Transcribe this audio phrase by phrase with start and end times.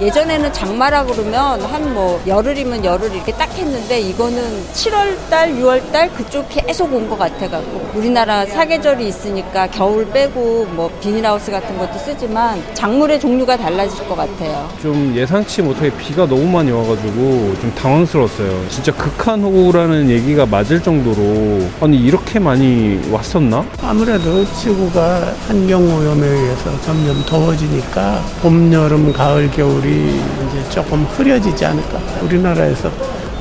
[0.00, 4.42] 예전에는 장마라 그러면 한 뭐 열흘이면 열흘 이렇게 딱 했는데 이거는
[4.72, 10.90] 7월 달, 6월 달 그쪽 계속 온 것 같아갖고 우리나라 사계절이 있으니까 겨울 빼고 뭐
[11.00, 14.68] 비닐하우스 같은 것도 쓰지만 작물의 종류가 달라질 것 같아요.
[14.82, 18.68] 좀 예상치 못하게 비가 너무 많이 와가지고 좀 당황스러웠어요.
[18.70, 23.64] 진짜 극한호우라는 얘기가 맞을 정도로 아니 이렇게 많이 왔었나?
[23.82, 31.98] 아무래도 지구가 환경오염에 의해서 점점 더워지니까 봄, 여름, 가을, 겨울 이 이제 조금 흐려지지 않을까.
[32.22, 32.90] 우리나라에서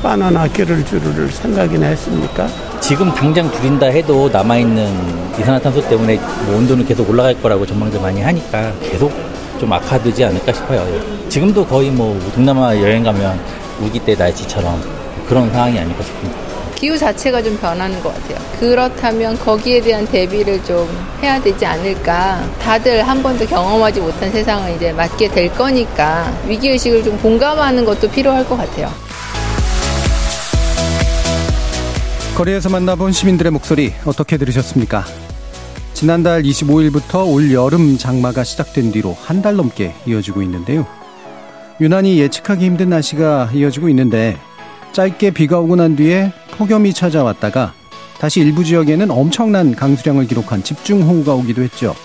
[0.02, 2.48] 바나나 귤을 주를 생각이나 했습니까?
[2.82, 8.74] 지금 당장 줄인다 해도 남아있는 이산화탄소 때문에 뭐 온도는 계속 올라갈 거라고 전망들 많이 하니까
[8.82, 9.12] 계속
[9.60, 10.86] 좀 악화되지 않을까 싶어요.
[11.30, 13.40] 지금도 거의 뭐 동남아 여행 가면
[13.82, 14.82] 우기 때 날씨처럼
[15.28, 16.43] 그런 상황이 아닐까 싶습니다.
[16.84, 18.38] 기후 자체가 좀 변하는 것 같아요.
[18.60, 20.86] 그렇다면 거기에 대한 대비를 좀
[21.22, 22.46] 해야 되지 않을까.
[22.60, 28.46] 다들 한 번도 경험하지 못한 세상을 이제 맞게 될 거니까 위기의식을 좀 공감하는 것도 필요할
[28.46, 28.92] 것 같아요.
[32.36, 35.06] 거리에서 만나본 시민들의 목소리 어떻게 들으셨습니까?
[35.94, 40.86] 지난달 25일부터 올 여름 장마가 시작된 뒤로 한 달 넘게 이어지고 있는데요.
[41.80, 44.36] 유난히 예측하기 힘든 날씨가 이어지고 있는데
[44.94, 47.74] 짧게 비가 오고 난 뒤에 폭염이 찾아왔다가
[48.20, 51.96] 다시 일부 지역에는 엄청난 강수량을 기록한 집중호우가 오기도 했죠.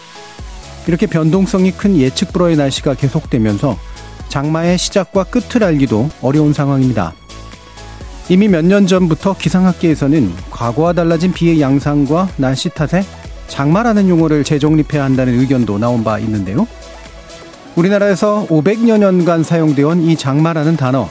[0.87, 3.77] 이렇게 변동성이 큰 예측 불허의 날씨가 계속되면서
[4.29, 7.13] 장마의 시작과 끝을 알기도 어려운 상황입니다.
[8.31, 13.05] 이미 몇 년 전부터 기상학계에서는 과거와 달라진 비의 양상과 날씨 탓에
[13.49, 16.67] 장마라는 용어를 재정립해야 한다는 의견도 나온 바 있는데요.
[17.77, 21.09] 우리나라에서 500여 년간 사용되어 온 이 장마라는 단어,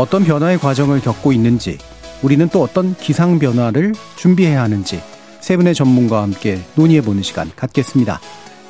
[0.00, 1.78] 어떤 변화의 과정을 겪고 있는지,
[2.22, 5.00] 우리는 또 어떤 기상 변화를 준비해야 하는지
[5.40, 8.20] 세 분의 전문가와 함께 논의해 보는 시간 갖겠습니다.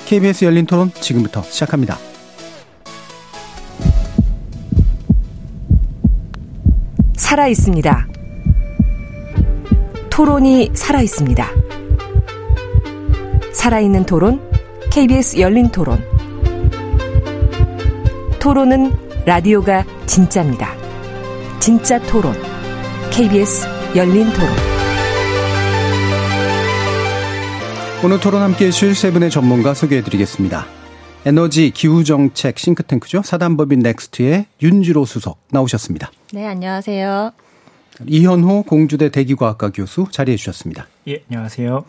[0.04, 1.98] KBS 열린 토론 지금부터 시작합니다.
[7.16, 8.08] 살아 있습니다.
[10.10, 11.48] 토론이 살아 있습니다.
[13.52, 14.40] 살아있는 토론,
[14.90, 15.98] KBS 열린 토론.
[18.38, 18.92] 토론은
[19.24, 20.85] 라디오가 진짜입니다.
[21.58, 22.34] 진짜 토론,
[23.10, 24.48] KBS 열린 토론.
[28.04, 30.66] 오늘 토론 함께 해주실 세 분의 전문가 소개해 드리겠습니다.
[31.24, 33.22] 에너지 기후정책 싱크탱크죠.
[33.22, 36.12] 사단법인 넥스트의 윤지로 수석 나오셨습니다.
[36.32, 37.32] 네, 안녕하세요.
[38.06, 40.86] 이현호 공주대 대기과학과 교수 자리해 주셨습니다.
[41.08, 41.84] 예, 안녕하세요.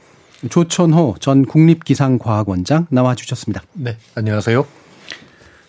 [0.50, 3.62] 조천호 전 국립기상과학원장 나와 주셨습니다.
[3.74, 4.66] 네, 안녕하세요.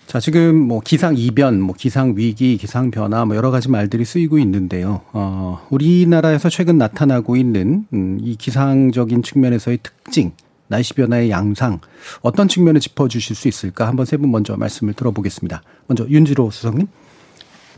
[0.08, 4.38] 자, 지금 뭐 기상 이변, 뭐 기상 위기, 기상 변화 뭐 여러 가지 말들이 쓰이고
[4.38, 5.02] 있는데요.
[5.12, 10.32] 어, 우리나라에서 최근 나타나고 있는 음, 이 기상적인 측면에서의 특징,
[10.69, 11.80] 날씨 변화의 양상
[12.22, 13.86] 어떤 측면을 짚어 주실 수 있을까?
[13.86, 15.60] 한번 세 분 먼저 말씀을 들어보겠습니다.
[15.88, 16.86] 먼저 윤지로 수석님.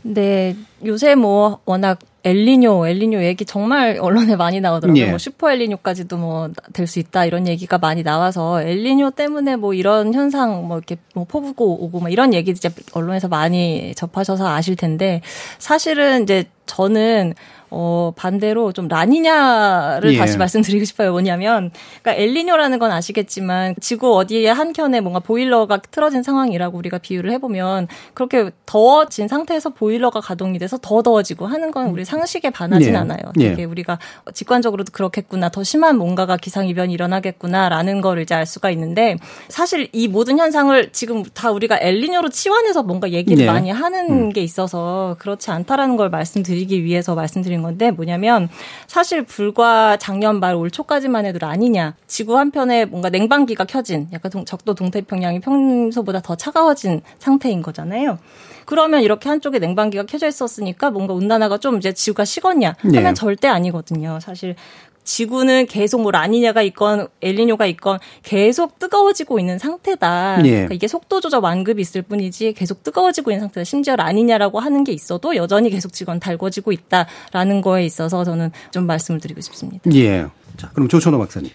[0.03, 0.55] 네,
[0.85, 5.01] 요새 뭐 워낙 엘리뇨, 엘리뇨 얘기 정말 언론에 많이 나오더라고요.
[5.03, 5.09] 예.
[5.09, 10.13] 뭐 슈퍼 엘리뇨까지도 뭐 될 수 있다 이런 얘기가 많이 나와서 엘리뇨 때문에 뭐 이런
[10.13, 15.21] 현상 뭐 이렇게 뭐 포부고 오고 뭐 이런 얘기 이제 언론에서 많이 접하셔서 아실 텐데
[15.57, 17.33] 사실은 이제 저는
[17.73, 20.17] 어, 반대로 좀 라니냐를 예.
[20.17, 21.11] 다시 말씀드리고 싶어요.
[21.11, 21.71] 뭐냐면,
[22.01, 27.87] 그러니까 엘리뇨라는 건 아시겠지만, 지구 어디에 한 켠에 뭔가 보일러가 틀어진 상황이라고 우리가 비유를 해보면,
[28.13, 32.97] 그렇게 더워진 상태에서 보일러가 가동이 돼서 더 더워지고 하는 건 우리 상식에 반하진 예.
[32.97, 33.19] 않아요.
[33.39, 33.51] 예.
[33.51, 33.99] 되게 우리가
[34.33, 39.15] 직관적으로도 그렇겠구나, 더 심한 뭔가가 기상이변이 일어나겠구나라는 거를 이제 알 수가 있는데,
[39.47, 43.47] 사실 이 모든 현상을 지금 다 우리가 엘리뇨로 치환해서 뭔가 얘기를 예.
[43.47, 48.49] 많이 하는 게 있어서 그렇지 않다라는 걸 말씀드리기 위해서 말씀드린 건데 뭐냐면
[48.87, 54.45] 사실 불과 작년 말 올 초까지만 해도 아니냐 지구 한편에 뭔가 냉방기가 켜진 약간 동-
[54.45, 58.19] 적도 동태평양이 평소보다 더 차가워진 상태인 거잖아요.
[58.65, 63.13] 그러면 이렇게 한쪽에 냉방기가 켜져 있었으니까 뭔가 온난화가 좀 이제 지구가 식었냐 하면 네.
[63.13, 64.19] 절대 아니거든요.
[64.21, 64.55] 사실
[65.03, 70.39] 지구는 계속 뭐 라니냐가 있건 엘리뇨가 있건 계속 뜨거워지고 있는 상태다.
[70.45, 70.49] 예.
[70.49, 73.63] 그러니까 이게 속도 조절 완급이 있을 뿐이지 계속 뜨거워지고 있는 상태다.
[73.63, 79.19] 심지어 라니냐라고 하는 게 있어도 여전히 계속 지구는 달궈지고 있다라는 거에 있어서 저는 좀 말씀을
[79.19, 79.89] 드리고 싶습니다.
[79.95, 80.25] 예.
[80.57, 81.49] 자, 그럼 조천호 박사님.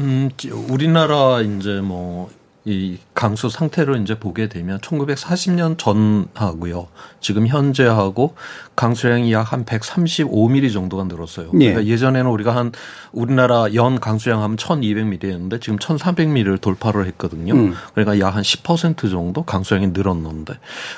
[0.00, 2.30] 음, 지- 우리나라 이제 뭐
[2.68, 6.88] 이 강수 상태를 이제 보게 되면 1940년 전하고요.
[7.20, 8.34] 지금 현재하고
[8.76, 11.50] 강수량이 약 한 135mm 정도가 늘었어요.
[11.54, 11.72] 예.
[11.72, 12.72] 그러니까 예전에는 우리가 한
[13.12, 17.54] 우리나라 연 강수량 하면 1200mm였는데 지금 1300mm를 돌파를 했거든요.
[17.54, 17.74] 음.
[17.94, 20.54] 그러니까 약 한 10% 정도 강수량이 늘었는데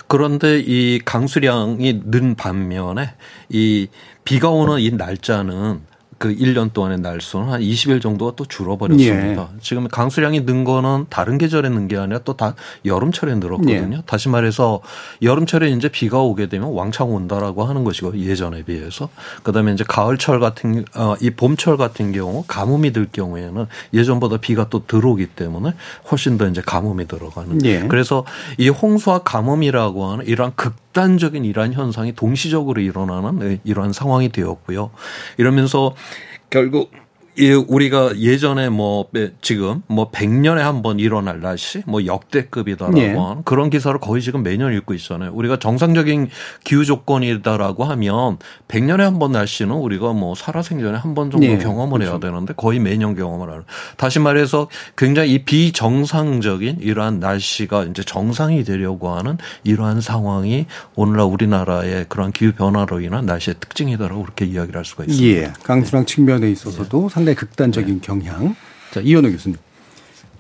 [0.09, 3.15] 그런데 이 강수량이 는 반면에
[3.49, 3.87] 이
[4.25, 5.81] 비가 오는 이 날짜는
[6.21, 9.49] 그 1년 동안의 날수는 한 20일 정도가 또 줄어버렸습니다.
[9.55, 9.59] 예.
[9.63, 13.97] 지금 강수량이 는 거는 다른 계절에 는 게 아니라 또 다 여름철에 늘었거든요.
[13.97, 14.03] 예.
[14.05, 14.83] 다시 말해서
[15.23, 19.09] 여름철에 이제 비가 오게 되면 왕창 온다라고 하는 것이고 예전에 비해서
[19.45, 24.87] 그다음에 이제 가을철 같은 어, 이 봄철 같은 경우 가뭄이 들 경우에는 예전보다 비가 또
[24.87, 25.73] 들어오기 때문에
[26.11, 27.65] 훨씬 더 이제 가뭄이 들어가는.
[27.65, 27.81] 예.
[27.89, 28.27] 그래서
[28.59, 34.91] 이 홍수와 가뭄이라고 하는 이러한 극단적인 이러한 현상이 동시적으로 일어나는 네, 이러한 상황이 되었고요.
[35.39, 35.95] 이러면서
[36.51, 37.10] 결국 이
[37.69, 39.07] 우리가 예전에 뭐
[39.41, 43.09] 지금 뭐 100년에 한 번 일어날 날씨 뭐 역대급이다라고 예.
[43.13, 45.31] 하는 그런 기사를 거의 지금 매년 읽고 있잖아요.
[45.35, 46.29] 우리가 정상적인
[46.65, 48.39] 기후 조건이다라고 하면
[48.69, 51.59] 100년에 한 번 날씨는 우리가 뭐 살아생전에 한 번 정도 예.
[51.59, 53.65] 경험을 해야 되는데 거의 매년 경험을 하는.
[53.97, 62.07] 다시 말해서 굉장히 이 비정상적인 이러한 날씨가 이제 정상이 되려고 하는 이러한 상황이 오늘날 우리나라의
[62.09, 65.37] 그런 기후 변화로 인한 날씨의 특징이다라고 그렇게 이야기를 할 수가 있습니다.
[65.41, 65.53] 예.
[65.63, 68.57] 강수량 측면에 있어서도 상당히 극단적인 경향.
[68.91, 69.59] 자, 이현우 교수님.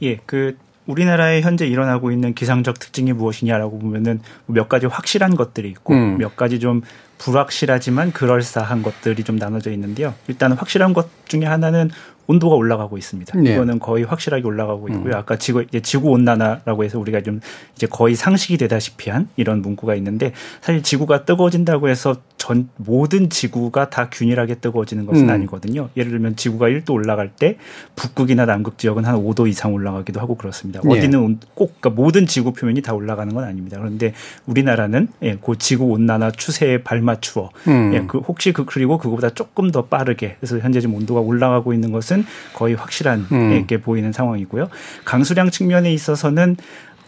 [0.03, 0.56] 예, 그
[0.87, 6.17] 우리나라에 현재 일어나고 있는 기상적 특징이 무엇이냐라고 보면은 몇 가지 확실한 것들이 있고 음.
[6.17, 6.81] 몇 가지 좀
[7.19, 10.15] 불확실하지만 그럴싸한 것들이 좀 나눠져 있는데요.
[10.27, 11.91] 일단 확실한 것 중에 하나는
[12.31, 13.38] 온도가 올라가고 있습니다.
[13.41, 13.55] 네.
[13.55, 14.94] 이거는 거의 확실하게 올라가고 음.
[14.94, 15.17] 있고요.
[15.17, 17.41] 아까 지구 이제 지구 온난화라고 해서 우리가 좀
[17.75, 23.91] 이제 거의 상식이 되다시피 한 이런 문구가 있는데 사실 지구가 뜨거워진다고 해서 전 모든 지구가
[23.91, 25.31] 다 균일하게 뜨거워지는 것은 음.
[25.31, 25.88] 아니거든요.
[25.97, 27.56] 예를 들면 지구가 1도 올라갈 때
[27.97, 30.81] 북극이나 남극 지역은 한 5도 이상 올라가기도 하고 그렇습니다.
[30.85, 30.88] 예.
[30.99, 33.79] 어디는 온- 꼭 그러니까 모든 지구 표면이 다 올라가는 건 아닙니다.
[33.79, 34.15] 그런데
[34.47, 37.93] 우리나라는 예, 그 지구 온난화 추세에 발맞추어 음.
[37.94, 41.93] 예, 그 혹시 그 그리고 그거보다 조금 더 빠르게 그래서 현재 지금 온도가 올라가고 있는
[41.93, 42.20] 것은
[42.55, 43.53] 거의 확실한 음.
[43.53, 44.69] 예, 게 보이는 상황이고요.
[45.05, 46.57] 강수량 측면에 있어서는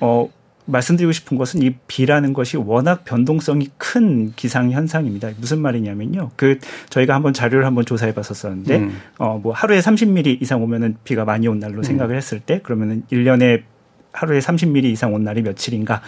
[0.01, 0.29] 어
[0.65, 5.31] 말씀드리고 싶은 것은 이 비라는 것이 워낙 변동성이 큰 기상 현상입니다.
[5.39, 6.31] 무슨 말이냐면요.
[6.37, 8.97] 그 저희가 한번 자료를 한번 조사해 봤었었는데 음.
[9.19, 13.63] 어뭐 하루에 30mm 이상 오면은 비가 많이 온 날로 생각을 했을 때 그러면은 1년에
[14.13, 16.01] 하루에 30mm 이상 온 날이 며칠인가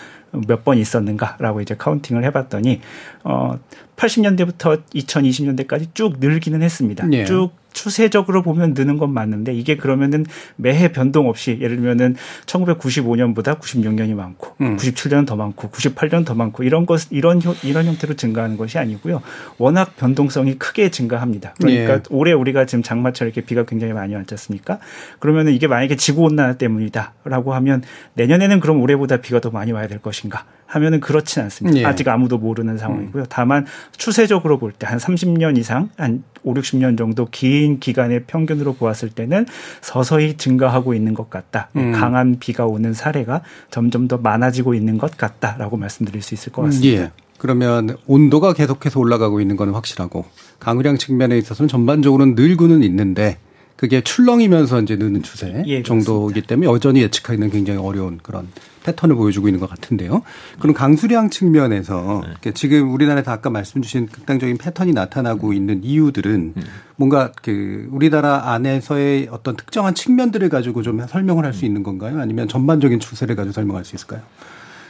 [0.47, 2.81] 몇 번 있었는가라고 이제 카운팅을 해봤더니
[3.25, 3.59] 어
[3.96, 7.06] 80년대부터 2020년대까지 쭉 늘기는 했습니다.
[7.12, 7.25] 예.
[7.25, 10.25] 쭉 추세적으로 보면 느는 건 맞는데 이게 그러면은
[10.55, 12.14] 매해 변동 없이 예를 들면은
[12.46, 14.76] 1995년보다 96년이 많고 음.
[14.76, 19.23] 97년은 더 많고 98년 더 많고 이런 것 이런 형- 이런 형태로 증가하는 것이 아니고요.
[19.58, 21.55] 워낙 변동성이 크게 증가합니다.
[21.61, 22.00] 그러니까 예.
[22.11, 24.79] 올해 우리가 지금 장마철 이렇게 비가 굉장히 많이 왔지 않습니까?
[25.19, 27.82] 그러면은 이게 만약에 지구 온난화 때문이다라고 하면
[28.14, 30.44] 내년에는 그럼 올해보다 비가 더 많이 와야 될 것인가?
[30.75, 31.79] 하면은 그렇진 않습니다.
[31.81, 31.85] 예.
[31.85, 33.25] 아직 아무도 모르는 상황이고요.
[33.29, 33.67] 다만
[33.97, 39.47] 추세적으로 볼 때 한 30년 이상 한 5, 60년 정도 긴 기간의 평균으로 보았을 때는
[39.81, 41.71] 서서히 증가하고 있는 것 같다.
[41.76, 41.93] 음.
[41.93, 47.03] 강한 비가 오는 사례가 점점 더 많아지고 있는 것 같다라고 말씀드릴 수 있을 것 같습니다.
[47.03, 47.11] 예.
[47.38, 50.25] 그러면 온도가 계속해서 올라가고 있는 건 확실하고
[50.61, 53.38] 강우량 측면에 있어서는 전반적으로는 늘고는 있는데
[53.76, 58.49] 그게 출렁이면서 이제 느는 추세 예, 정도이기 때문에 여전히 예측하기는 굉장히 어려운 그런
[58.85, 60.23] 패턴을 보여주고 있는 것 같은데요.
[60.61, 66.55] 그럼 강수량 측면에서 이렇게 지금 우리나라에서 아까 말씀 주신 극단적인 패턴이 나타나고 있는 이유들은
[66.96, 72.20] 뭔가 그 우리나라 안에서의 어떤 특정한 측면들을 가지고 좀 설명을 할 수 있는 건가요?
[72.20, 74.20] 아니면 전반적인 추세를 가지고 설명할 수 있을까요?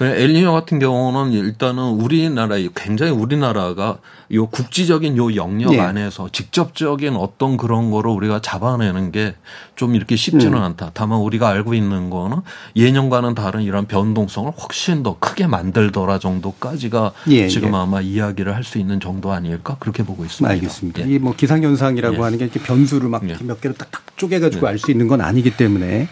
[0.05, 3.97] 네, 엘니뇨 같은 경우는 일단은 우리나라 굉장히 우리나라가
[4.33, 5.81] 요 국지적인 요 영역 예.
[5.81, 9.35] 안에서 직접적인 어떤 그런 거를 우리가 잡아내는 게
[9.77, 10.63] 좀 이렇게 쉽지는 음.
[10.63, 10.91] 않다.
[10.95, 12.39] 다만 우리가 알고 있는 거는
[12.77, 17.77] 예년과는 다른 이런 변동성을 훨씬 더 크게 만들더라 정도까지가 예, 지금 예.
[17.77, 20.51] 아마 이야기를 할 수 있는 정도 아닐까 그렇게 보고 있습니다.
[20.55, 21.07] 알겠습니다.
[21.07, 21.15] 예.
[21.17, 22.21] 이뭐 기상 현상이라고 예.
[22.21, 23.37] 하는 게 이렇게 변수를 막 예.
[23.43, 24.71] 몇 개로 딱딱 쪼개가지고 예.
[24.71, 26.09] 알수 있는 건 아니기 때문에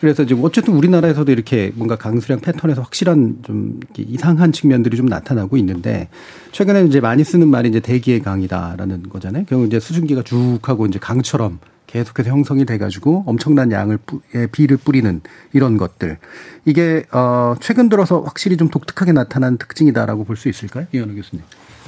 [0.00, 6.08] 그래서 지금 어쨌든 우리나라에서도 이렇게 뭔가 강수량 패턴에서 확실한 좀 이상한 측면들이 좀 나타나고 있는데
[6.52, 9.44] 최근에 이제 많이 쓰는 말이 이제 대기의 강이다라는 거잖아요.
[9.48, 14.76] 결국 이제 수증기가 쭉 하고 이제 강처럼 계속해서 형성이 돼가지고 엄청난 양을 뿌- 의 비를
[14.76, 15.20] 뿌리는
[15.52, 16.18] 이런 것들
[16.64, 21.44] 이게 어 최근 들어서 확실히 좀 독특하게 나타난 특징이다라고 볼 수 있을까요, 이현우 교수님?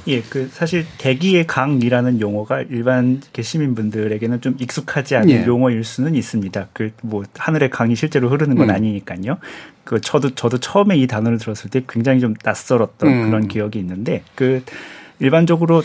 [0.07, 5.45] 예, 그 사실 대기의 강이라는 용어가 일반 시민분들에게는 좀 익숙하지 않은 예.
[5.45, 6.69] 용어일 수는 있습니다.
[6.73, 8.75] 그 뭐 하늘의 강이 실제로 흐르는 건 음.
[8.75, 9.37] 아니니까요.
[9.83, 13.29] 그 저도 저도 처음에 이 단어를 들었을 때 굉장히 좀 낯설었던 음.
[13.29, 14.63] 그런 기억이 있는데 그
[15.19, 15.81] 일반적으로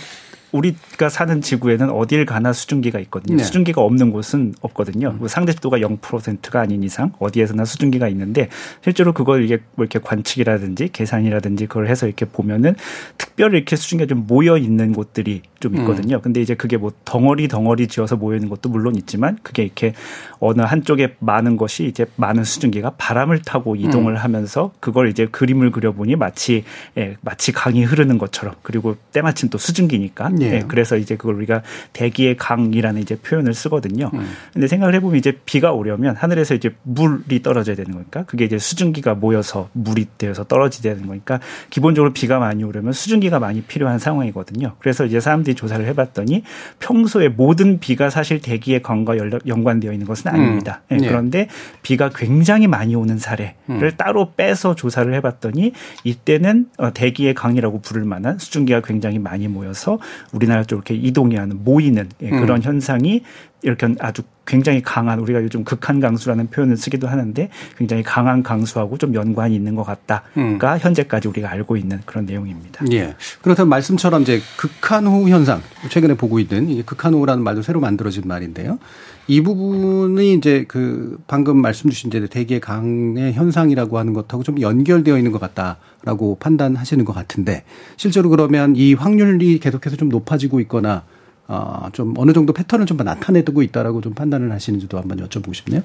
[0.54, 3.36] 우리가 사는 지구에는 어딜 가나 수증기가 있거든요.
[3.36, 3.42] 네.
[3.42, 5.16] 수증기가 없는 곳은 없거든요.
[5.18, 8.48] 뭐 상대 습도가 0%가 아닌 이상 어디에서나 수증기가 있는데
[8.82, 12.76] 실제로 그걸 이게 뭐 이렇게 관측이라든지 계산이라든지 그걸 해서 이렇게 보면은
[13.18, 16.20] 특별히 이렇게 수증기가 좀 모여 있는 곳들이 좀 있거든요.
[16.20, 19.94] 근데 이제 그게 뭐 덩어리 덩어리 지어서 모여 있는 것도 물론 있지만 그게 이렇게
[20.38, 26.16] 어느 한쪽에 많은 것이 이제 많은 수증기가 바람을 타고 이동을 하면서 그걸 이제 그림을 그려보니
[26.16, 26.64] 마치
[26.98, 30.54] 예, 마치 강이 흐르는 것처럼 그리고 때마침 또 수증기니까 예.
[30.54, 34.10] 예, 그래서 이제 그걸 우리가 대기의 강이라는 이제 표현을 쓰거든요.
[34.52, 39.14] 근데 생각을 해보면 이제 비가 오려면 하늘에서 이제 물이 떨어져야 되는 거니까 그게 이제 수증기가
[39.14, 44.74] 모여서 물이 되어서 떨어지야 되는 거니까 기본적으로 비가 많이 오려면 수증기가 많이 필요한 상황이거든요.
[44.78, 46.42] 그래서 이제 사람들이 조사를 해봤더니
[46.80, 50.82] 평소에 모든 비가 사실 대기의 강과 연관되어 있는 것은 아닙니다.
[50.90, 50.98] 음.
[50.98, 51.08] 예, 예.
[51.08, 51.48] 그런데
[51.82, 53.90] 비가 굉장히 많이 오는 사례를 음.
[53.96, 55.72] 따로 빼서 조사를 해봤더니
[56.04, 59.98] 이때는 어, 대기의 강이라고 부를 만한 수증기가 굉장히 많이 모여서
[60.34, 62.40] 우리나라 쪽으로 이렇게 이동이 하는 모이는 예, 음.
[62.40, 63.22] 그런 현상이
[63.62, 67.48] 이렇게 아주 굉장히 강한 우리가 요즘 극한 강수라는 표현을 쓰기도 하는데
[67.78, 70.58] 굉장히 강한 강수하고 좀 연관이 있는 것 같다가 음.
[70.60, 72.84] 현재까지 우리가 알고 있는 그런 내용입니다.
[72.92, 73.14] 예.
[73.42, 78.22] 그렇다면 말씀처럼 이제 극한 호우 현상 최근에 보고 있는 이게 극한 호우라는 말도 새로 만들어진
[78.26, 78.78] 말인데요.
[79.26, 85.16] 이 부분이 이제 그 방금 말씀 주신 이제 대기의 강의 현상이라고 하는 것하고 좀 연결되어
[85.16, 87.64] 있는 것 같다라고 판단하시는 것 같은데
[87.96, 91.04] 실제로 그러면 이 확률이 계속해서 좀 높아지고 있거나
[91.46, 95.82] 아, 좀 어느 정도 패턴을 좀 나타내고 있다라고 좀 판단을 하시는지도 한번 여쭤보고 싶네요.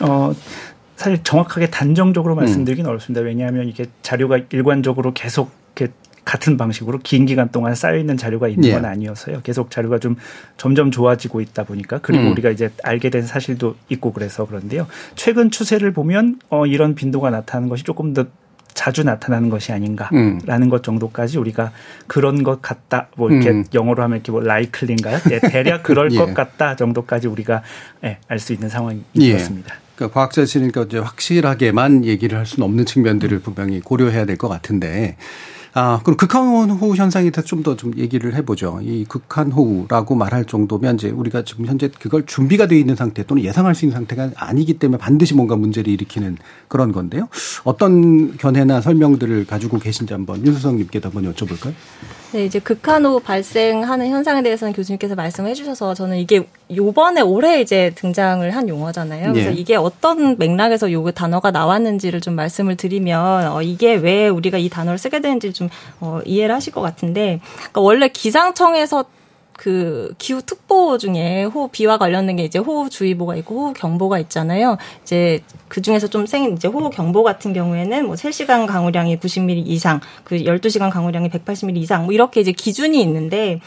[0.00, 0.34] 어,
[0.96, 2.36] 사실 정확하게 단정적으로 음.
[2.36, 3.22] 말씀드리긴 어렵습니다.
[3.24, 5.92] 왜냐하면 이게 자료가 일관적으로 계속 이렇게
[6.24, 8.72] 같은 방식으로 긴 기간 동안 쌓여 있는 자료가 있는 예.
[8.72, 9.40] 건 아니어서요.
[9.42, 10.16] 계속 자료가 좀
[10.58, 12.32] 점점 좋아지고 있다 보니까 그리고 음.
[12.32, 14.86] 우리가 이제 알게 된 사실도 있고 그래서 그런데요.
[15.14, 18.26] 최근 추세를 보면 어 이런 빈도가 나타나는 것이 조금 더
[18.78, 20.68] 자주 나타나는 것이 아닌가라는 음.
[20.70, 21.72] 것 정도까지 우리가
[22.06, 23.64] 그런 것 같다 뭐 이렇게 음.
[23.74, 25.18] 영어로 하면 이렇게 뭐 라이클린가요?
[25.28, 26.16] 네, 대략 그럴 예.
[26.16, 27.62] 것 같다 정도까지 우리가
[28.04, 29.32] 예, 알수 있는 상황인 예.
[29.32, 29.74] 것 같습니다.
[29.96, 35.16] 그러니까 과학자시니까 이제 확실하게만 얘기를 할 수는 없는 측면들을 분명히 고려해야 될 것 같은데
[35.80, 38.80] 아, 그럼 극한 호우 현상에 대해서 좀더좀 얘기를 해보죠.
[38.82, 43.44] 이 극한 호우라고 말할 정도면 이제 우리가 지금 현재 그걸 준비가 되어 있는 상태 또는
[43.44, 47.28] 예상할 수 있는 상태가 아니기 때문에 반드시 뭔가 문제를 일으키는 그런 건데요.
[47.62, 51.72] 어떤 견해나 설명들을 가지고 계신지 한번 윤수성님께도 한번 여쭤볼까요?
[52.32, 58.48] 네, 이제 극한호 발생하는 현상에 대해서는 교수님께서 말씀을 해주셔서 저는 이게 요번에 올해 이제 등장을
[58.54, 59.32] 한 용어잖아요.
[59.32, 59.54] 그래서 예.
[59.54, 64.98] 이게 어떤 맥락에서 요 단어가 나왔는지를 좀 말씀을 드리면 어, 이게 왜 우리가 이 단어를
[64.98, 65.70] 쓰게 되는지 좀
[66.00, 69.06] 어, 이해를 하실 것 같은데 그러니까 원래 기상청에서
[69.58, 74.78] 그 기후 특보 중에 호우 비와 관련된 게 이제 호우 주의보가 있고 호우 경보가 있잖아요.
[75.02, 80.00] 이제 그 중에서 좀 생 이제 호우 경보 같은 경우에는 뭐 3시간 강우량이 90mm 이상,
[80.22, 83.60] 그 12시간 강우량이 180mm 이상 뭐 이렇게 이제 기준이 있는데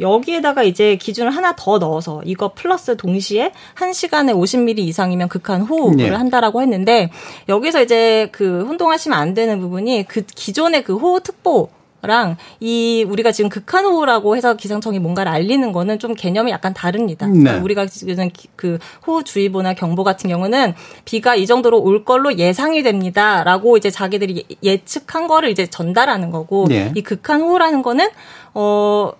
[0.00, 6.08] 여기에다가 이제 기준을 하나 더 넣어서 이거 플러스 동시에 1시간에 50mm 이상이면 극한 호우를 네.
[6.08, 7.10] 한다라고 했는데
[7.50, 11.68] 여기서 이제 그 혼동하시면 안 되는 부분이 그 기존의 그 호우 특보
[12.06, 17.26] 랑 이 우리가 지금 극한호우라고 해서 기상청이 뭔가를 알리는 거는 좀 개념이 약간 다릅니다.
[17.26, 17.38] 네.
[17.40, 23.76] 그러니까 우리가 지금 그 호우주의보나 경보 같은 경우는 비가 이 정도로 올 걸로 예상이 됩니다라고
[23.76, 26.92] 이제 자기들이 예- 예측한 거를 이제 전달하는 거고 네.
[26.94, 28.08] 이 극한호우라는 거는
[28.54, 29.12] 어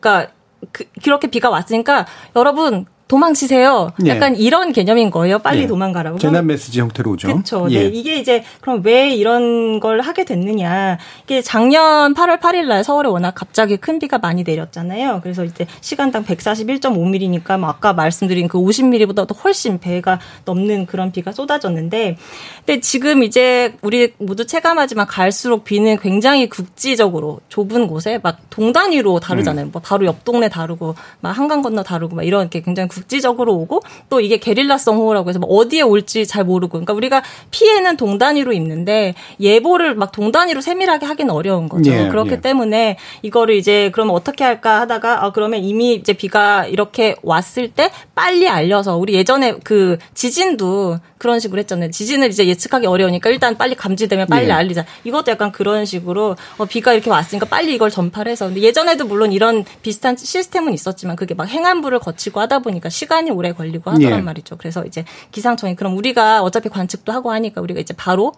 [0.00, 0.32] 그러니까
[0.72, 3.92] 그, 그렇게 비가 왔으니까 여러분 도망치세요.
[4.00, 4.10] 네.
[4.10, 5.38] 약간 이런 개념인 거예요.
[5.38, 5.66] 빨리 네.
[5.68, 6.18] 도망가라고.
[6.18, 7.28] 재난 메시지 형태로 오죠.
[7.28, 7.68] 그렇죠.
[7.70, 7.84] 예.
[7.84, 10.98] 네, 이게 이제 그럼 왜 이런 걸 하게 됐느냐?
[11.22, 15.20] 이게 작년 8월 8일 날 서울에 워낙 갑자기 큰 비가 많이 내렸잖아요.
[15.22, 21.30] 그래서 이제 시간당 141.5mm니까 뭐 아까 말씀드린 그 50mm보다 도 훨씬 배가 넘는 그런 비가
[21.30, 22.16] 쏟아졌는데
[22.64, 29.66] 근데 지금 이제 우리 모두 체감하지만 갈수록 비는 굉장히 국지적으로 좁은 곳에 막 동단위로 다르잖아요.
[29.66, 33.82] 뭐 바로 옆 동네 다르고 막 한강 건너 다르고 막 이런 게 굉장히 국지적으로 오고
[34.08, 39.14] 또 이게 게릴라성 호우라고 해서 뭐 어디에 올지 잘 모르고 그러니까 우리가 피해는 동단위로 입는데
[39.38, 41.92] 예보를 막 동단위로 세밀하게 하기는 어려운 거죠.
[41.92, 42.40] 예, 그렇기 예.
[42.40, 47.90] 때문에 이거를 이제 그러면 어떻게 할까 하다가 아 그러면 이미 이제 비가 이렇게 왔을 때
[48.14, 51.90] 빨리 알려서 우리 예전에 그 지진도 그런 식으로 했잖아요.
[51.90, 54.52] 지진을 이제 예측하기 어려우니까 일단 빨리 감지되면 빨리 예.
[54.52, 54.84] 알리자.
[55.04, 59.32] 이것도 약간 그런 식으로 어, 비가 이렇게 왔으니까 빨리 이걸 전파를 해서 근데 예전에도 물론
[59.32, 64.22] 이런 비슷한 시스템은 있었지만 그게 막 행안부를 거치고 하다 보니까 시간이 오래 걸리고 하더란 예.
[64.22, 64.56] 말이죠.
[64.56, 68.32] 그래서 이제 기상청이 그럼 우리가 어차피 관측도 하고 하니까 우리가 이제 바로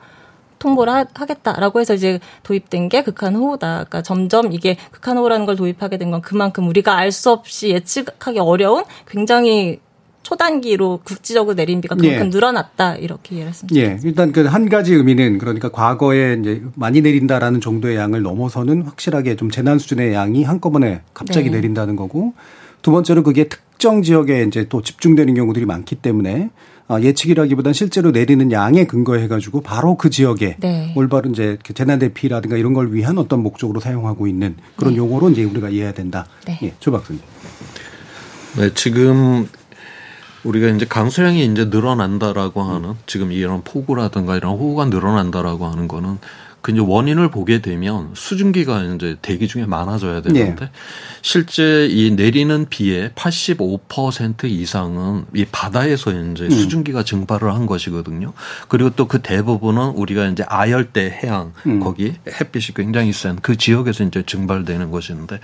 [0.61, 3.75] 통보를 하, 하겠다라고 해서 이제 도입된 게 극한 호우다.
[3.75, 8.39] 그러니까 점점 이게 극한 호우라는 걸 도입하게 된 건 그만큼 우리가 알 수 없이 예측하기
[8.41, 9.79] 어려운 굉장히
[10.29, 12.29] 초단기로 국지적으로 내린 비가 그만큼 예.
[12.29, 13.81] 늘어났다 이렇게 이해를 했습니다.
[13.81, 19.37] 예, 일단 그 한 가지 의미는 그러니까 과거에 이제 많이 내린다라는 정도의 양을 넘어서는 확실하게
[19.37, 21.57] 좀 재난 수준의 양이 한꺼번에 갑자기 네.
[21.57, 22.35] 내린다는 거고
[22.83, 26.51] 두 번째로 그게 특정 지역에 이제 또 집중되는 경우들이 많기 때문에
[26.89, 30.93] 아, 예측이라기보단 실제로 내리는 양에 근거해 가지고 바로 그 지역에 네.
[30.97, 34.99] 올바른 이제 그 재난 대피라든가 이런 걸 위한 어떤 목적으로 사용하고 있는 그런 네.
[34.99, 36.27] 용어로 이제 우리가 이해해야 된다.
[36.47, 36.59] 네.
[36.63, 37.21] 예, 조 박사님.
[38.57, 39.47] 네, 지금
[40.45, 46.18] 우리가 이제 강수량이 이제 늘어난다라고 하는 지금 이런 폭우라든가 이런 호우가 늘어난다라고 하는 거는
[46.61, 50.71] 그 이제 원인을 보게 되면 수증기가 이제 대기 중에 많아져야 되는데 예.
[51.23, 56.50] 실제 이 내리는 비의 85% 이상은 이 바다에서 이제 음.
[56.50, 58.33] 수증기가 증발을 한 것이거든요.
[58.66, 61.78] 그리고 또 그 대부분은 우리가 이제 아열대 해양 음.
[61.80, 65.38] 거기 햇빛이 굉장히 센 그 지역에서 이제 증발되는 것인데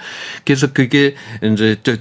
[0.44, 1.96] 그래서 그게 이제 저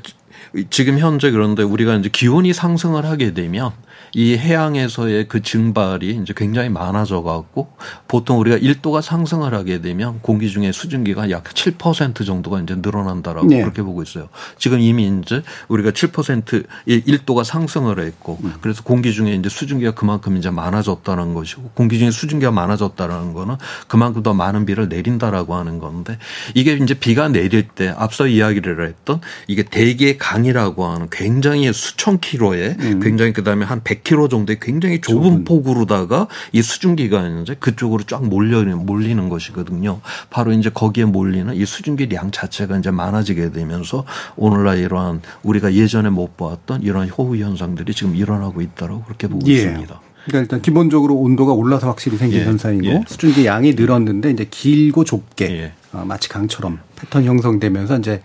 [0.69, 3.71] 지금 현재 그런데 우리가 이제 기온이 상승을 하게 되면
[4.15, 7.69] 이 해양에서의 그 증발이 이제 굉장히 많아져 갖고
[8.07, 13.61] 보통 우리가 1도가 상승을 하게 되면 공기 중에 수증기가 약 7% 정도가 이제 늘어난다라고 네.
[13.61, 14.29] 그렇게 보고 있어요.
[14.57, 18.53] 지금 이미 이제 우리가 7% 1도가 상승을 했고 음.
[18.61, 23.55] 그래서 공기 중에 이제 수증기가 그만큼 이제 많아졌다는 것이고 공기 중에 수증기가 많아졌다는 거는
[23.87, 26.19] 그만큼 더 많은 비를 내린다라고 하는 건데
[26.53, 32.75] 이게 이제 비가 내릴 때 앞서 이야기를 했던 이게 대기의 강이라고 하는 굉장히 수천 킬로의
[32.79, 32.99] 음.
[32.99, 35.43] 굉장히 그다음에 한1 100km 정도의 굉장히 좁은, 좁은.
[35.45, 40.01] 폭으로다가 이 수증기가 이제 그쪽으로 쫙 몰려 몰리는 것이거든요.
[40.29, 44.05] 바로 이제 거기에 몰리는 이 수증기량 자체가 이제 많아지게 되면서
[44.35, 49.53] 오늘날 이러한 우리가 예전에 못 보았던 이런 호우 현상들이 지금 일어나고 있다고 그렇게 보고 예.
[49.53, 50.01] 있습니다.
[50.25, 52.45] 그러니까 일단 기본적으로 온도가 올라서 확실히 생긴 예.
[52.45, 53.03] 현상이고 예.
[53.07, 55.73] 수증기 양이 늘었는데 이제 길고 좁게 예.
[55.91, 58.21] 어, 마치 강처럼 패턴 형성되면서 이제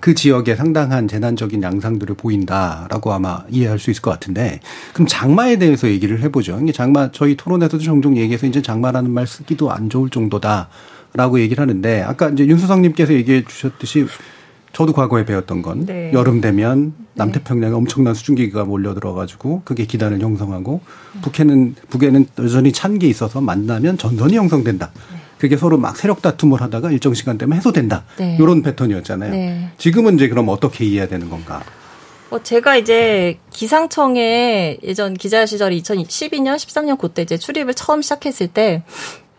[0.00, 4.60] 그 지역에 상당한 재난적인 양상들을 보인다라고 아마 이해할 수 있을 것 같은데
[4.92, 6.58] 그럼 장마에 대해서 얘기를 해보죠.
[6.62, 10.68] 이게 장마 저희 토론에서도 종종 얘기해서 이제 장마라는 말 쓰기도 안 좋을 정도다
[11.14, 14.06] 라고 얘기를 하는데 아까 이제 윤수성님께서 얘기해 주셨듯이
[14.72, 16.12] 저도 과거에 배웠던 건 네.
[16.12, 20.80] 여름 되면 남태평양에 엄청난 수증기가 몰려 들어가지고 그게 기단을 형성하고
[21.22, 24.92] 북해는 북에는 여전히 찬 게 있어서 만나면 전선이 형성된다.
[25.40, 28.04] 그게 서로 막 세력 다툼을 하다가 일정 시간 되면 해소된다.
[28.18, 28.36] 네.
[28.38, 29.30] 이런 패턴이었잖아요.
[29.30, 29.70] 네.
[29.78, 31.62] 지금은 이제 그럼 어떻게 이해해야 되는 건가?
[32.28, 38.82] 어, 제가 이제 기상청에 예전 기자 시절 2012년, 13년 그때 이제 출입을 처음 시작했을 때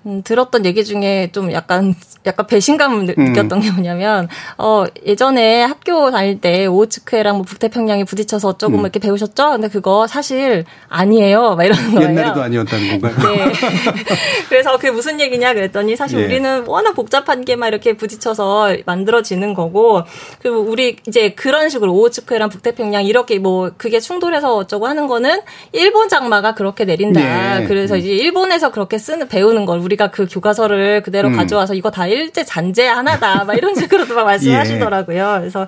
[0.05, 1.93] 음, 들었던 얘기 중에 좀 약간
[2.25, 3.25] 약간 배신감을 느- 음.
[3.33, 8.81] 느꼈던 게 뭐냐면 어 예전에 학교 다닐 때 오츠크해랑 뭐 북태평양이 부딪혀서 조금 음.
[8.81, 9.51] 이렇게 배우셨죠?
[9.51, 11.55] 근데 그거 사실 아니에요.
[11.55, 12.09] 막 이러는 거예요.
[12.09, 13.35] 옛날에도 아니었다는 건가요?
[13.35, 13.51] 네.
[14.49, 16.25] 그래서 그게 무슨 얘기냐 그랬더니 사실 예.
[16.25, 20.01] 우리는 워낙 복잡한 게 막 이렇게 부딪혀서 만들어지는 거고
[20.41, 25.41] 그리고 우리 이제 그런 식으로 오호츠크해랑 북태평양 이렇게 뭐 그게 충돌해서 어쩌고 하는 거는
[25.73, 27.61] 일본 장마가 그렇게 내린다.
[27.61, 27.67] 예.
[27.67, 27.99] 그래서 음.
[27.99, 31.35] 이제 일본에서 그렇게 쓰는 배우는 걸 우리가 그 교과서를 그대로 음.
[31.35, 33.43] 가져와서 이거 다 일제 잔재 하나다.
[33.43, 35.37] 막 이런 식으로도 막 말씀하시더라고요.
[35.39, 35.67] 그래서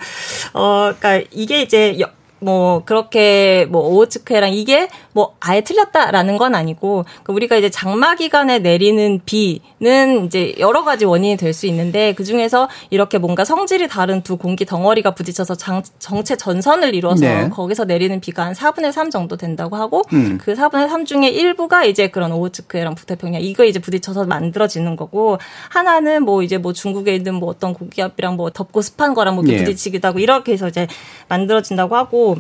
[0.54, 2.10] 어 그러니까 이게 이제 여-
[2.44, 8.60] 뭐 그렇게 뭐 오츠크해랑 이게 뭐 아예 틀렸다라는 건 아니고 그 우리가 이제 장마 기간에
[8.60, 14.24] 내리는 비는 이제 여러 가지 원인이 될 수 있는데 그 중에서 이렇게 뭔가 성질이 다른
[14.24, 17.50] 두 공기 덩어리가 부딪혀서 장, 정체 전선을 이루어서 네.
[17.50, 20.40] 거기서 내리는 비가 한 4분의 3 정도 된다고 하고 음.
[20.42, 25.38] 그 4분의 3 중에 일부가 이제 그런 오호츠크해랑 북태평양 이거 이제 부딪혀서 만들어지는 거고
[25.70, 29.60] 하나는 뭐 이제 뭐 중국에 있는 뭐 어떤 고기압이랑 뭐 덥고 습한 거랑 뭐 이렇게
[29.60, 29.64] 예.
[29.64, 30.88] 부딪히기도 하고 이렇게 해서 이제
[31.30, 32.33] 만들어진다고 하고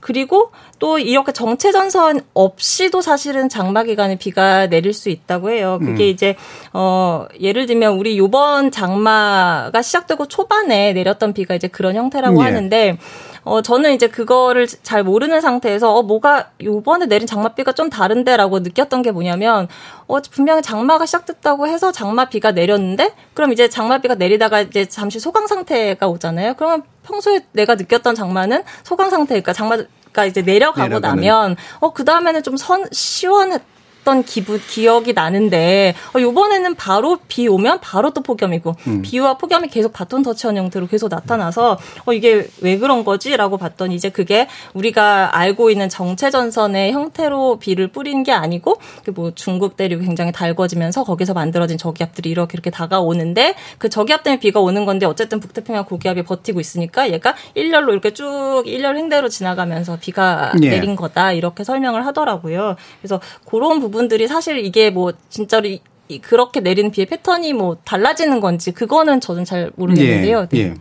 [0.00, 5.78] 그리고 또 이렇게 정체 전선 없이도 사실은 장마 기간에 비가 내릴 수 있다고 해요.
[5.80, 6.08] 그게 음.
[6.08, 6.36] 이제
[6.72, 12.44] 어 예를 들면 우리 요번 장마가 시작되고 초반에 내렸던 비가 이제 그런 형태라고 예.
[12.44, 12.98] 하는데
[13.42, 19.02] 어, 저는 이제 그거를 잘 모르는 상태에서, 어, 뭐가, 요번에 내린 장마비가 좀 다른데라고 느꼈던
[19.02, 19.68] 게 뭐냐면,
[20.06, 26.06] 어, 분명히 장마가 시작됐다고 해서 장마비가 내렸는데, 그럼 이제 장마비가 내리다가 이제 잠시 소강 상태가
[26.08, 26.54] 오잖아요.
[26.54, 29.78] 그러면 평소에 내가 느꼈던 장마는 소강 상태니까 장마
[30.12, 31.16] 가 이제 내려가고 내려가는.
[31.16, 33.62] 나면, 어, 그 다음에는 좀 선, 시원했,
[34.10, 39.02] 던 기분 기억이 나는데 어, 요번에는 바로 비 오면 바로 또 폭염이고 음.
[39.02, 44.08] 비와 폭염이 계속 바톤 터치한 형태로 계속 나타나서 어 이게 왜 그런 거지라고 봤더니 이제
[44.10, 50.32] 그게 우리가 알고 있는 정체 전선의 형태로 비를 뿌리는 게 아니고 그뭐 중국 대륙이 굉장히
[50.32, 55.84] 달궈지면서 거기서 만들어진 저기압들이 이렇게 이렇게 다가오는데 그 저기압 때문에 비가 오는 건데 어쨌든 북태평양
[55.84, 60.70] 고기압이 버티고 있으니까 얘가 일렬로 이렇게 쭉 일렬 횡대로 지나가면서 비가 예.
[60.70, 62.74] 내린 거다 이렇게 설명을 하더라고요.
[63.00, 67.76] 그래서 그런 부분 들이 사실 이게 뭐 진짜로 이- 이 그렇게 내리는 비의 패턴이 뭐
[67.84, 70.48] 달라지는 건지 그거는 저는 잘 모르겠는데요.
[70.50, 70.58] 네.
[70.58, 70.74] 예, 예.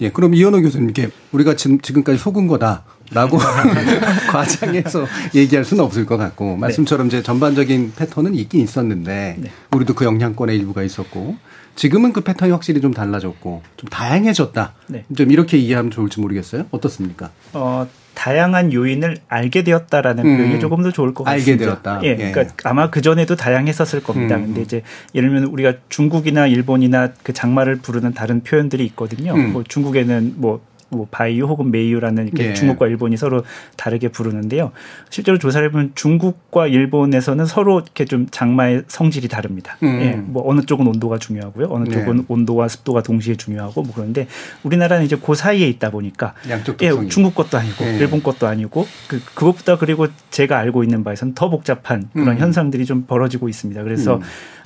[0.00, 2.84] 예, 그럼 이현호 교수님께 우리가 지금, 지금까지 속은 거다.
[3.12, 3.36] 라고
[4.32, 9.50] 과장해서 얘기할 수는 없을 것 같고 말씀처럼 이제 전반적인 패턴은 있긴 있었는데 네.
[9.72, 11.36] 우리도 그 영향권의 일부가 있었고
[11.76, 14.74] 지금은 그 패턴이 확실히 좀 달라졌고 좀 다양해졌다.
[14.88, 15.04] 네.
[15.16, 16.64] 좀 이렇게 이해하면 좋을지 모르겠어요.
[16.70, 17.30] 어떻습니까?
[17.52, 20.36] 어, 다양한 요인을 알게 되었다라는 음.
[20.36, 21.64] 표현이 조금 더 좋을 것 알게 같습니다.
[21.64, 22.00] 되었다.
[22.04, 22.30] 예, 예.
[22.30, 24.36] 그러니까 아마 그 전에도 다양했었을 겁니다.
[24.36, 24.46] 음.
[24.46, 24.82] 근데 이제
[25.14, 29.34] 예를 들면 우리가 중국이나 일본이나 그 장마를 부르는 다른 표현들이 있거든요.
[29.34, 29.52] 음.
[29.52, 32.54] 뭐 중국에는 뭐 뭐 바이유 혹은 메이유라는 이렇게 예.
[32.54, 33.42] 중국과 일본이 서로
[33.76, 34.72] 다르게 부르는데요.
[35.10, 39.76] 실제로 조사를 해보면 중국과 일본에서는 서로 이렇게 좀 장마의 성질이 다릅니다.
[39.82, 40.00] 음.
[40.00, 41.92] 예, 뭐 어느 쪽은 온도가 중요하고요, 어느 네.
[41.92, 44.26] 쪽은 온도와 습도가 동시에 중요하고 뭐 그런데
[44.62, 46.90] 우리나라는 이제 그 사이에 있다 보니까 양쪽 예.
[47.08, 47.98] 중국 것도 아니고 예.
[47.98, 52.38] 일본 것도 아니고 그 그것보다 그리고 제가 알고 있는 바에서는 더 복잡한 그런 음.
[52.38, 53.82] 현상들이 좀 벌어지고 있습니다.
[53.82, 54.22] 그래서 음.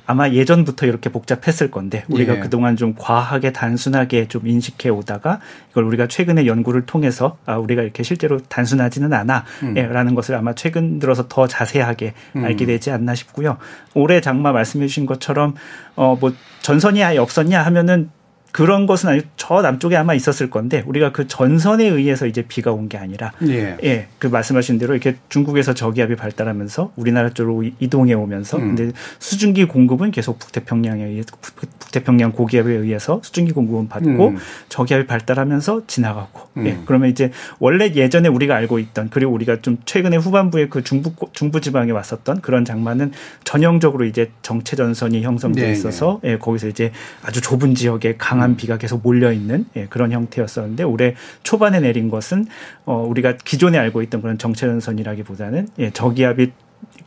[0.09, 2.39] 아마 예전부터 이렇게 복잡했을 건데 우리가 예.
[2.39, 8.01] 그동안 좀 과하게 단순하게 좀 인식해 오다가 이걸 우리가 최근에 연구를 통해서 아 우리가 이렇게
[8.01, 9.77] 실제로 단순하지는 않아 음.
[9.77, 12.43] 예, 라는 것을 아마 최근 들어서 더 자세하게 음.
[12.43, 13.57] 알게 되지 않나 싶고요.
[13.93, 15.53] 올해 장마 말씀해 주신 것처럼
[15.95, 18.09] 어 뭐 전선이 아예 없었냐 하면은
[18.51, 22.89] 그런 것은 아니고 저 남쪽에 아마 있었을 건데 우리가 그 전선에 의해서 이제 비가 온
[22.89, 23.77] 게 아니라 예.
[23.83, 28.75] 예, 그 말씀하신 대로 이렇게 중국에서 저기압이 발달하면서 우리나라 쪽으로 이- 이동해 오면서 음.
[28.75, 34.37] 근데 수증기 공급은 계속 북태평양에 의해 북- 북태평양 고기압에 의해서 수증기 공급은 받고 음.
[34.69, 36.65] 저기압이 발달하면서 지나가고 음.
[36.65, 41.13] 예, 그러면 이제 원래 예전에 우리가 알고 있던 그리고 우리가 좀 최근에 후반부에 그 중부
[41.33, 43.11] 중부 지방에 왔었던 그런 장마는
[43.43, 46.91] 전형적으로 이제 정체 전선이 형성돼 네, 있어서 예, 거기서 이제
[47.23, 52.47] 아주 좁은 지역에 강한 비가 계속 몰려 있는 예, 그런 형태였었는데 올해 초반에 내린 것은
[52.85, 56.51] 어, 우리가 기존에 알고 있던 그런 정체 전선이라기보다는 예, 저기압이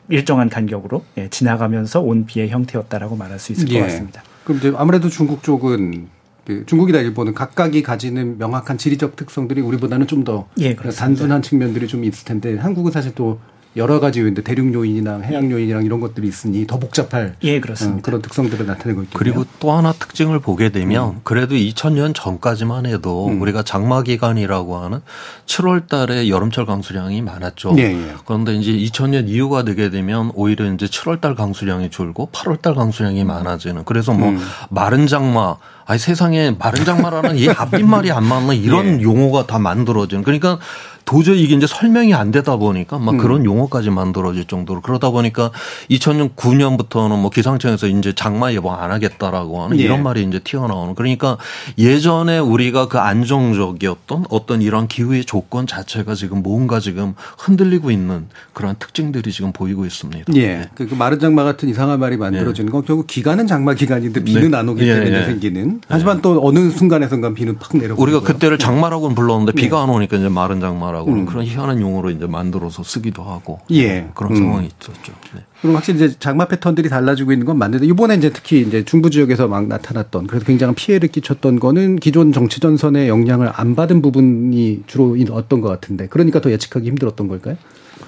[0.09, 3.81] 일정한 간격으로 예, 지나가면서 온 비의 형태였다라고 말할 수 있을 예.
[3.81, 4.23] 것 같습니다.
[4.45, 6.09] 그럼 이제 아무래도 중국 쪽은
[6.45, 10.75] 그 중국이나 일본은 각각이 가지는 명확한 지리적 특성들이 우리보다는 좀더 예.
[10.75, 13.39] 단순한 측면들이 좀 있을 텐데 한국은 사실 또
[13.77, 17.99] 여러 가지 요인들 대륙 요인이나 해양 요인이랑 이런 것들이 있으니 더 복잡할 예, 그렇습니다.
[17.99, 19.19] 어, 그런 특성들을 나타내고 있겠네요.
[19.19, 23.41] 그리고 또 하나 특징을 보게 되면 그래도 2000년 전까지만 해도 음.
[23.41, 25.01] 우리가 장마 기간이라고 하는
[25.47, 27.75] 7월 달에 여름철 강수량이 많았죠.
[27.79, 28.15] 예, 예.
[28.27, 33.25] 그런데 이제 2000년 이후가 되게 되면 오히려 이제 7월 달 강수량이 줄고 8월 달 강수량이
[33.25, 34.41] 많아지는 그래서 뭐 음.
[34.69, 39.03] 마른 장마 아니 세상에 마른 장마라는 이 앞뒷말이 안 맞는 이런 예.
[39.03, 40.59] 용어가 다 만들어지는 그러니까
[41.05, 43.19] 도저히 이게 이제 설명이 안 되다 보니까 막 음.
[43.19, 45.51] 그런 용어까지 만들어질 정도로 그러다 보니까
[45.91, 49.83] 2000년 9년부터는 뭐 기상청에서 이제 장마 예보 안 하겠다라고 하는 예.
[49.83, 51.39] 이런 말이 이제 튀어나오는 그러니까
[51.79, 58.77] 예전에 우리가 그 안정적이었던 어떤 이런 기후의 조건 자체가 지금 뭔가 지금 흔들리고 있는 그런
[58.79, 60.33] 특징들이 지금 보이고 있습니다.
[60.37, 60.69] 예.
[60.75, 64.57] 그, 그 마른 장마 같은 이상한 말이 만들어지는 건 결국 기간은 장마 기간인데 비는 네.
[64.57, 65.25] 안 오기 예, 때문에 예.
[65.25, 65.81] 생기는.
[65.89, 67.95] 하지만 또 어느 순간에선가 비는 팍 내려.
[67.97, 69.63] 우리가 그때를 장마라고는 불렀는데 네.
[69.63, 71.25] 비가 안 오니까 이제 마른 장마 라고 음.
[71.25, 74.09] 그런 희한한 용어로 이제 만들어서 쓰기도 하고 예.
[74.15, 74.37] 그런 음.
[74.37, 75.13] 상황이 있었죠.
[75.35, 75.43] 네.
[75.61, 79.49] 그럼 확실히 이제 장마 패턴들이 달라지고 있는 건 맞는데 이번에 이제 특히 이제 중부 지역에서
[79.49, 85.17] 막 나타났던 그래서 굉장한 피해를 끼쳤던 거는 기존 정치 전선의 영향을 안 받은 부분이 주로
[85.31, 87.57] 어떤 것 같은데 그러니까 더 예측하기 힘들었던 걸까요?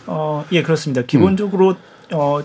[0.06, 1.02] 어, 예, 그렇습니다.
[1.02, 1.76] 기본적으로
[2.12, 2.40] 어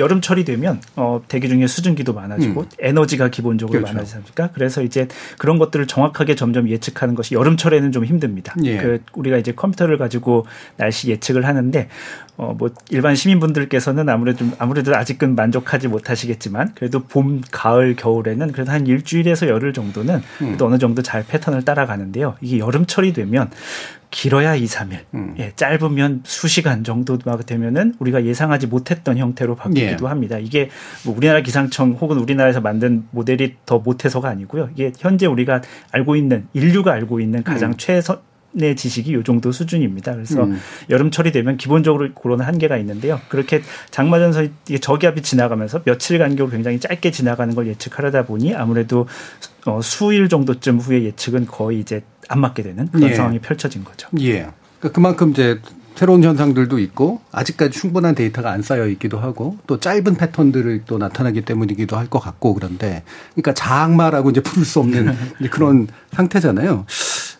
[0.00, 2.66] 여름철이 되면 어 대기 중에 수증기도 많아지고 음.
[2.78, 3.94] 에너지가 기본적으로 그렇죠.
[3.94, 4.50] 많아지지 않습니까?
[4.52, 5.06] 그래서 이제
[5.38, 8.54] 그런 것들을 정확하게 점점 예측하는 것이 여름철에는 좀 힘듭니다.
[8.64, 8.76] 예.
[8.78, 11.88] 그 우리가 이제 컴퓨터를 가지고 날씨 예측을 하는데
[12.36, 18.70] 어 뭐 일반 시민분들께서는 아무래도 좀 아무래도 아직은 만족하지 못하시겠지만 그래도 봄, 가을, 겨울에는 그래도
[18.72, 22.36] 한 일주일에서 열흘 정도는 그래도 어느 정도 잘 패턴을 따라가는데요.
[22.40, 23.50] 이게 여름철이 되면
[24.10, 25.34] 길어야 2, 3일, 음.
[25.38, 30.08] 예, 짧으면 수시간 정도가 되면은 우리가 예상하지 못했던 형태로 바뀌기도 예.
[30.08, 30.38] 합니다.
[30.38, 30.68] 이게
[31.04, 34.70] 뭐 우리나라 기상청 혹은 우리나라에서 만든 모델이 더 못해서가 아니고요.
[34.74, 37.76] 이게 현재 우리가 알고 있는 인류가 알고 있는 가장 음.
[37.76, 38.18] 최선
[38.56, 40.12] 의 지식이 요 정도 수준입니다.
[40.14, 40.58] 그래서 음.
[40.88, 43.20] 여름철이 되면 기본적으로 그런 한계가 있는데요.
[43.28, 49.06] 그렇게 장마전선이 저기압이 지나가면서 며칠 간격으로 굉장히 짧게 지나가는 걸 예측하려다 보니 아무래도
[49.66, 53.14] 어, 수일 정도쯤 후에 예측은 거의 이제 안 맞게 되는 그런 예.
[53.14, 54.08] 상황이 펼쳐진 거죠.
[54.20, 54.48] 예.
[54.78, 55.60] 그러니까 그만큼 이제
[55.94, 61.42] 새로운 현상들도 있고 아직까지 충분한 데이터가 안 쌓여 있기도 하고 또 짧은 패턴들을 또 나타나기
[61.42, 63.02] 때문이기도 할 것 같고 그런데
[63.34, 66.86] 그러니까 장마라고 이제 부를 수 없는 이제 그런 상태잖아요.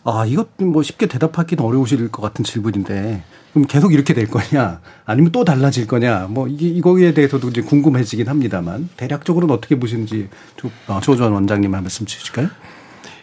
[0.05, 5.33] 아, 이것 뭐 쉽게 대답하기는 어려우실 것 같은 질문인데 그럼 계속 이렇게 될 거냐 아니면
[5.33, 11.01] 또 달라질 거냐 뭐 이게 이거에 대해서도 이제 궁금해지긴 합니다만 대략적으로는 어떻게 보시는지 조- 어,
[11.03, 12.49] 조전 원장님 한 말씀 주실까요?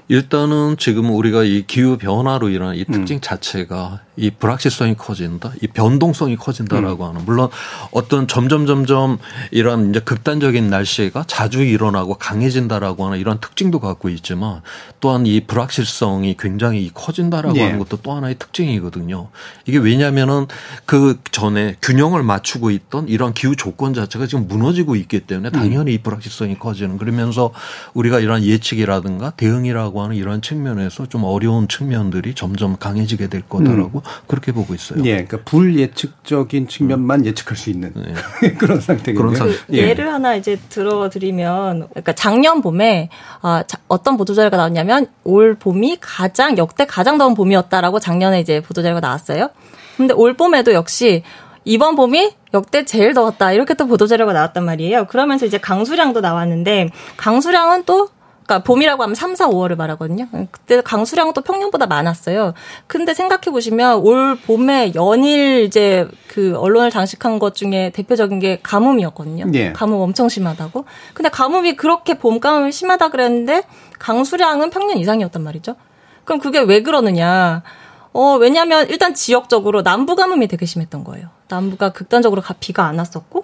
[0.10, 2.94] 일단은 지금 우리가 이 기후 변화로 인한 이 음.
[2.94, 7.50] 특징 자체가 이 불확실성이 커진다, 이 변동성이 커진다라고 하는 물론
[7.92, 9.20] 어떤 점점 점점
[9.52, 14.62] 이런 이제 극단적인 날씨가 자주 일어나고 강해진다라고 하는 이런 특징도 갖고 있지만
[15.00, 17.64] 또한 이 불확실성이 굉장히 커진다라고 예.
[17.64, 19.30] 하는 것도 또 하나의 특징이거든요.
[19.66, 20.48] 이게 왜냐하면은
[20.86, 25.98] 그 전에 균형을 맞추고 있던 이런 기후 조건 자체가 지금 무너지고 있기 때문에 당연히 이
[26.00, 27.52] 불확실성이 커지는 그러면서
[27.94, 34.52] 우리가 이런 예측이라든가 대응이라고 하는 이런 측면에서 좀 어려운 측면들이 점점 강해지게 될 거다라고 그렇게
[34.52, 35.00] 보고 있어요.
[35.06, 37.94] 예, 그러니까 불예측적인 측면만 예측할 수 있는
[38.60, 39.16] 그런 상태겠네요.
[39.32, 43.10] 그런 상- 그 예 를 하나 이제 들어드리면, 그러니까 작년 봄에
[43.42, 48.62] 아, 자- 어떤 보도 자료가 나왔냐면 올 봄이 가장 역대 가장 더운 봄이었다라고 작년에 이제
[48.62, 49.50] 보도 자료가 나왔어요.
[49.98, 51.24] 근데 올 봄에도 역시
[51.66, 55.06] 이번 봄이 역대 제일 더웠다 이렇게 또 보도 자료가 나왔단 말이에요.
[55.08, 58.10] 그러면서 이제 강수량도 나왔는데 강수량은 또
[58.48, 60.28] 그러니까 봄이라고 하면 3, 4, 5월을 말하거든요.
[60.52, 62.54] 그때 강수량은 또 평년보다 많았어요.
[62.88, 69.48] 근데 생각해 보시면 올 봄에 연일 이제 그 언론을 장식한 것 중에 대표적인 게 가뭄이었거든요.
[69.54, 69.74] 예.
[69.74, 70.86] 가뭄 엄청 심하다고.
[71.14, 73.64] 근데 가뭄이 그렇게 봄 가뭄이 심하다 그랬는데
[74.00, 75.76] 강수량은 평년 이상이었단 말이죠.
[76.24, 77.64] 그럼 그게 왜 그러느냐?
[78.14, 81.28] 어, 왜냐면 일단 지역적으로 남부 가뭄이 되게 심했던 거예요.
[81.50, 83.44] 남부가 극단적으로 가- 비가 안 왔었고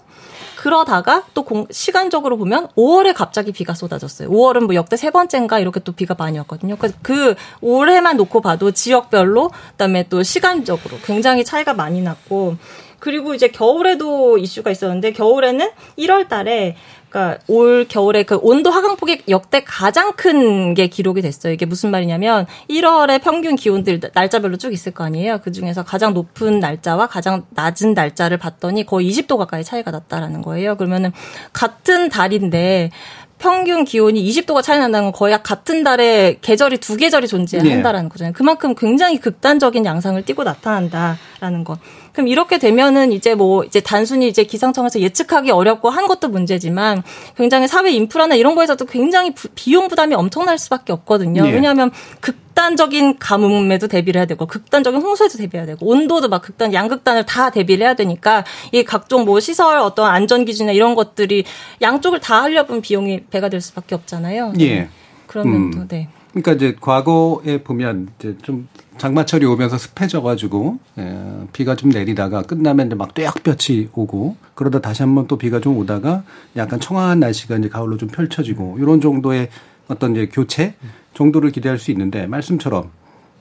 [0.63, 4.29] 그러다가 또 공- 시간적으로 보면 5월에 갑자기 비가 쏟아졌어요.
[4.29, 6.77] 5월은 뭐 역대 세 번째인가 이렇게 또 비가 많이 왔거든요.
[6.77, 12.55] 그래서 그 올해만 놓고 봐도 지역별로 그다음에 또 시간적으로 굉장히 차이가 많이 났고
[13.03, 16.77] 그리고 이제 겨울에도 이슈가 있었는데 겨울에는 1월 달에
[17.09, 21.51] 그러니까 올 겨울에 그 온도 하강폭이 역대 가장 큰 게 기록이 됐어요.
[21.51, 25.39] 이게 무슨 말이냐면 1월에 평균 기온들 날짜별로 쭉 있을 거 아니에요.
[25.43, 30.77] 그 중에서 가장 높은 날짜와 가장 낮은 날짜를 봤더니 거의 20도 가까이 차이가 났다라는 거예요.
[30.77, 31.11] 그러면은
[31.51, 32.89] 같은 달인데
[33.37, 38.31] 평균 기온이 20도가 차이 난다는 건 거의 같은 달에 계절이 두 계절이 존재한다라는 거잖아요.
[38.33, 41.77] 그만큼 굉장히 극단적인 양상을 띠고 나타난다라는 거.
[42.13, 47.01] 그럼 이렇게 되면은 이제 뭐 이제 단순히 이제 기상청에서 예측하기 어렵고 한 것도 문제지만
[47.35, 51.45] 굉장히 사회 인프라나 이런 거에서도 굉장히 부- 비용 부담이 엄청날 수밖에 없거든요.
[51.47, 51.51] 예.
[51.51, 51.89] 왜냐하면
[52.21, 57.83] 극단적인 가뭄에도 대비를 해야 되고 극단적인 홍수에도 대비해야 되고 온도도 막 극단 양극단을 다 대비를
[57.85, 61.45] 해야 되니까 이 각종 뭐 시설 어떤 안전 기준이나 이런 것들이
[61.81, 64.53] 양쪽을 다 하려면 비용이 배가 될 수밖에 없잖아요.
[64.59, 64.87] 예.
[65.25, 65.71] 그러면 음.
[65.71, 66.09] 또 네.
[66.29, 72.95] 그러니까 이제 과거에 보면 이제 좀 장마철이 오면서 습해져가지고 예, 비가 좀 내리다가 끝나면 이제
[72.95, 76.23] 막 떼약볕이 오고 그러다 다시 한번 또 비가 좀 오다가
[76.55, 79.49] 약간 청아한 날씨가 이제 가을로 좀 펼쳐지고 이런 정도의
[79.87, 80.75] 어떤 이제 교체
[81.13, 82.89] 정도를 기대할 수 있는데 말씀처럼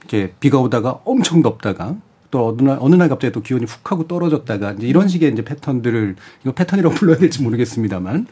[0.00, 1.96] 이렇게 비가 오다가 엄청 덥다가
[2.30, 5.44] 또 어느 날 어느 날 갑자기 또 기온이 훅 하고 떨어졌다가 이제 이런 식의 이제
[5.44, 8.26] 패턴들을 이거 패턴이라고 불러야 될지 모르겠습니다만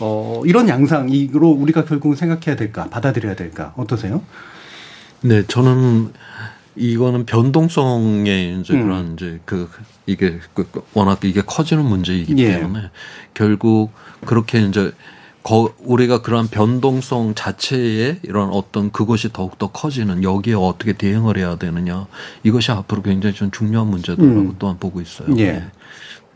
[0.00, 4.22] 어 이런 양상으로 우리가 결국은 생각해야 될까 받아들여야 될까 어떠세요?
[5.22, 6.12] 네, 저는
[6.74, 8.82] 이거는 변동성의 이제 음.
[8.82, 9.68] 그런 이제 그
[10.06, 12.58] 이게 그- 그 워낙 이게 커지는 문제이기 예.
[12.60, 12.90] 때문에
[13.34, 13.92] 결국
[14.24, 14.92] 그렇게 이제
[15.42, 22.06] 거, 우리가 그런 변동성 자체에 이런 어떤 그것이 더욱더 커지는 여기에 어떻게 대응을 해야 되느냐
[22.44, 24.56] 이것이 앞으로 굉장히 좀 중요한 문제다라고 음.
[24.58, 25.28] 또한 보고 있어요.
[25.38, 25.52] 예.
[25.52, 25.64] 네.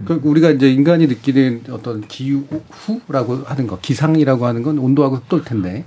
[0.05, 5.87] 그 우리가 이제 인간이 느끼는 어떤 기후라고 하는 거, 기상이라고 하는 건 온도하고 흡도일 텐데,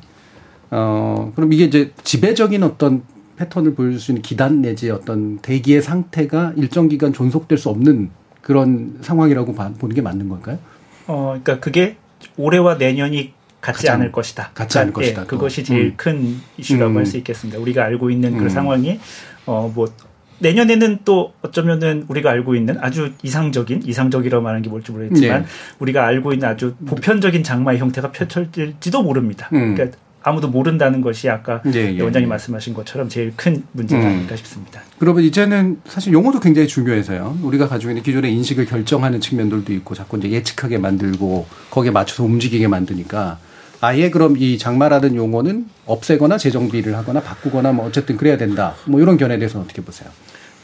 [0.72, 3.04] 어, 그럼 이게 이제 지배적인 어떤
[3.38, 8.10] 패턴을 보여줄 수 있는 기단 내지 어떤 대기의 상태가 일정 기간 존속될 수 없는
[8.42, 10.58] 그런 상황이라고 봐- 보는 게 맞는 걸까요?
[11.08, 11.96] 어, 그러니까 그게
[12.38, 14.52] 올해와 내년이 같지 가장 않을 것이다.
[14.54, 15.28] 같지 않을 예, 것이다, 또.
[15.28, 15.94] 그것이 제일 음.
[15.98, 16.98] 큰 이슈라고 음.
[16.98, 17.60] 할수 있겠습니다.
[17.60, 18.50] 우리가 알고 있는 그 음.
[18.50, 19.00] 상황이
[19.46, 19.88] 어 뭐
[20.42, 25.48] 내년에는 또 어쩌면은 우리가 알고 있는 아주 이상적인 이상적이라고 말하는 게 뭘지 모르겠지만 네.
[25.80, 29.50] 우리가 알고 있는 아주 보편적인 장마의 형태가 펼쳐질지도 모릅니다.
[29.52, 29.76] 음.
[29.76, 32.30] 그러니까 아무도 모른다는 것이 아까 예, 예, 원장님 예.
[32.30, 34.08] 말씀하신 것처럼 제일 큰 문제가 음.
[34.08, 34.82] 아닐까 싶습니다.
[34.98, 37.40] 그러면 이제는 사실 용어도 굉장히 중요해서요.
[37.42, 42.68] 우리가 가지고 있는 기존의 인식을 결정하는 측면들도 있고 자꾸 이제 예측하게 만들고 거기에 맞춰서 움직이게
[42.68, 43.40] 만드니까
[43.82, 48.76] 아예 그럼 이 장마라는 용어는 없애거나 재정비를 하거나 바꾸거나 뭐 어쨌든 그래야 된다.
[48.86, 50.10] 뭐 이런 견해에 대해서는 어떻게 보세요?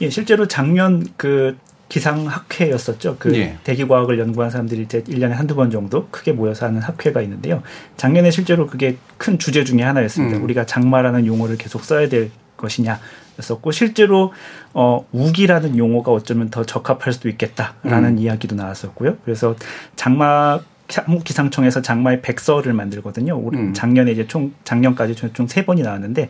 [0.01, 1.57] 예, 실제로 작년 그
[1.89, 3.17] 기상학회였었죠.
[3.19, 3.57] 그 예.
[3.63, 7.61] 대기과학을 연구한 사람들이 이제 1년에 한두 번 정도 크게 모여서 하는 학회가 있는데요.
[7.97, 10.37] 작년에 실제로 그게 큰 주제 중에 하나였습니다.
[10.37, 10.43] 음.
[10.43, 12.99] 우리가 장마라는 용어를 계속 써야 될 것이냐.
[13.37, 14.31] 였었고 실제로
[14.73, 18.17] 어 우기라는 용어가 어쩌면 더 적합할 수도 있겠다라는 음.
[18.19, 19.17] 이야기도 나왔었고요.
[19.25, 19.55] 그래서
[19.97, 20.59] 장마
[20.93, 23.37] 한국 기상청에서 장마의 백서를 만들거든요.
[23.37, 23.73] 올- 음.
[23.73, 26.29] 작년에 이제 총 작년까지 총 세 번이 나왔는데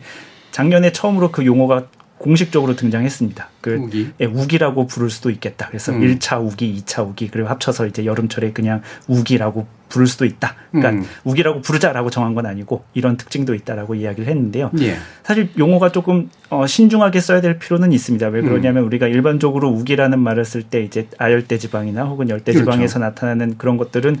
[0.50, 1.84] 작년에 처음으로 그 용어가
[2.18, 3.48] 공식적으로 등장했습니다.
[3.60, 4.10] 그 우기.
[4.20, 5.68] 예, 우기라고 부를 수도 있겠다.
[5.68, 6.02] 그래서 음.
[6.02, 10.54] 일 1차 우기, 2차 우기, 그리고 합쳐서 이제 여름철에 그냥 우기라고 부를 수도 있다.
[10.70, 11.08] 그러니까 음.
[11.24, 14.70] 우기라고 부르자라고 정한 건 아니고 이런 특징도 있다라고 이야기를 했는데요.
[14.80, 14.96] 예.
[15.22, 18.28] 사실 용어가 조금 어, 신중하게 써야 될 필요는 있습니다.
[18.28, 18.86] 왜 그러냐면 음.
[18.86, 22.70] 우리가 일반적으로 우기라는 말을 쓸 때 이제 아열대 지방이나 혹은 열대 그렇죠.
[22.70, 24.16] 지방에서 나타나는 그런 것들은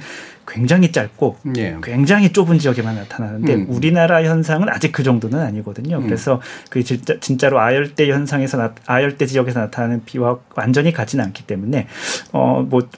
[0.46, 1.76] 굉장히 짧고 예.
[1.82, 3.66] 굉장히 좁은 지역에만 나타나는데 음.
[3.68, 6.00] 우리나라 현상은 아직 그 정도는 아니거든요.
[6.02, 11.86] 그래서 그 진짜, 진짜로 아열대 현상에서 나, 아열대 지역에서 나타나는 비와 완전히 같지는 않기 때문에
[12.32, 12.88] 어뭐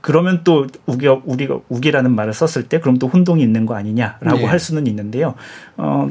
[0.00, 4.44] 그러면 또 우기 우리가 우기라는 말을 썼을 때 그럼 또 혼동이 있는 거 아니냐라고 예.
[4.44, 5.34] 할 수는 있는데요.
[5.76, 6.10] 어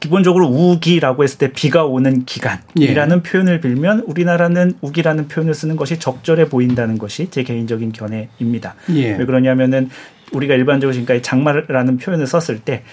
[0.00, 3.22] 기본적으로 우기라고 했을 때 비가 오는 기간이라는 예.
[3.22, 8.74] 표현을 빌면 우리나라는 우기라는 표현을 쓰는 것이 적절해 보인다는 것이 제 개인적인 견해입니다.
[8.90, 9.16] 예.
[9.16, 9.90] 왜 그러냐면은
[10.32, 12.84] 우리가 일반적으로 지금까지 장마라는 표현을 썼을 때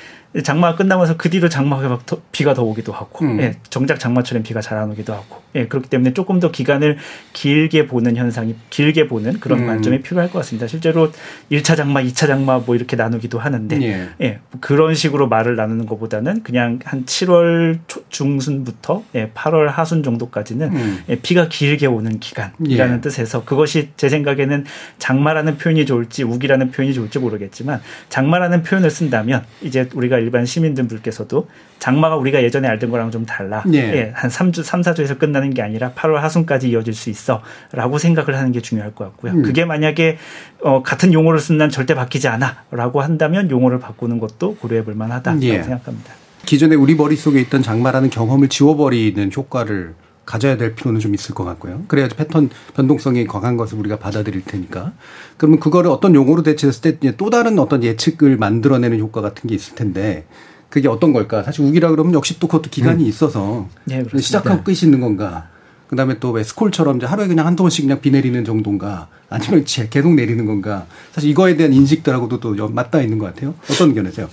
[0.43, 3.39] 장마가 끝나면서 그 뒤로 장마가 막 더- 비가 더 오기도 하고 음.
[3.39, 6.97] 예, 정작 장마철엔 비가 잘 안 오기도 하고 예, 그렇기 때문에 조금 더 기간을
[7.31, 9.67] 길게 보는 현상이 길게 보는 그런 음.
[9.67, 10.67] 관점이 필요할 것 같습니다.
[10.67, 11.11] 실제로
[11.49, 14.09] 1차 장마, 2차 장마 뭐 이렇게 나누기도 하는데 예.
[14.21, 20.75] 예, 그런 식으로 말을 나누는 것보다는 그냥 한 7월 초- 중순부터 예, 8월 하순 정도까지는
[20.75, 21.03] 음.
[21.07, 23.01] 예, 비가 길게 오는 기간이라는 예.
[23.01, 24.65] 뜻에서 그것이 제 생각에는
[24.99, 31.47] 장마라는 표현이 좋을지 우기라는 표현이 좋을지 모르겠지만 장마라는 표현을 쓴다면 이제 우리가 일반 시민들께서도
[31.79, 33.63] 장마가 우리가 예전에 알던 거랑 좀 달라.
[33.73, 33.77] 예.
[33.77, 37.41] 예, 한 3주, 3, 4주에서 끝나는 게 아니라 8월 하순까지 이어질 수 있어.
[37.71, 39.31] 라고 생각을 하는 게 중요할 것 같고요.
[39.33, 39.41] 음.
[39.43, 40.17] 그게 만약에
[40.61, 42.63] 어, 같은 용어를 쓴 난 절대 바뀌지 않아.
[42.71, 45.63] 라고 한다면 용어를 바꾸는 것도 고려해 볼 만하다고 예.
[45.63, 46.13] 생각합니다.
[46.45, 49.93] 기존에 우리 머릿속에 있던 장마라는 경험을 지워버리는 효과를
[50.25, 51.83] 가져야 될 필요는 좀 있을 것 같고요.
[51.87, 54.93] 그래야지 패턴 변동성이 강한 것을 우리가 받아들일 테니까.
[55.37, 59.75] 그러면 그거를 어떤 용어로 대체했을 때 또 다른 어떤 예측을 만들어내는 효과 같은 게 있을
[59.75, 60.25] 텐데
[60.69, 61.43] 그게 어떤 걸까?
[61.43, 64.03] 사실 우기라 그러면 역시 또 그것도 기간이 있어서 네.
[64.19, 65.47] 시작하고 끝이 있는 건가?
[65.87, 69.07] 그다음에 또 왜 스콜처럼 이제 하루에 그냥 한두 번씩 그냥 비 내리는 정도인가?
[69.29, 70.87] 아니면 제- 계속 내리는 건가?
[71.11, 73.53] 사실 이거에 대한 인식들하고도 또 연- 맞닿아 있는 것 같아요.
[73.69, 74.27] 어떤 의견이세요?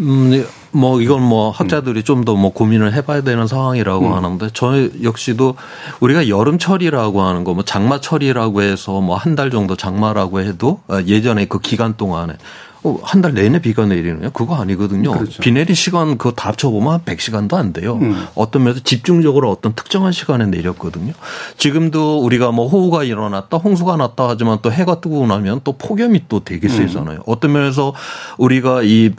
[0.00, 0.44] 음, 네.
[0.72, 4.12] 뭐 이건 뭐 학자들이 좀 더 뭐 고민을 해봐야 되는 상황이라고 음.
[4.12, 5.56] 하는데 저 역시도
[6.00, 11.46] 우리가 여름철이라고 하는 거 뭐 장마철이라고 해서 뭐 한 달 정도 장마라고 해도 어, 예전에
[11.46, 12.34] 그 기간 동안에
[12.82, 14.30] 어, 한 달 내내 비가 내리느냐?
[14.30, 15.10] 그거 아니거든요.
[15.12, 15.42] 그렇죠.
[15.42, 17.98] 비 내린 시간 그거 다 합쳐보면 한 100시간도 안 돼요.
[18.00, 18.26] 음.
[18.34, 21.12] 어떤 면에서 집중적으로 어떤 특정한 시간에 내렸거든요.
[21.58, 26.40] 지금도 우리가 뭐 호우가 일어났다, 홍수가 났다 하지만 또 해가 뜨고 나면 또 폭염이 또
[26.44, 27.20] 되게 세잖아요.
[27.26, 27.92] 어떤 면에서
[28.38, 29.10] 우리가 이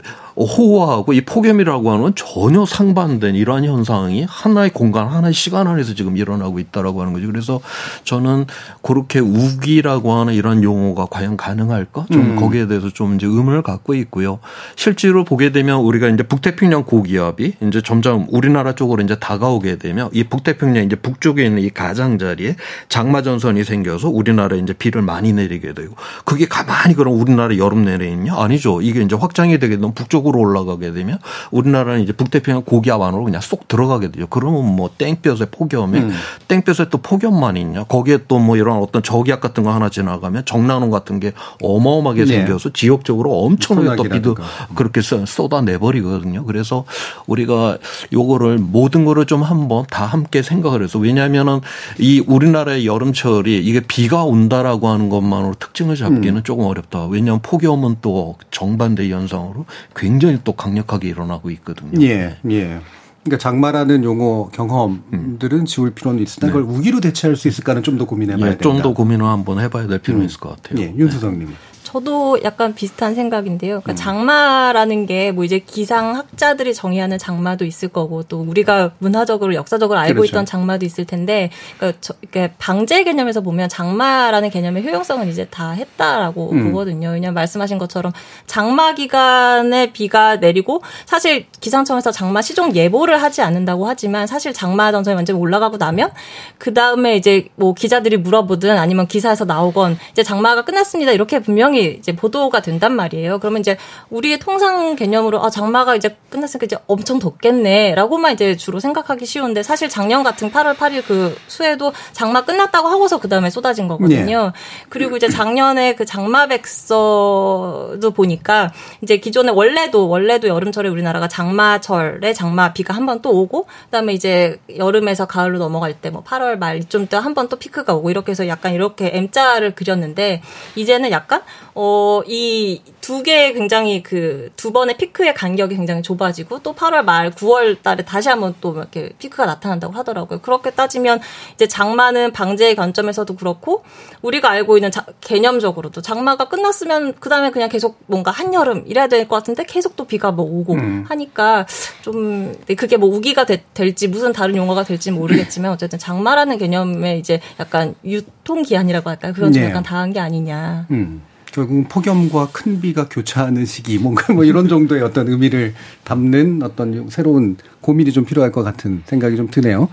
[0.44, 6.16] 호우하고 이 폭염이라고 하는 건 전혀 상반된 이러한 현상이 하나의 공간, 하나의 시간 안에서 지금
[6.16, 7.26] 일어나고 있다라고 하는 거죠.
[7.26, 7.60] 그래서
[8.04, 8.46] 저는
[8.82, 12.06] 그렇게 우기라고 하는 이런 용어가 과연 가능할까?
[12.10, 12.36] 좀 음.
[12.36, 14.38] 거기에 대해서 좀 이제 의문을 갖고 있고요.
[14.76, 20.24] 실제로 보게 되면 우리가 이제 북태평양 고기압이 이제 점점 우리나라 쪽으로 이제 다가오게 되면 이
[20.24, 22.56] 북태평양 이제 북쪽에 있는 이 가장자리에
[22.88, 28.08] 장마 전선이 생겨서 우리나라에 이제 비를 많이 내리게 되고 그게 가만히 그럼 우리나라 여름 내내
[28.08, 28.34] 있냐?
[28.36, 28.80] 아니죠.
[28.82, 31.18] 이게 이제 확장이 되게 되면 북쪽으로 올라가게 되면
[31.50, 34.26] 우리나라는 이제 북태평양 고기압 안으로 그냥 쏙 들어가게 되죠.
[34.28, 36.12] 그러면 뭐 땡볕에 폭염에 음.
[36.48, 37.84] 땡볕에 또 폭염만 있냐?
[37.84, 42.34] 거기에 또 뭐 이런 어떤 저기압 같은 거 하나 지나가면 정난원 같은 게 어마어마하게 네.
[42.38, 44.34] 생겨서 지역적으로 엄청나게 또 비도.
[44.74, 46.44] 그렇게 쏟- 쏟아내버리거든요.
[46.44, 46.84] 그래서
[47.26, 47.78] 우리가
[48.12, 51.60] 요거를 모든 거를 좀 한번 다 함께 생각을 해서 왜냐하면은
[51.98, 56.42] 이 우리나라의 여름철이 이게 비가 온다라고 하는 것만으로 특징을 잡기는 음.
[56.42, 57.06] 조금 어렵다.
[57.06, 60.11] 왜냐하면 폭염은 또 정반대 현상으로 굉장히
[60.44, 62.00] 또 강력하게 일어나고 있거든요.
[62.02, 62.80] 예, 예.
[63.24, 68.46] 그러니까 장마라는 용어 경험들은 지울 필요는 있으나 그걸 우기로 대체할 수 있을까는 좀 더 고민해봐야
[68.46, 68.62] 예, 된다.
[68.62, 70.80] 좀 더 고민을 한번 해봐야 될 필요는 있을 것 같아요.
[70.84, 71.48] 예, 윤수성님.
[71.92, 73.76] 저도 약간 비슷한 생각인데요.
[73.76, 73.80] 음.
[73.82, 80.14] 그러니까 장마라는 게 뭐 이제 기상학자들이 정의하는 장마도 있을 거고 또 우리가 문화적으로 역사적으로 알고
[80.14, 80.30] 그렇죠.
[80.30, 85.70] 있던 장마도 있을 텐데 그러니까 저, 그러니까 방제 개념에서 보면 장마라는 개념의 효용성은 이제 다
[85.70, 86.64] 했다라고 음.
[86.72, 87.10] 보거든요.
[87.10, 88.12] 왜냐하면 말씀하신 것처럼
[88.46, 95.14] 장마 기간에 비가 내리고 사실 기상청에서 장마 시종 예보를 하지 않는다고 하지만 사실 장마 전선이
[95.14, 96.10] 완전히 올라가고 나면
[96.58, 102.14] 그 다음에 이제 뭐 기자들이 물어보든 아니면 기사에서 나오건 이제 장마가 끝났습니다 이렇게 분명히 이제
[102.14, 103.38] 보도가 된단 말이에요.
[103.38, 103.76] 그러면 이제
[104.10, 109.88] 우리의 통상 개념으로 아 장마가 이제 끝났으니까 이제 엄청 덥겠네라고만 이제 주로 생각하기 쉬운데 사실
[109.88, 114.52] 작년 같은 8월 8일 그 수해도 장마 끝났다고 하고서 그 다음에 쏟아진 거거든요.
[114.88, 122.72] 그리고 이제 작년에 그 장마 백서도 보니까 이제 기존에 원래도 원래도 여름철에 우리나라가 장마철에 장마
[122.72, 127.06] 비가 한 번 또 오고 그다음에 이제 여름에서 가을로 넘어갈 때 뭐 8월 말 이쯤
[127.08, 130.42] 때 한 번 또 피크가 오고 이렇게 해서 약간 이렇게 M자를 그렸는데
[130.76, 131.42] 이제는 약간
[131.74, 137.82] 어, 이 두개 굉장히 그 두 번의 피크의 간격이 굉장히 좁아지고 또 8월 말 9월
[137.82, 140.40] 달에 다시 한번 또 이렇게 피크가 나타난다고 하더라고요.
[140.40, 141.20] 그렇게 따지면
[141.54, 143.82] 이제 장마는 방제의 관점에서도 그렇고
[144.22, 149.36] 우리가 알고 있는 자, 개념적으로도 장마가 끝났으면 그다음에 그냥 계속 뭔가 한여름 이래야 될 것
[149.36, 151.04] 같은데 계속 또 비가 뭐 오고 음.
[151.08, 151.66] 하니까
[152.02, 157.40] 좀 그게 뭐 우기가 되, 될지 무슨 다른 용어가 될지 모르겠지만 어쨌든 장마라는 개념에 이제
[157.58, 159.32] 약간 유통 기한이라고 할까요?
[159.32, 159.70] 그건 좀 네.
[159.70, 160.86] 약간 다한 게 아니냐.
[160.90, 161.22] 음.
[161.52, 165.74] 결국은 폭염과 큰 비가 교차하는 시기 뭔가 뭐 이런 정도의 어떤 의미를
[166.04, 169.88] 담는 어떤 새로운 고민이 좀 필요할 것 같은 생각이 좀 드네요.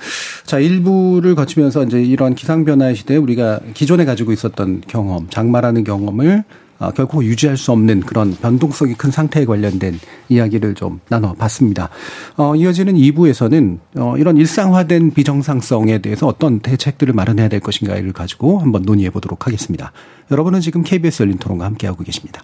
[0.45, 6.39] 자, 일부를 거치면서 이제 이러한 기상 변화의 시대에 우리가 기존에 가지고 있었던 경험, 장마라는 경험을
[6.39, 6.58] 어,
[6.95, 9.99] 결코 유지할 수 없는 그런 변동성이 큰 상태에 관련된
[10.29, 11.89] 이야기를 좀 나눠봤습니다.
[12.37, 18.83] 어, 이어지는 2부에서는 어, 이런 일상화된 비정상성에 대해서 어떤 대책들을 마련해야 될 것인가를 가지고 한번
[18.83, 19.91] 논의해 보도록 하겠습니다.
[20.31, 22.43] 여러분은 지금 KBS 열린 토론과 함께하고 계십니다.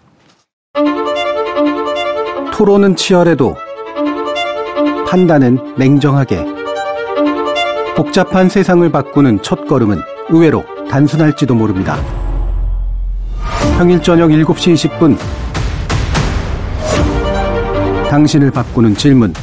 [2.53, 3.55] 토론은 치열해도
[5.07, 6.45] 판단은 냉정하게
[7.95, 12.24] 복잡한 세상을 바꾸는 첫 걸음은 의외로 단순할지도 모릅니다.
[13.77, 15.17] 평일 저녁 7시 20분
[18.09, 19.33] 당신을 바꾸는 질문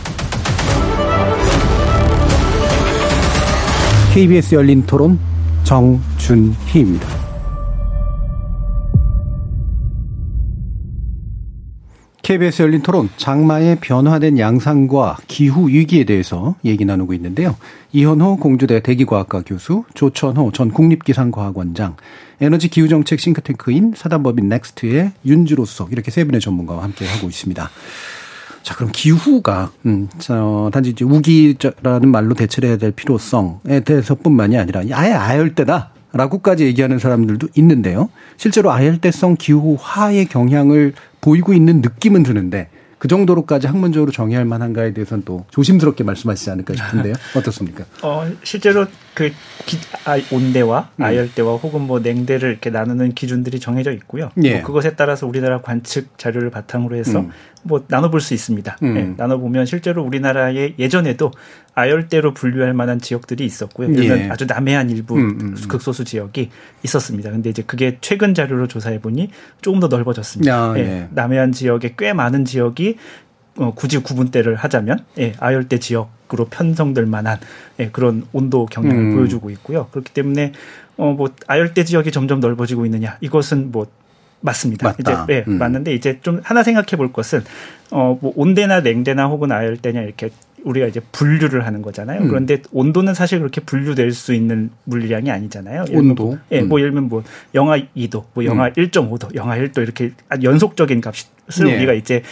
[4.14, 5.18] KBS 열린 토론
[5.64, 7.11] 정준희입니다.
[12.22, 17.56] KBS 열린 토론 장마의 변화된 양상과 기후 위기에 대해서 얘기 나누고 있는데요.
[17.92, 21.96] 이현호 공주대 대기과학과 교수, 조천호 전 국립기상과학원장,
[22.40, 27.70] 에너지 기후정책 싱크탱크인 사단법인 넥스트의 윤지로 수석 이렇게 세 분의 전문가와 함께 하고 있습니다.
[28.62, 34.82] 자, 그럼 기후가, 음, 저, 단지 이제 우기라는 말로 대처를 해야 될 필요성에 대해서뿐만이 아니라
[34.92, 35.91] 아예 아열대다.
[36.12, 38.10] 라고까지 얘기하는 사람들도 있는데요.
[38.36, 42.68] 실제로 아열대성 기후화의 경향을 보이고 있는 느낌은 드는데
[43.02, 47.14] 그 정도로까지 학문적으로 정의할 만한가에 대해서는 또 조심스럽게 말씀하시지 않을까 싶은데요.
[47.34, 47.84] 어떻습니까?
[48.00, 49.32] 어, 실제로 그
[49.66, 51.04] 기, 아, 온대와 음.
[51.04, 54.30] 아열대와 혹은 뭐 냉대를 이렇게 나누는 기준들이 정해져 있고요.
[54.44, 54.54] 예.
[54.54, 57.30] 뭐 그것에 따라서 우리나라 관측 자료를 바탕으로 해서 음.
[57.64, 58.78] 뭐 나눠볼 수 있습니다.
[58.84, 58.94] 음.
[58.94, 61.32] 네, 나눠보면 실제로 우리나라에 예전에도
[61.74, 63.88] 아열대로 분류할 만한 지역들이 있었고요.
[63.88, 64.28] 그러면 예.
[64.28, 65.68] 아주 남해안 일부 음, 음, 음.
[65.68, 66.50] 극소수 지역이
[66.82, 67.30] 있었습니다.
[67.30, 69.30] 근데 이제 그게 최근 자료로 조사해 보니
[69.62, 70.54] 조금 더 넓어졌습니다.
[70.54, 70.80] 아, 예.
[70.80, 71.08] 예.
[71.10, 72.96] 남해안 지역에 꽤 많은 지역이
[73.56, 77.38] 어, 굳이 구분대를 하자면 예, 아열대 지역으로 편성될 만한
[77.80, 79.16] 예, 그런 온도 경향을 음.
[79.16, 79.88] 보여주고 있고요.
[79.92, 80.52] 그렇기 때문에
[80.96, 83.86] 어, 뭐 아열대 지역이 점점 넓어지고 있느냐 이것은 뭐
[84.40, 84.88] 맞습니다.
[84.88, 85.24] 맞다.
[85.24, 85.58] 이제 네, 음.
[85.58, 87.44] 맞는데 이제 좀 하나 생각해 볼 것은
[87.90, 90.30] 어 뭐 온대나 냉대나 혹은 아열대냐 이렇게
[90.64, 92.22] 우리가 이제 분류를 하는 거잖아요.
[92.22, 92.28] 음.
[92.28, 95.84] 그런데 온도는 사실 그렇게 분류될 수 있는 물량이 아니잖아요.
[95.92, 96.24] 온도.
[96.24, 96.68] 뭐, 예, 음.
[96.68, 97.22] 뭐 예를 들면 뭐
[97.54, 98.72] 영하 2도, 뭐 영하 음.
[98.72, 101.76] 1.5도, 영하 1도 이렇게 연속적인 값을 네.
[101.76, 102.22] 우리가 이제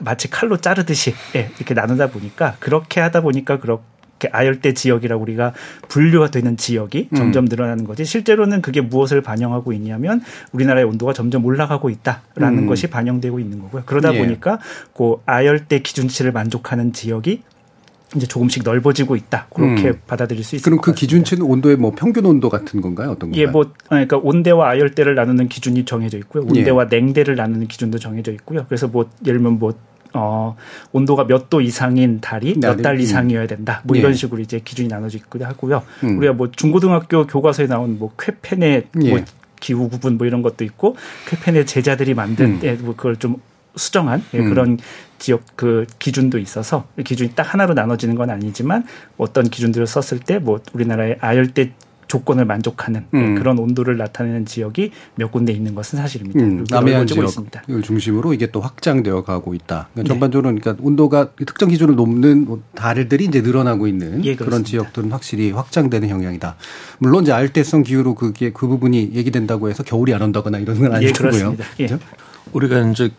[0.00, 5.52] 마치 칼로 자르듯이 예, 이렇게 나누다 보니까 그렇게 하다 보니까 그렇게 아열대 지역이라고 우리가
[5.88, 7.16] 분류가 되는 지역이 음.
[7.16, 12.66] 점점 늘어나는 거지 실제로는 그게 무엇을 반영하고 있냐면 우리나라의 온도가 점점 올라가고 있다라는 음.
[12.66, 13.82] 것이 반영되고 있는 거고요.
[13.86, 14.18] 그러다 예.
[14.18, 14.58] 보니까
[14.96, 17.42] 그 아열대 기준치를 만족하는 지역이
[18.16, 19.46] 이제 조금씩 넓어지고 있다.
[19.54, 20.00] 그렇게 음.
[20.06, 23.10] 받아들일 수 있을 그럼 그 기준치는 온도의 뭐 평균 온도 같은 건가요?
[23.10, 23.42] 어떤 건가요?
[23.42, 26.44] 예, 뭐 그러니까 온대와 아열대를 나누는 기준이 정해져 있고요.
[26.44, 26.96] 온대와 예.
[26.96, 28.64] 냉대를 나누는 기준도 정해져 있고요.
[28.68, 29.74] 그래서 뭐 예를 들면 뭐
[30.14, 30.56] 어,
[30.92, 33.00] 온도가 몇 도 이상인 달이 몇달 음.
[33.00, 33.82] 이상이어야 된다.
[33.84, 34.16] 뭐 이런 예.
[34.16, 35.82] 식으로 이제 기준이 나눠져 있기도 하고요.
[36.04, 36.18] 음.
[36.18, 39.10] 우리가 뭐 중고등학교 교과서에 나온 뭐 쾌펜의 예.
[39.10, 39.20] 뭐
[39.60, 40.96] 기후 구분 뭐 이런 것도 있고
[41.26, 42.60] 쾌펜의 제자들이 만든 음.
[42.62, 43.36] 예, 뭐 그걸 좀
[43.78, 44.48] 수정한 예, 음.
[44.50, 44.78] 그런
[45.18, 48.84] 지역 그 기준도 있어서 기준이 딱 하나로 나눠지는 건 아니지만
[49.16, 51.72] 어떤 기준들을 썼을 때 뭐 우리나라의 아열대
[52.06, 53.34] 조건을 만족하는 예, 음.
[53.34, 56.40] 그런 온도를 나타내는 지역이 몇 군데 있는 것은 사실입니다.
[56.40, 59.90] 음, 남해안 지역을 중심으로 이게 또 확장되어 가고 있다.
[59.92, 60.04] 그러니까 네.
[60.04, 65.50] 전반적으로 그러니까 온도가 특정 기준을 넘는 뭐 달들이 이제 늘어나고 있는 예, 그런 지역들은 확실히
[65.50, 66.56] 확장되는 영향이다.
[66.98, 71.56] 물론 이제 알대성 기후로 그게 그 부분이 얘기된다고 해서 겨울이 안 온다거나 이런 건 아니고요.
[71.80, 71.98] 예, 예.
[72.52, 73.10] 우리가 이제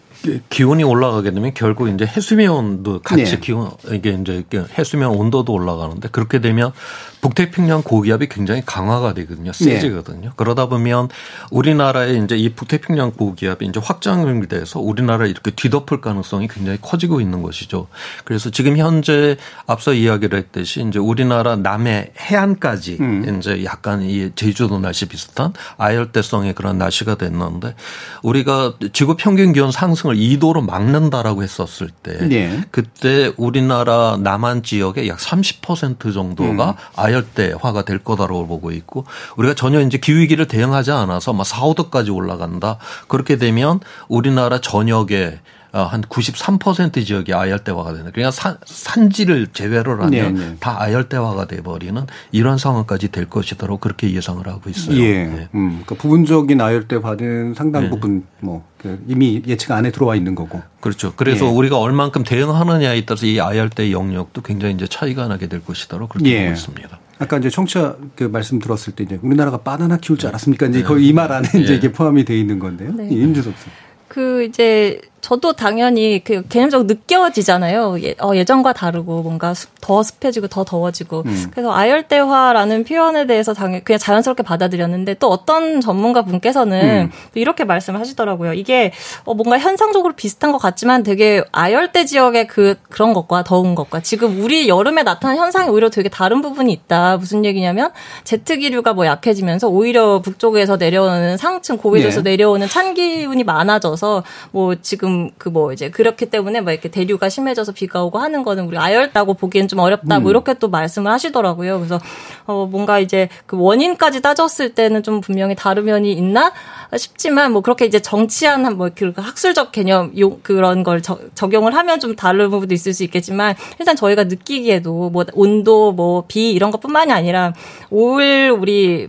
[0.49, 3.39] 기온이 올라가게 되면 결국 이제 해수면 온도 같이 네.
[3.39, 4.43] 기온 이게 이제
[4.77, 6.73] 해수면 온도도 올라가는데 그렇게 되면
[7.21, 9.51] 북태평양 고기압이 굉장히 강화가 되거든요.
[9.51, 9.57] 네.
[9.57, 10.21] 세지거든요.
[10.21, 10.29] 네.
[10.35, 11.09] 그러다 보면
[11.51, 17.41] 우리나라의 이제 이 북태평양 고기압이 이제 확장이 돼서 우리나라를 이렇게 뒤덮을 가능성이 굉장히 커지고 있는
[17.41, 17.87] 것이죠.
[18.23, 23.37] 그래서 지금 현재 앞서 이야기를 했듯이 이제 우리나라 남해 해안까지 음.
[23.39, 27.75] 이제 약간 이 제주도 날씨 비슷한 아열대성의 그런 날씨가 됐는데
[28.23, 32.61] 우리가 지구 평균 기온 상승 상승을 2도로 막는다라고 했었을 때 네.
[32.71, 36.73] 그때 우리나라 남한 지역의 약 30% 정도가 음.
[37.09, 39.05] 아열대화가 될 거다라고 보고 있고
[39.35, 42.77] 우리가 전혀 이제 기후 위기를 대응하지 않아서 막 4, 5도까지 올라간다.
[43.07, 50.09] 그렇게 되면 우리나라 전역에 어, 한 93% 지역이 아열대화가 되는 그러니까 산, 산지를 제외를 하면
[50.09, 50.55] 네, 네.
[50.59, 54.97] 다 아열대화가 돼버리는 이런 상황까지 될 것이다라고 그렇게 예상을 하고 있어요.
[54.99, 55.25] 예.
[55.25, 55.47] 네.
[55.53, 57.89] 음, 그러니까 부분적인 아열대 받은 상당 네.
[57.89, 60.61] 부분 뭐그 이미 예측 안에 들어와 있는 거고.
[60.79, 61.13] 그렇죠.
[61.15, 61.49] 그래서 예.
[61.49, 66.41] 우리가 얼만큼 대응하느냐에 따라서 이 아열대 영역도 굉장히 이제 차이가 나게 될 것이다라고 그렇게 예.
[66.43, 66.99] 보고 있습니다.
[67.19, 70.67] 아까 이제 청취자 그 말씀 들었을 때 이제 우리나라가 바나나 키울 줄 알았습니까?
[70.67, 70.83] 이제 네.
[70.85, 71.77] 거의 이 말 안에 이제 예.
[71.77, 72.91] 이게 포함이 돼 있는 건데요.
[72.93, 73.09] 네.
[73.11, 73.65] 예, 임주섭 씨.
[74.07, 77.97] 그 이제 저도 당연히 그 개념적으로 느껴지잖아요.
[78.03, 81.23] 예, 어, 예전과 다르고 뭔가 습- 더 습해지고 더 더워지고.
[81.25, 81.47] 음.
[81.51, 87.11] 그래서 아열대화라는 표현에 대해서 당연 그냥 자연스럽게 받아들였는데 또 어떤 전문가 분께서는 음.
[87.33, 88.53] 또 이렇게 말씀을 하시더라고요.
[88.53, 88.91] 이게
[89.25, 94.41] 어, 뭔가 현상적으로 비슷한 것 같지만 되게 아열대 지역의 그 그런 것과 더운 것과 지금
[94.41, 97.17] 우리 여름에 나타난 현상이 오히려 되게 다른 부분이 있다.
[97.17, 97.91] 무슨 얘기냐면
[98.23, 102.31] 제트 기류가 뭐 약해지면서 오히려 북쪽에서 내려오는 상층 고위도에서 네.
[102.31, 107.71] 내려오는 찬 기운이 많아져서 뭐 지금 그 뭐 이제 그렇기 때문에 뭐 이렇게 대류가 심해져서
[107.71, 110.31] 비가 오고 하는 거는 우리 아열다고 보기엔 좀 어렵다 뭐 음.
[110.31, 111.77] 이렇게 또 말씀을 하시더라고요.
[111.79, 111.99] 그래서
[112.45, 116.51] 어 뭔가 이제 그 원인까지 따졌을 때는 좀 분명히 다른 면이 있나
[116.97, 121.99] 싶지만 뭐 그렇게 이제 정치한 뭐 그 학술적 개념 용 그런 걸 저- 적용을 하면
[121.99, 127.11] 좀 다른 부분도 있을 수 있겠지만 일단 저희가 느끼기에도 뭐 온도 뭐 비 이런 것뿐만이
[127.11, 127.53] 아니라
[127.89, 129.07] 올 우리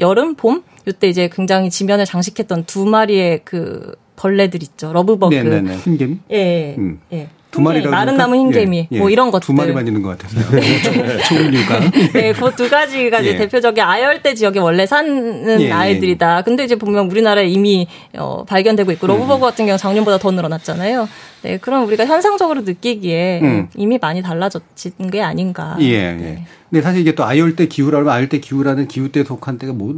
[0.00, 5.76] 여름 봄 이때 이제 굉장히 지면을 장식했던 두 마리의 그 벌레들 있죠 러브버그 네네네.
[5.78, 6.18] 흰개미?
[6.30, 6.74] 예, 예.
[6.78, 7.00] 음.
[7.12, 7.28] 예.
[7.50, 8.16] 두 마리라고 마른?
[8.16, 8.98] 나무 흰개미 예, 예.
[8.98, 10.44] 뭐 이런 것들 두 마리만 있는 것 같아서요.
[11.28, 11.80] 종류가.
[12.12, 13.36] 네, 그 두 가지가 이제 예.
[13.36, 15.70] 대표적인 아열대 지역에 원래 사는 예, 예.
[15.70, 16.42] 아이들이다.
[16.42, 17.86] 근데 이제 보면 우리나라에 이미
[18.18, 19.08] 어, 발견되고 있고 음.
[19.08, 21.08] 러브버그 같은 경우 작년보다 더 늘어났잖아요.
[21.44, 23.68] 네, 그럼 우리가 현상적으로 느끼기에 음.
[23.76, 24.62] 이미 많이 달라진
[25.12, 25.76] 게 아닌가.
[25.78, 26.12] 예, 예.
[26.12, 26.46] 네.
[26.70, 29.94] 근데 사실 이게 또 아열대 기후라면 아열대 기후라는 기후대에 속한 때가 뭐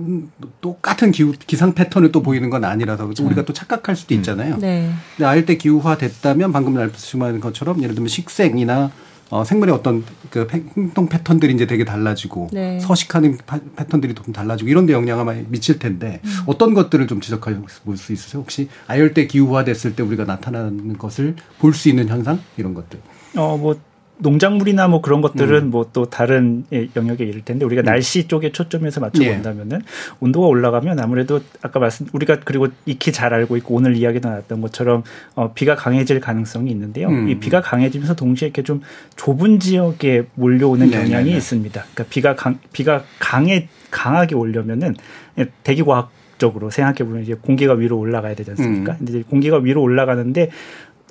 [0.60, 4.58] 똑같은 기후 기상 패턴을 또 보이는 건 아니라서 우리가 또 착각할 수도 있잖아요.
[4.58, 4.90] 네.
[5.16, 8.90] 근데 아열대 기후화 됐다면 방금 말씀하신 것처럼 예를 들면 식생이나
[9.30, 12.78] 어, 생물의 어떤 그 패- 행동 패턴들이 이제 되게 달라지고 네.
[12.78, 16.30] 서식하는 파- 패턴들이 좀 달라지고 이런 데 영향을 많이 미칠 텐데 음.
[16.46, 18.42] 어떤 것들을 좀 지적해 볼 수 있으세요?
[18.42, 23.00] 혹시 아열대 기후화 됐을 때 우리가 나타나는 것을 볼 수 있는 현상 이런 것들.
[23.36, 23.76] 어, 뭐,
[24.18, 25.70] 농작물이나 뭐 그런 것들은 음.
[25.70, 29.02] 뭐또 다른 예, 영역에 이를 텐데 우리가 날씨 쪽에 초점해서 예.
[29.02, 29.82] 맞춰본다면은
[30.20, 35.02] 온도가 올라가면 아무래도 아까 말씀 우리가 그리고 익히 잘 알고 있고 오늘 이야기도 나왔던 것처럼
[35.34, 37.08] 어, 비가 강해질 가능성이 있는데요.
[37.08, 37.28] 음.
[37.28, 38.80] 이 비가 강해지면서 동시에 이렇게 좀
[39.16, 41.36] 좁은 지역에 몰려오는 네, 경향이 네, 네.
[41.36, 41.82] 있습니다.
[41.82, 44.94] 그러니까 비가 강 비가 강해 강하게 오려면은
[45.38, 48.92] 예, 대기 과학 적으로 생각해 보면 이제 공기가 위로 올라가야 되지 않습니까?
[48.92, 48.96] 음.
[48.98, 50.50] 근데 이제 공기가 위로 올라가는데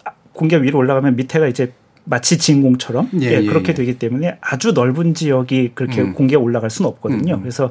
[0.04, 1.74] 아, 공기가 위로 올라가면 밑에가 이제
[2.06, 3.74] 마치 진공처럼 예, 예, 예, 그렇게 예.
[3.74, 6.14] 되기 때문에 아주 넓은 지역이 그렇게 음.
[6.14, 7.36] 공기가 올라갈 수는 없거든요.
[7.36, 7.40] 음.
[7.42, 7.70] 그래서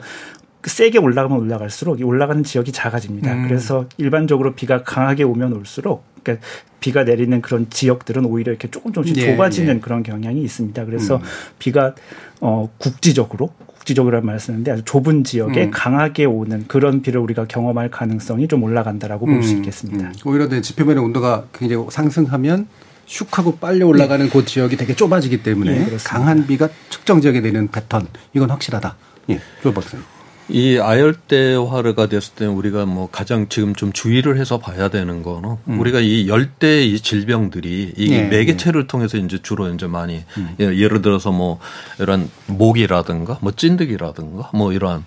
[0.64, 3.32] 세게 올라가면 올라갈수록 이 올라가는 지역이 작아집니다.
[3.32, 3.48] 음.
[3.48, 6.46] 그래서 일반적으로 비가 강하게 오면 올수록 그러니까
[6.80, 9.80] 비가 내리는 그런 지역들은 오히려 이렇게 조금 조금씩 예, 좁아지는 예.
[9.80, 10.84] 그런 경향이 있습니다.
[10.84, 11.22] 그래서 음.
[11.58, 11.94] 비가
[12.40, 15.70] 어 국지적으로 국지적으로란 말을 쓰는데 아주 좁은 지역에 음.
[15.70, 20.08] 강하게 오는 그런 비를 우리가 경험할 가능성이 좀 올라간다라고 볼수 음, 있겠습니다.
[20.08, 20.12] 음.
[20.24, 22.66] 오히려 내 지표면의 온도가 굉장히 상승하면
[23.06, 26.10] 슉 하고 빨리 올라가는 그 지역이 되게 좁아지기 때문에 예, 그렇습니다.
[26.10, 28.96] 강한 비가 특정 지역에 내리는 패턴 이건 확실하다.
[29.30, 30.04] 예, 조 박사님.
[30.48, 36.00] 이 아열대화가 됐을 때 우리가 뭐 가장 지금 좀 주의를 해서 봐야 되는 거는 우리가
[36.00, 38.12] 이 열대 이 질병들이 이 음.
[38.12, 40.22] 예, 매개체를 통해서 이제 주로 이제 많이
[40.60, 41.60] 예, 예를 들어서 뭐
[41.98, 45.04] 이런 모기라든가 뭐 찐득이라든가 뭐 이러한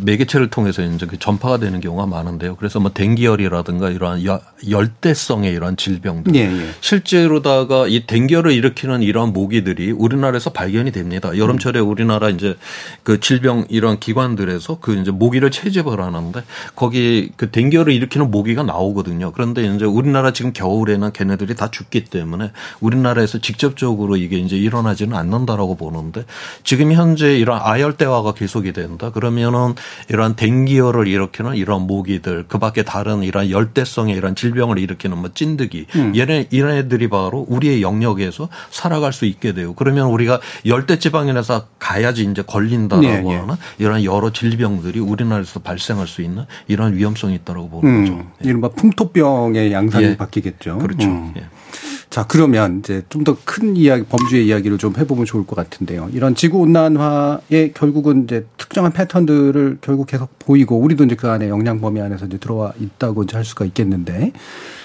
[0.00, 2.56] 매개체를 통해서 이제 그 전파가 되는 경우가 많은데요.
[2.56, 6.68] 그래서 뭐 댕기열이라든가 이러한 여- 열대성의 이러한 질병들 예, 예.
[6.82, 11.36] 실제로다가 이 댕결을 일으키는 이러한 모기들이 우리나라에서 발견이 됩니다.
[11.36, 12.54] 여름철에 우리나라 이제
[13.02, 16.42] 그 질병 이러한 기관들에서 그 이제 모기를 채집을 하는데
[16.74, 19.32] 거기 그 댕결을 일으키는 모기가 나오거든요.
[19.32, 22.50] 그런데 이제 우리나라 지금 겨울에는 걔네들이 다 죽기 때문에
[22.80, 26.24] 우리나라에서 직접적으로 이게 이제 일어나지는 않는다라고 보는데
[26.62, 29.10] 지금 현재 이런 아열대화가 계속이 된다.
[29.10, 29.74] 그러면은
[30.08, 35.86] 이러한 댕기열을 일으키는 이런 모기들 그 밖에 다른 이런 열대성의 이런 질병을 일으키는 뭐 찐득이
[36.16, 39.74] 얘네 이런 애들이 바로 우리의 영역에서 살아갈 수 있게 돼요.
[39.74, 43.36] 그러면 우리가 열대 지방인에서 가야지 이제 걸린다라고 예, 예.
[43.36, 48.12] 하는 이런 여러 질병 들이 우리나라에서 발생할 수 있는 이런 위험성이 있다고 보는 거죠.
[48.14, 50.16] 음, 이른바 풍토병의 양상이 예.
[50.16, 50.78] 바뀌겠죠.
[50.78, 51.08] 그렇죠.
[51.08, 51.32] 음.
[51.36, 51.44] 예.
[52.10, 56.08] 자, 그러면 이제 좀 더 큰 이야기, 범주의 이야기를 좀 해보면 좋을 것 같은데요.
[56.12, 61.80] 이런 지구 온난화의 결국은 이제 특정한 패턴들을 결국 계속 보이고 우리도 이제 그 안에 영향
[61.80, 64.32] 범위 안에서 이제 들어와 있다고 이제 할 수가 있겠는데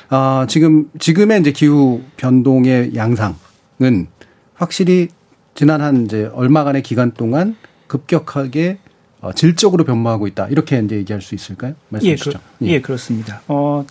[0.10, 4.08] 아, 지금 지금의 이제 기후 변동의 양상은
[4.56, 5.10] 확실히
[5.54, 7.56] 지난 한 이제 얼마간의 기간 동안
[7.88, 8.80] 급격하게
[9.22, 10.48] 어, 질적으로 변모하고 있다.
[10.48, 11.74] 이렇게 이제 얘기할 수 있을까요?
[11.90, 12.40] 말씀해 예, 주시죠.
[12.60, 13.42] 그, 예, 그렇습니다.
[13.48, 13.86] 어,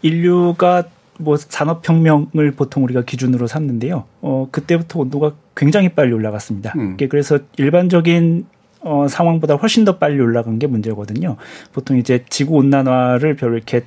[0.00, 0.84] 인류가
[1.18, 4.04] 뭐 산업혁명을 보통 우리가 기준으로 삼는데요.
[4.22, 6.72] 어, 그때부터 온도가 굉장히 빨리 올라갔습니다.
[6.76, 6.96] 음.
[6.96, 8.46] 그래서 일반적인
[8.80, 11.36] 어, 상황보다 훨씬 더 빨리 올라간 게 문제거든요.
[11.72, 13.82] 보통 이제 지구 온난화를 별로 이렇게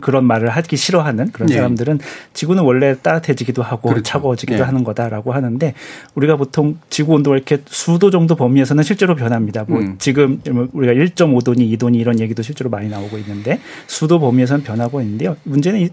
[0.00, 1.54] 그런 말을 하기 싫어하는 그런 예.
[1.56, 1.98] 사람들은
[2.32, 4.02] 지구는 원래 따뜻해지기도 하고 그렇죠.
[4.04, 4.62] 차가워지기도 예.
[4.62, 5.74] 하는 거다라고 하는데
[6.14, 9.64] 우리가 보통 지구 온도가 이렇게 수도 정도 범위에서는 실제로 변합니다.
[9.68, 9.96] 뭐 음.
[9.98, 10.40] 지금
[10.72, 15.36] 우리가 1.5도니 2도니 이런 얘기도 실제로 많이 나오고 있는데 수도 범위에서는 변하고 있는데요.
[15.44, 15.88] 문제는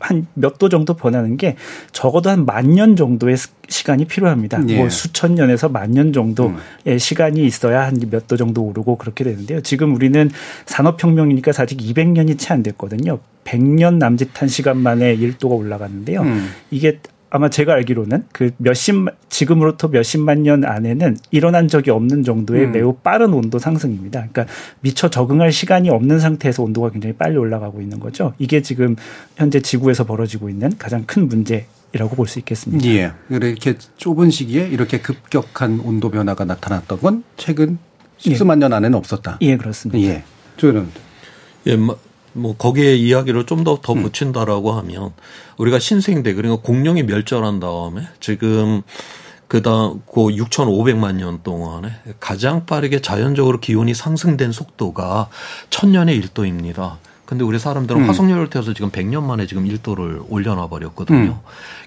[0.00, 1.54] 한몇도 정도 변하는 게
[1.92, 4.60] 적어도 한 만 년 정도의 스- 시간이 필요합니다.
[4.68, 4.78] 예.
[4.78, 6.54] 뭐 수천 년에서 만 년 정도의
[6.88, 6.98] 음.
[6.98, 9.60] 시간이 있어야 한 몇 도 정도 오르고 그렇게 되는데요.
[9.60, 10.28] 지금 우리는
[10.66, 13.18] 산업혁명이니까 아직 200년이 채 안 됐거든요.
[13.44, 16.22] 100년 남짓한 시간 만에 1도가 올라갔는데요.
[16.22, 16.50] 음.
[16.70, 16.98] 이게
[17.34, 22.72] 아마 제가 알기로는 그 몇십 지금으로부터 몇십만 년 안에는 일어난 적이 없는 정도의 음.
[22.72, 24.26] 매우 빠른 온도 상승입니다.
[24.30, 24.46] 그러니까
[24.80, 28.34] 미처 적응할 시간이 없는 상태에서 온도가 굉장히 빨리 올라가고 있는 거죠.
[28.38, 28.96] 이게 지금
[29.36, 32.86] 현재 지구에서 벌어지고 있는 가장 큰 문제라고 볼 수 있겠습니다.
[32.90, 33.12] 예.
[33.30, 37.78] 이렇게 좁은 시기에 이렇게 급격한 온도 변화가 나타났던 건 최근
[38.18, 39.38] 십수만 년 안에는 없었다.
[39.40, 39.98] 예, 그렇습니다.
[40.06, 40.22] 예.
[40.58, 40.86] 조현
[41.66, 41.76] 예,
[42.32, 45.12] 뭐, 뭐 거기에 이야기를 좀더더 붙인다라고 하면
[45.56, 48.82] 우리가 신생대 그러니까 공룡이 멸절한 다음에 지금
[49.48, 55.28] 그다음 그 6,500만 년 동안에 가장 빠르게 자연적으로 기온이 상승된 속도가
[55.68, 56.96] 천년의 1도입니다.
[57.24, 58.08] 근데 우리 사람들은 음.
[58.08, 61.40] 화석연료를 태워서 지금 100년 만에 지금 1도를 올려놔 버렸거든요.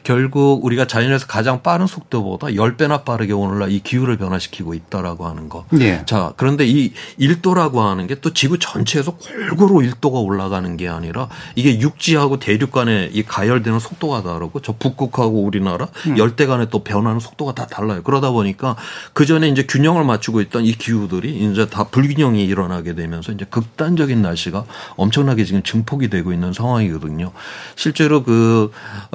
[0.04, 5.66] 결국 우리가 자연에서 가장 빠른 속도보다 10배나 빠르게 오늘날 이 기후를 변화시키고 있다라고 하는 거.
[5.80, 6.04] 예.
[6.06, 11.80] 자, 그런데 이 1도라고 하는 게 또 지구 전체에서 골고루 1도가 올라가는 게 아니라 이게
[11.80, 17.54] 육지하고 대륙 간에 이 가열되는 속도가 다르고 저 북극하고 우리나라 열대 간에 또 변하는 속도가
[17.54, 18.02] 다 달라요.
[18.04, 18.76] 그러다 보니까
[19.14, 24.22] 그 전에 이제 균형을 맞추고 있던 이 기후들이 이제 다 불균형이 일어나게 되면서 이제 극단적인
[24.22, 24.66] 날씨가
[24.96, 27.32] 엄청 나게 지금 증폭이 되고 있는 상황이거든요.
[27.76, 28.72] 실제로 그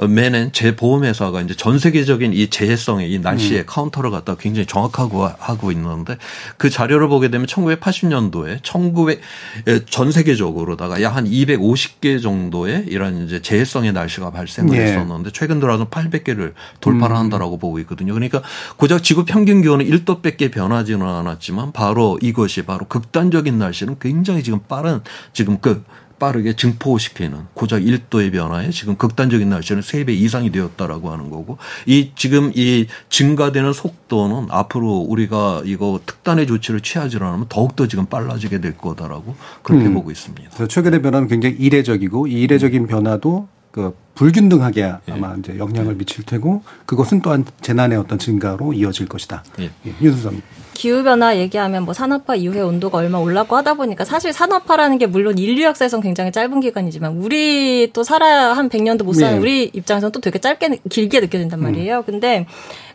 [0.09, 5.71] 매년 제 보험회사가 이제 전 세계적인 이 재해성의 이 날씨의 카운터를 갖다 굉장히 정확하게 하고
[5.71, 6.17] 있는데
[6.57, 9.21] 그 자료를 보게 되면 1980년도에 1900,
[9.67, 14.83] 에, 전 세계적으로다가 약 한 250개 정도의 이런 이제 재해성의 날씨가 발생을 예.
[14.83, 18.13] 했었는데 최근 들어서 800개를 돌파를 한다라고 보고 있거든요.
[18.13, 18.41] 그러니까
[18.77, 25.01] 고작 지구 평균 기온은 1도밖에 변하지는 않았지만 바로 이것이 바로 극단적인 날씨는 굉장히 지금 빠른
[25.33, 25.83] 지금 그
[26.21, 31.57] 빠르게 증포시키는 고작 1도의 변화에 지금 극단적인 날씨는 3배 이상이 되었다라고 하는 거고
[31.87, 38.61] 이 지금 이 증가되는 속도는 앞으로 우리가 이거 특단의 조치를 취하지 않으면 더욱더 지금 빨라지게
[38.61, 39.95] 될 거다라고 그렇게 음.
[39.95, 40.67] 보고 있습니다.
[40.67, 47.21] 최근의 변화는 굉장히 이례적이고 이 이례적인 변화도 그 불균등하게 아마 이제 영향을 미칠 테고 그것은
[47.21, 49.43] 또한 재난의 어떤 증가로 이어질 것이다.
[49.59, 49.71] 예.
[49.87, 49.93] 예.
[50.01, 50.41] 윤수선.
[50.73, 55.37] 기후 변화 얘기하면 뭐 산업화 이후에 온도가 얼마 올랐고 하다 보니까 사실 산업화라는 게 물론
[55.37, 59.39] 인류 역사에선 굉장히 짧은 기간이지만 우리 또 살아야 한 100년도 못 사는 네.
[59.39, 62.03] 우리 입장에서는 또 되게 짧게 길게 느껴진단 말이에요.
[62.03, 62.47] 근데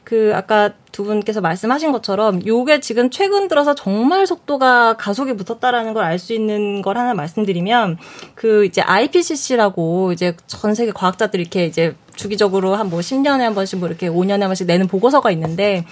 [0.07, 6.05] 그 아까 두 분께서 말씀하신 것처럼 요게 지금 최근 들어서 정말 속도가 가속이 붙었다라는 걸
[6.05, 7.99] 알 수 있는 걸 하나 말씀드리면
[8.37, 13.81] 그 이제 IPCC라고 이제 전 세계 과학자들이 이렇게 이제 주기적으로 한 뭐 10년에 한 번씩
[13.81, 15.85] 뭐 이렇게 5년에 한 번씩 내는 보고서가 있는데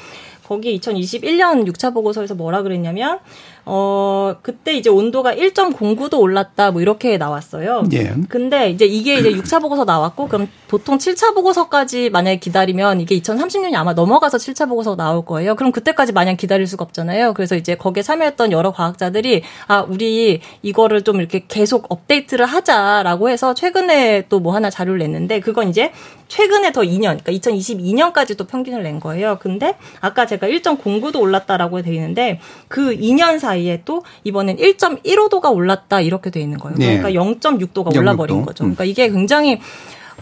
[0.46, 3.18] 거기 2021년 6차 보고서에서 뭐라 그랬냐면
[3.66, 7.84] 어 그때 이제 온도가 1.09도 올랐다 뭐 이렇게 나왔어요.
[7.94, 8.12] 예.
[8.28, 13.74] 근데 이제 이게 이제 6차 보고서 나왔고 그럼 보통 7차 보고서까지 만약에 기다리면 이게 2030년이
[13.74, 15.54] 아마 넘어가서 7차 보고서 나올 거예요.
[15.56, 17.32] 그럼 그때까지 마냥 기다릴 수가 없잖아요.
[17.34, 23.54] 그래서 이제 거기에 참여했던 여러 과학자들이 아 우리 이거를 좀 이렇게 계속 업데이트를 하자라고 해서
[23.54, 25.90] 최근에 또 뭐 하나 자료를 냈는데 그건 이제
[26.34, 29.38] 최근에 더 2년, 그러니까 2022년까지 또 평균을 낸 거예요.
[29.40, 36.30] 근데 아까 제가 1.09도 올랐다라고 돼 있는데 그 2년 사이에 또 이번엔 1.15도가 올랐다 이렇게
[36.30, 36.76] 돼 있는 거예요.
[36.76, 36.98] 네.
[36.98, 37.96] 그러니까 0.6도가 0.6도.
[37.98, 38.64] 올라버린 거죠.
[38.64, 38.74] 음.
[38.74, 39.60] 그러니까 이게 굉장히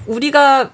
[0.06, 0.72] 우리가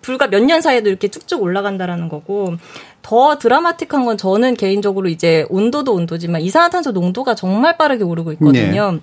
[0.00, 2.54] 불과 몇 년 사이에도 이렇게 쭉쭉 올라간다라는 거고
[3.02, 8.92] 더 드라마틱한 건 저는 개인적으로 이제 온도도 온도지만 이산화탄소 농도가 정말 빠르게 오르고 있거든요.
[8.92, 8.98] 네.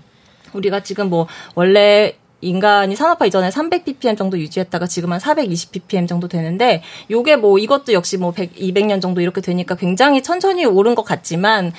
[0.54, 6.08] 우리가 지금 뭐 원래 인간이 산업화 이전에 300 ppm 정도 유지했다가 지금 한 420 ppm
[6.08, 10.96] 정도 되는데 요게 뭐 이것도 역시 뭐 100, 200년 정도 이렇게 되니까 굉장히 천천히 오른
[10.96, 11.74] 것 같지만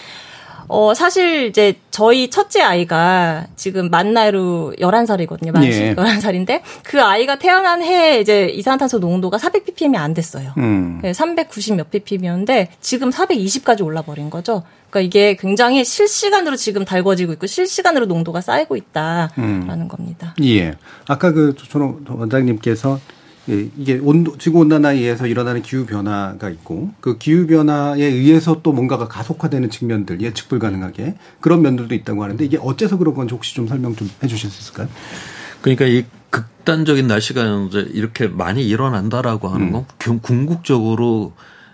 [0.69, 5.53] 어, 사실 이제 저희 첫째 아이가 지금 만 나이로 11살이거든요.
[5.53, 5.95] 만 예.
[5.95, 10.53] 11살인데 그 아이가 태어난 해에 이제 이산화탄소 농도가 400ppm이 안 됐어요.
[10.59, 11.01] 음.
[11.03, 14.63] 390몇 ppm이었는데 지금 420까지 올라 버린 거죠.
[14.91, 20.35] 그러니까 이게 굉장히 실시간으로 지금 달궈지고 있고 실시간으로 농도가 쌓이고 있다라는 겁니다.
[20.43, 20.75] 예.
[21.07, 23.01] 아까 그 조촌 원장님께서
[23.51, 28.73] 예, 이게 온도, 지구 온난화에 의해서 일어나는 기후 변화가 있고 그 기후 변화에 의해서 또
[28.73, 33.67] 뭔가가 가속화되는 측면들 예측 불가능하게 그런 면들도 있다고 하는데 이게 어째서 그런 건지 혹시 좀
[33.67, 34.89] 설명 좀 해주실 수 있을까요?
[35.61, 40.19] 그러니까 이 극단적인 날씨가 이제 이렇게 많이 일어난다라고 하는 건 음.
[40.21, 41.33] 궁극적으로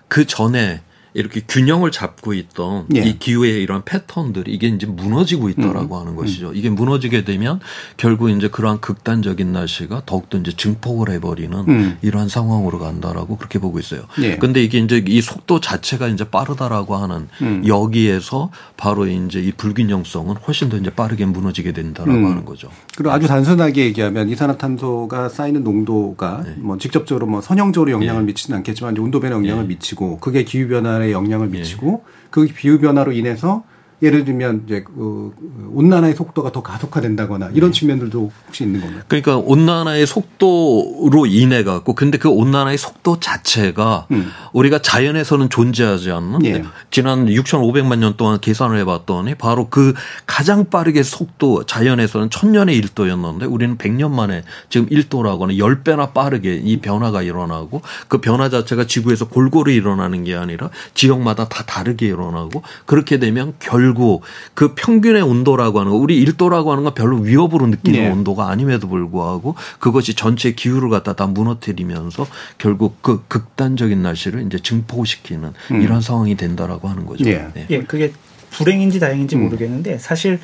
[0.09, 0.83] 그 전에
[1.15, 3.01] 이렇게 균형을 잡고 있던 예.
[3.01, 6.01] 이 기후의 이런 패턴들이 이게 이제 무너지고 있다라고 음.
[6.01, 6.53] 하는 것이죠.
[6.55, 7.61] 이게 무너지게 되면
[7.97, 11.99] 결국 이제 그러한 극단적인 날씨가 더욱더 이제 증폭을 해버리는 음.
[12.03, 14.03] 이러한 상황으로 간다라고 그렇게 보고 있어요.
[14.23, 14.37] 예.
[14.37, 17.63] 근데 이게 이제 이 속도 자체가 이제 빠르다라고 하는 음.
[17.67, 22.25] 여기에서 바로 이제 이 불균형성은 훨씬 더 이제 빠르게 무너지게 된다라고 음.
[22.27, 22.71] 하는 거죠.
[22.97, 26.55] 그리고 아주 단순하게 얘기하면 이산화탄소가 쌓이는 농도가 네.
[26.57, 28.27] 뭐 직접적으로 뭐 선형적으로 영향을 예.
[28.27, 29.69] 미치지는 않겠지만 이제 온도 변화에 영향을 예.
[29.69, 33.65] 미치고 그게 기후 변화 에 영향을 미치고 그 기후 변화로 인해서
[34.03, 35.35] 예를 들면 이제 그
[35.75, 39.03] 온난화의 속도가 더 가속화된다거나 이런 측면들도 혹시 있는 건가요?
[39.09, 44.31] 그러니까 온난화의 속도로 인해 갖고 근데 그 온난화의 속도 자체가 음.
[44.53, 46.65] 우리가 자연에서는 존재하지 않는 예.
[46.91, 49.93] 지난 6,500만 년 동안 계산을 해봤더니 바로 그
[50.27, 56.79] 가장 빠르게 속도 자연에서는 천년의 1도였는데 우리는 100년 만에 지금 1도라고 하는 10배나 빠르게 이
[56.79, 63.19] 변화가 일어나고 그 변화 자체가 지구에서 골고루 일어나는 게 아니라 지역마다 다 다르게 일어나고 그렇게
[63.19, 68.09] 되면 결 국그 평균의 온도라고 하는 거 우리 1도라고 하는 건 별로 위협으로 느끼는 예.
[68.09, 72.27] 온도가 아님에도 불구하고 그것이 전체 기후를 갖다 다 무너뜨리면서
[72.59, 75.83] 결국 그 극단적인 날씨를 이제 증폭시키는 음.
[75.83, 77.29] 이런 상황이 된다라고 하는 거죠.
[77.29, 77.49] 예.
[77.55, 77.67] 네.
[77.71, 78.13] 예, 그게
[78.51, 79.45] 불행인지 다행인지 음.
[79.45, 80.39] 모르겠는데 사실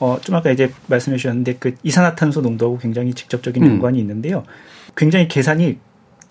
[0.00, 3.68] 어, 좀 아까 이제 말씀해 주셨는데 그 이산화탄소 농도하고 굉장히 직접적인 음.
[3.70, 4.42] 연관이 있는데요.
[4.96, 5.78] 굉장히 계산이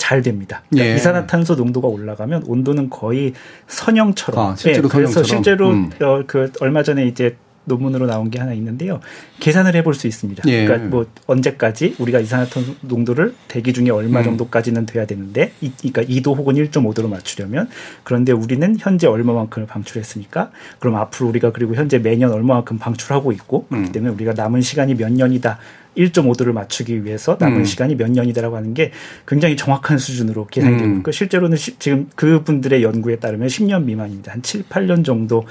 [0.02, 0.64] 잘 됩니다.
[0.72, 0.96] 그러니까 예.
[0.96, 3.34] 이산화탄소 농도가 올라가면 온도는 거의
[3.68, 4.46] 선형처럼.
[4.54, 5.44] 아, 실제로 예, 그래서 선형처럼?
[5.44, 5.90] 실제로 음.
[6.02, 9.00] 어, 그 얼마 전에 이제 논문으로 나온 게 하나 있는데요.
[9.40, 10.42] 계산을 해볼 수 있습니다.
[10.48, 10.66] 예.
[10.66, 14.24] 그러니까 뭐 언제까지 우리가 이산화탄소 농도를 대기 중에 얼마 음.
[14.24, 17.70] 정도까지는 돼야 되는데, 이, 그러니까 2도 혹은 1.5도로 맞추려면
[18.04, 20.50] 그런데 우리는 현재 얼마만큼을 방출했으니까
[20.80, 23.92] 그럼 앞으로 우리가 그리고 현재 매년 얼마만큼 방출하고 있고 그렇기 음.
[23.92, 25.60] 때문에 우리가 남은 시간이 몇 년이다.
[25.98, 27.66] 1.5도를 맞추기 위해서 남은 음.
[27.66, 28.92] 시간이 몇 년이다라고 하는 게
[29.28, 30.98] 굉장히 정확한 수준으로 계산이 되고 음.
[30.98, 34.32] 있고 실제로는 시- 지금 그분들의 연구에 따르면 10년 미만입니다.
[34.32, 35.46] 한 7, 8년 정도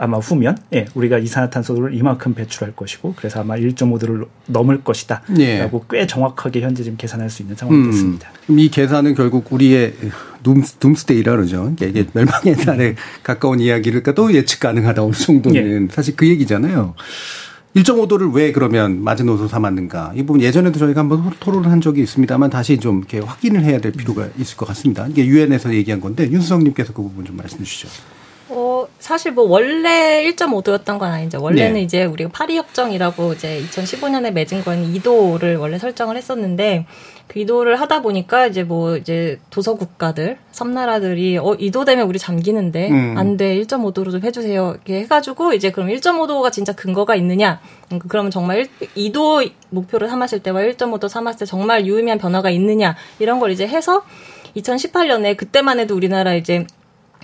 [0.00, 5.22] 아마 후면 예, 우리가 이산화탄소를 이만큼 배출할 것이고 그래서 아마 1.5도를 넘을 것이다.
[5.38, 5.58] 예.
[5.58, 8.30] 라고 꽤 정확하게 현재 지금 계산할 수 있는 상황이 됐습니다.
[8.44, 9.94] 그럼 이 계산은 결국 우리의
[10.44, 11.70] 둠, 둠스데이라 그러죠.
[11.72, 16.94] 이게, 이게 멸망의 날에 가까운 이야기를 그러니까 또 예측 가능하다 어느 정도는 사실 그 얘기잖아요.
[17.78, 20.12] 1.5도를 왜 그러면 마지노선 삼았는가?
[20.16, 23.92] 이 부분 예전에도 저희가 한번 토론을 한 적이 있습니다만 다시 좀 이렇게 확인을 해야 될
[23.92, 25.06] 필요가 있을 것 같습니다.
[25.06, 27.88] 이게 유엔에서 얘기한 건데 윤수성님께서 그 부분 좀 말씀해 주시죠.
[28.50, 31.42] 어, 사실 뭐 원래 1.5도였던 건 아니죠.
[31.42, 31.82] 원래는 네.
[31.82, 36.86] 이제 우리가 파리 협정이라고 이제 2015년에 맺은 건 2도를 원래 설정을 했었는데
[37.26, 42.88] 그 2도를 하다 보니까 이제 뭐 이제 도서 국가들, 섬나라들이 어 2도 되면 우리 잠기는데
[42.90, 43.14] 음.
[43.18, 43.54] 안 돼.
[43.60, 44.70] 1.5도로 좀 해 주세요.
[44.74, 47.60] 이렇게 해 가지고 이제 그럼 1.5도가 진짜 근거가 있느냐?
[47.92, 52.96] 음, 그러면 정말 1, 2도 목표를 삼았을 때와 1.5도 삼았을 때 정말 유의미한 변화가 있느냐?
[53.18, 54.02] 이런 걸 이제 해서
[54.56, 56.66] 2018년에 그때만 해도 우리나라 이제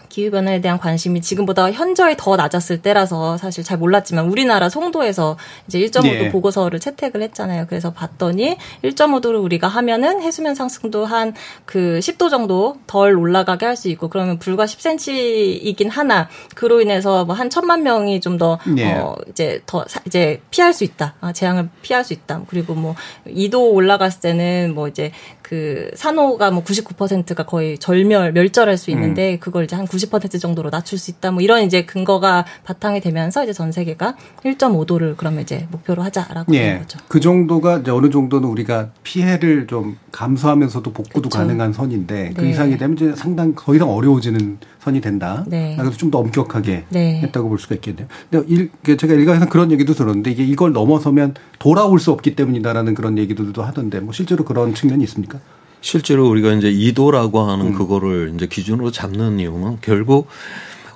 [0.08, 5.36] 기후변화에 대한 관심이 지금보다 현저히 더 낮았을 때라서 사실 잘 몰랐지만 우리나라 송도에서
[5.68, 6.28] 이제 1.5도 예.
[6.30, 7.66] 보고서를 채택을 했잖아요.
[7.68, 11.34] 그래서 봤더니 1.5도를 우리가 하면은 해수면 상승도 한
[11.66, 17.34] 그 10도 정도 덜 올라가게 할 수 있고 그러면 불과 10cm이긴 하나 그로 인해서 뭐
[17.34, 18.92] 한 천만 명이 좀더 예.
[18.92, 21.14] 어, 이제 더 사- 이제 피할 수 있다.
[21.20, 22.42] 아, 재앙을 피할 수 있다.
[22.48, 22.94] 그리고 뭐
[23.26, 25.10] 2도 올라갔을 때는 뭐 이제
[25.42, 31.10] 그 산호가 뭐 99%가 거의 절멸 멸절할 수 있는데 그걸 이제 한90% 정도로 낮출 수
[31.10, 31.30] 있다.
[31.30, 36.54] 뭐 이런 이제 근거가 바탕이 되면서 이제 전 세계가 1.5도를 그러면 이제 목표로 하자라고 하는
[36.54, 36.78] 예.
[36.78, 36.98] 거죠.
[37.08, 41.38] 그 정도가 이제 어느 정도는 우리가 피해를 좀 감수하면서도 복구도 그쵸.
[41.38, 42.50] 가능한 선인데 그 네.
[42.50, 45.44] 이상이 되면 이제 상당 더 이상 어려워지는 선이 된다.
[45.46, 45.76] 네.
[45.78, 47.20] 그래서 좀 더 엄격하게 네.
[47.22, 48.06] 했다고 볼 수가 있겠네요.
[48.30, 52.94] 근데 일, 그 제가 일각에서 그런 얘기도 들었는데 이게 이걸 넘어서면 돌아올 수 없기 때문이다라는
[52.94, 55.40] 그런 얘기들도 하던데 뭐 실제로 그런 측면이 있습니까?
[55.84, 57.74] 실제로 우리가 이제 2도라고 하는 음.
[57.74, 60.28] 그거를 이제 기준으로 잡는 이유는 결국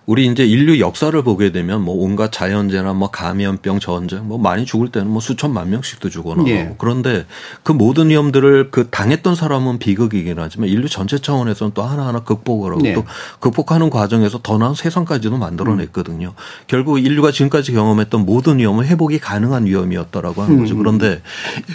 [0.09, 4.89] 우리 이제 인류 역사를 보게 되면 뭐 온갖 자연재나 뭐 감염병, 전쟁 뭐 많이 죽을
[4.89, 6.75] 때는 뭐 수천만 명씩도 죽어나가고 예.
[6.79, 7.27] 그런데
[7.63, 12.81] 그 모든 위험들을 그 당했던 사람은 비극이긴 하지만 인류 전체 차원에서는 또 하나하나 극복을 하고
[12.81, 12.95] 네.
[12.95, 13.05] 또
[13.39, 16.33] 극복하는 과정에서 더 나은 세상까지도 만들어냈거든요.
[16.69, 20.75] 결국 인류가 지금까지 경험했던 모든 위험은 회복이 가능한 위험이었다라고 하는 거죠.
[20.75, 20.79] 음.
[20.79, 21.21] 그런데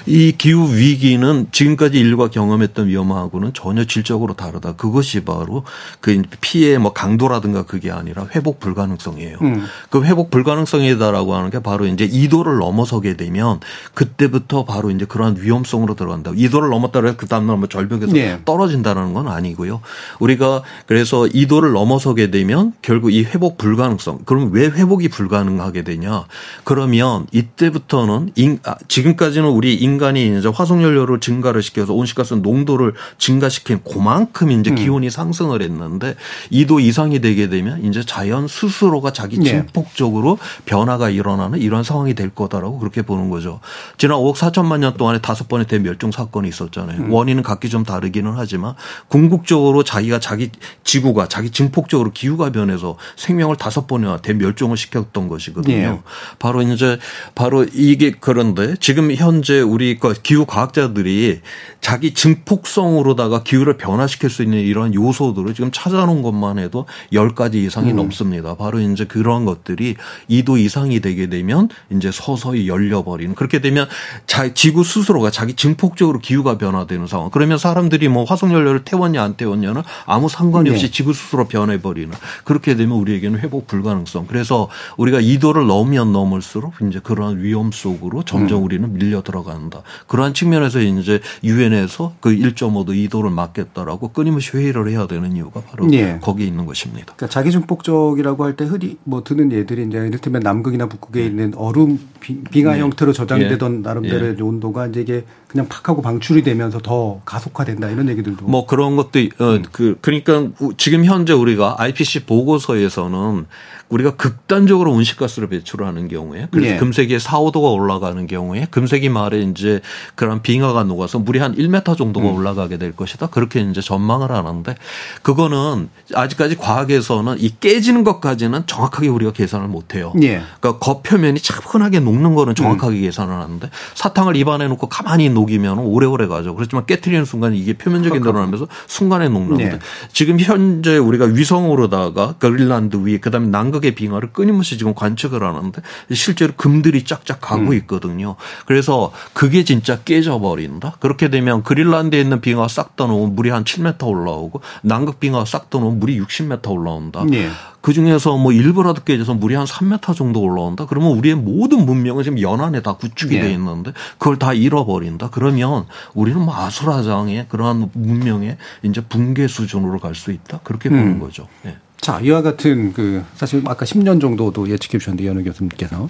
[0.07, 4.73] 이 기후 위기는 지금까지 인류가 경험했던 위험하고는 전혀 질적으로 다르다.
[4.73, 5.65] 그것이 바로
[5.99, 9.37] 그 피해 뭐 강도라든가 그게 아니라 회복 불가능성이에요.
[9.41, 9.65] 음.
[9.89, 13.59] 그 회복 불가능성이다라고 하는 게 바로 이제 2도를 넘어서게 되면
[13.93, 16.31] 그때부터 바로 이제 그러한 위험성으로 들어간다.
[16.31, 18.39] 2도를 넘었다고 해서 그 다음날 뭐 절벽에서 네.
[18.45, 19.81] 떨어진다는 건 아니고요.
[20.19, 24.19] 우리가 그래서 2도를 넘어서게 되면 결국 이 회복 불가능성.
[24.25, 26.25] 그럼 왜 회복이 불가능하게 되냐?
[26.63, 34.51] 그러면 이때부터는 인, 아, 지금까지는 우리 인간이 이제 화석연료를 증가를 시켜서 온실가스 농도를 증가시킨 그만큼
[34.51, 34.75] 이제 음.
[34.75, 36.15] 기온이 상승을 했는데
[36.51, 39.45] 2도 이상이 되게 되면 이제 자연 스스로가 자기 네.
[39.45, 43.59] 증폭적으로 변화가 일어나는 이런 상황이 될 거다라고 그렇게 보는 거죠.
[43.97, 47.01] 지난 5억 4천만 년 동안에 다섯 번의 대멸종 사건이 있었잖아요.
[47.01, 47.11] 음.
[47.11, 48.75] 원인은 각기 좀 다르기는 하지만
[49.07, 50.51] 궁극적으로 자기가 자기
[50.83, 55.75] 지구가 자기 증폭적으로 기후가 변해서 생명을 다섯 번이나 대멸종을 시켰던 것이거든요.
[55.75, 55.99] 예.
[56.37, 56.99] 바로 이제
[57.33, 61.41] 바로 이게 그런데 지금 현재 우리 그 기후 과학자들이
[61.81, 68.02] 자기 증폭성으로다가 기후를 변화시킬 수 있는 이런 요소들을 지금 찾아놓은 것만 해도 10가지 이상이 음.
[68.03, 68.55] 넘습니다.
[68.55, 69.95] 바로 이제 그런 것들이
[70.29, 73.87] 2도 이상이 되게 되면 이제 서서히 열려버리는 그렇게 되면
[74.27, 77.29] 자, 지구 스스로가 자기 증폭적으로 기후가 변화되는 상황.
[77.29, 80.91] 그러면 사람들이 뭐 화석연료를 태웠냐 안 태웠냐는 아무 상관이 없이 네.
[80.91, 82.11] 지구 스스로 변해버리는
[82.43, 84.27] 그렇게 되면 우리에게는 회복 불가능성.
[84.27, 88.63] 그래서 우리가 2도를 넘으면 넘을수록 이제 그러한 위험 속으로 점점 음.
[88.63, 89.81] 우리는 밀려 들어간다.
[90.07, 96.19] 그러한 측면에서 이제 유엔에서 그 1.5도 2도를 막겠다라고 끊임없이 회의를 해야 되는 이유가 바로 예.
[96.21, 97.13] 거기에 있는 것입니다.
[97.15, 101.53] 그러니까 자기 중폭 적이라고 할 때 흔히 뭐 드는 예들이 이제 이를테면 남극이나 북극에 있는
[101.55, 102.79] 얼음 빙- 빙하 네.
[102.79, 103.79] 형태로 저장되던 예.
[103.81, 108.95] 나름대로의 온도가 이제 이게 그냥 팍 하고 방출이 되면서 더 가속화된다 이런 얘기들도 뭐 그런
[108.95, 113.45] 것도 어, 그 그러니까 우- 지금 현재 우리가 IPC 보고서에서는
[113.93, 116.77] 우리가 극단적으로 온실가스를 배출하는 경우에 그래서 예.
[116.77, 119.81] 금세기에 4, 5도가 올라가는 경우에 금세기 말에 이제
[120.15, 123.27] 그런 빙하가 녹아서 물이 한 1m 정도가 올라가게 될 것이다.
[123.27, 124.75] 그렇게 이제 전망을 하는데
[125.21, 130.13] 그거는 아직까지 과학에서는 이 깨지는 것까지는 정확하게 우리가 계산을 못 해요.
[130.23, 130.41] 예.
[130.59, 136.55] 그러니까 겉표면이 차분하게 녹는 거는 정확하게 계산을 하는데 사탕을 입안에 놓고 가만히 녹이면 오래오래 가죠.
[136.55, 139.79] 그렇지만 깨트리는 순간 이게 표면적인 늘어나면서 순간에 녹는데 네.
[140.11, 145.81] 지금 현재 우리가 위성으로다가 그린란드 위에 그다음에 남극 의 빙하를 끊임없이 지금 관측을 하는데
[146.13, 147.73] 실제로 금들이 쫙쫙 가고 음.
[147.73, 148.35] 있거든요.
[148.65, 150.97] 그래서 그게 진짜 깨져버린다.
[150.99, 155.99] 그렇게 되면 그린란드에 있는 빙하 싹다 놓으면 물이 한 7m 올라오고 남극 빙하 싹다 놓으면
[155.99, 157.25] 물이 60m 올라온다.
[157.33, 157.49] 예.
[157.81, 160.85] 그 중에서 뭐 일부라도 깨져서 물이 한 3m 정도 올라온다.
[160.85, 163.41] 그러면 우리의 모든 문명은 지금 연안에 다 구축이 예.
[163.41, 165.29] 돼 있는데 그걸 다 잃어버린다.
[165.31, 170.59] 그러면 우리는 뭐 아수라장의 그러한 문명의 이제 붕괴 수준으로 갈 수 있다.
[170.63, 170.93] 그렇게 음.
[170.93, 171.47] 보는 거죠.
[171.65, 171.75] 예.
[172.03, 176.09] 자, 이와 같은 그 사실 아까 10년 정도도 예측해 주셨는데 연우 교수님께서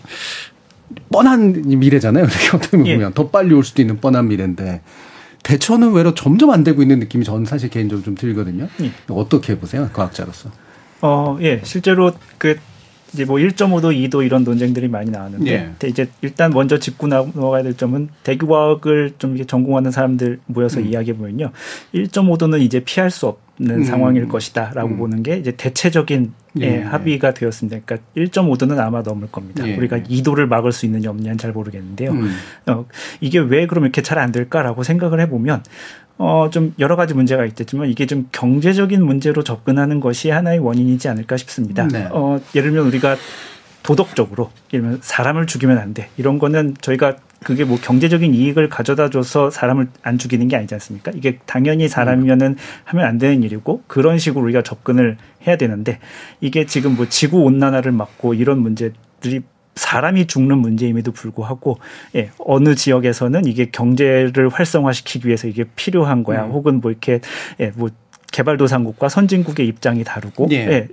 [1.11, 2.23] 뻔한 미래잖아요.
[2.51, 4.81] 어떻게 보면 더 빨리 올 수도 있는 뻔한 미래인데
[5.43, 8.69] 대처는 외로 점점 안 되고 있는 느낌이 저는 사실 개인적으로 좀 들거든요.
[9.07, 10.49] 어떻게 보세요, 과학자로서?
[11.01, 12.57] 어, 예, 실제로 그
[13.13, 15.87] 이제 뭐 1.5도, 2도 이런 논쟁들이 많이 나왔는데 예.
[15.87, 20.87] 이제 일단 먼저 짚고 넘어가야 될 점은 대규과학을 좀 이렇게 전공하는 사람들 모여서 음.
[20.87, 21.51] 이야기해 보면요.
[21.93, 23.83] 1.5도는 이제 피할 수 없는 음.
[23.83, 24.97] 상황일 것이다라고 음.
[24.97, 26.81] 보는 게 이제 대체적인 예, 예.
[26.81, 27.79] 합의가 되었습니다.
[27.85, 29.67] 그러니까 1.5도는 아마 넘을 겁니다.
[29.67, 29.75] 예.
[29.75, 32.11] 우리가 2도를 막을 수 있느냐 없느냐는 잘 모르겠는데요.
[32.11, 32.31] 음.
[32.67, 32.85] 어,
[33.21, 35.63] 이게 왜 그럼 이렇게 잘 안 될까라고 생각을 해보면
[36.17, 41.37] 어, 좀 여러 가지 문제가 있겠지만 이게 좀 경제적인 문제로 접근하는 것이 하나의 원인이지 않을까
[41.37, 41.87] 싶습니다.
[41.87, 42.07] 네.
[42.11, 43.15] 어, 예를 들면 우리가
[43.81, 46.09] 도덕적으로 예를 들면 사람을 죽이면 안 돼.
[46.17, 51.11] 이런 거는 저희가 그게 뭐 경제적인 이익을 가져다 줘서 사람을 안 죽이는 게 아니지 않습니까?
[51.13, 52.55] 이게 당연히 사람이면은
[52.85, 55.99] 하면 안 되는 일이고 그런 식으로 우리가 접근을 해야 되는데
[56.39, 59.41] 이게 지금 뭐 지구 온난화를 막고 이런 문제들이
[59.75, 61.79] 사람이 죽는 문제임에도 불구하고
[62.15, 66.45] 예, 어느 지역에서는 이게 경제를 활성화시키기 위해서 이게 필요한 거야.
[66.45, 66.51] 음.
[66.51, 67.21] 혹은 뭐 이렇게
[67.59, 67.89] 예, 뭐
[68.31, 70.55] 개발도상국과 선진국의 입장이 다르고 예.
[70.55, 70.87] 예,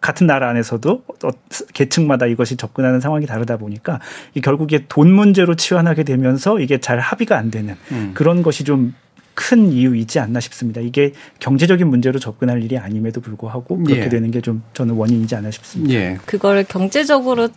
[0.00, 1.28] 같은 나라 안에서도 어,
[1.72, 4.00] 계층마다 이것이 접근하는 상황이 다르다 보니까
[4.34, 8.10] 이 결국에 돈 문제로 치환하게 되면서 이게 잘 합의가 안 되는 음.
[8.14, 10.80] 그런 것이 좀큰 이유이지 않나 싶습니다.
[10.80, 14.08] 이게 경제적인 문제로 접근할 일이 아님에도 불구하고 그렇게 예.
[14.08, 15.94] 되는 게 좀 저는 원인이지 않나 싶습니다.
[15.94, 16.18] 예.
[16.26, 17.48] 그걸 경제적으로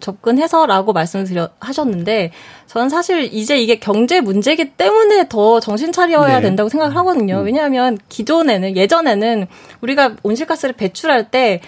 [0.00, 2.32] 접근해서라고 말씀을 드려 하셨는데
[2.66, 6.42] 저는 사실 이제 이게 경제 문제이기 때문에 더 정신 차려야 네.
[6.42, 7.38] 된다고 생각을 하거든요.
[7.38, 9.46] 왜냐하면 기존에는 예전에는
[9.80, 11.60] 우리가 온실가스를 배출할 때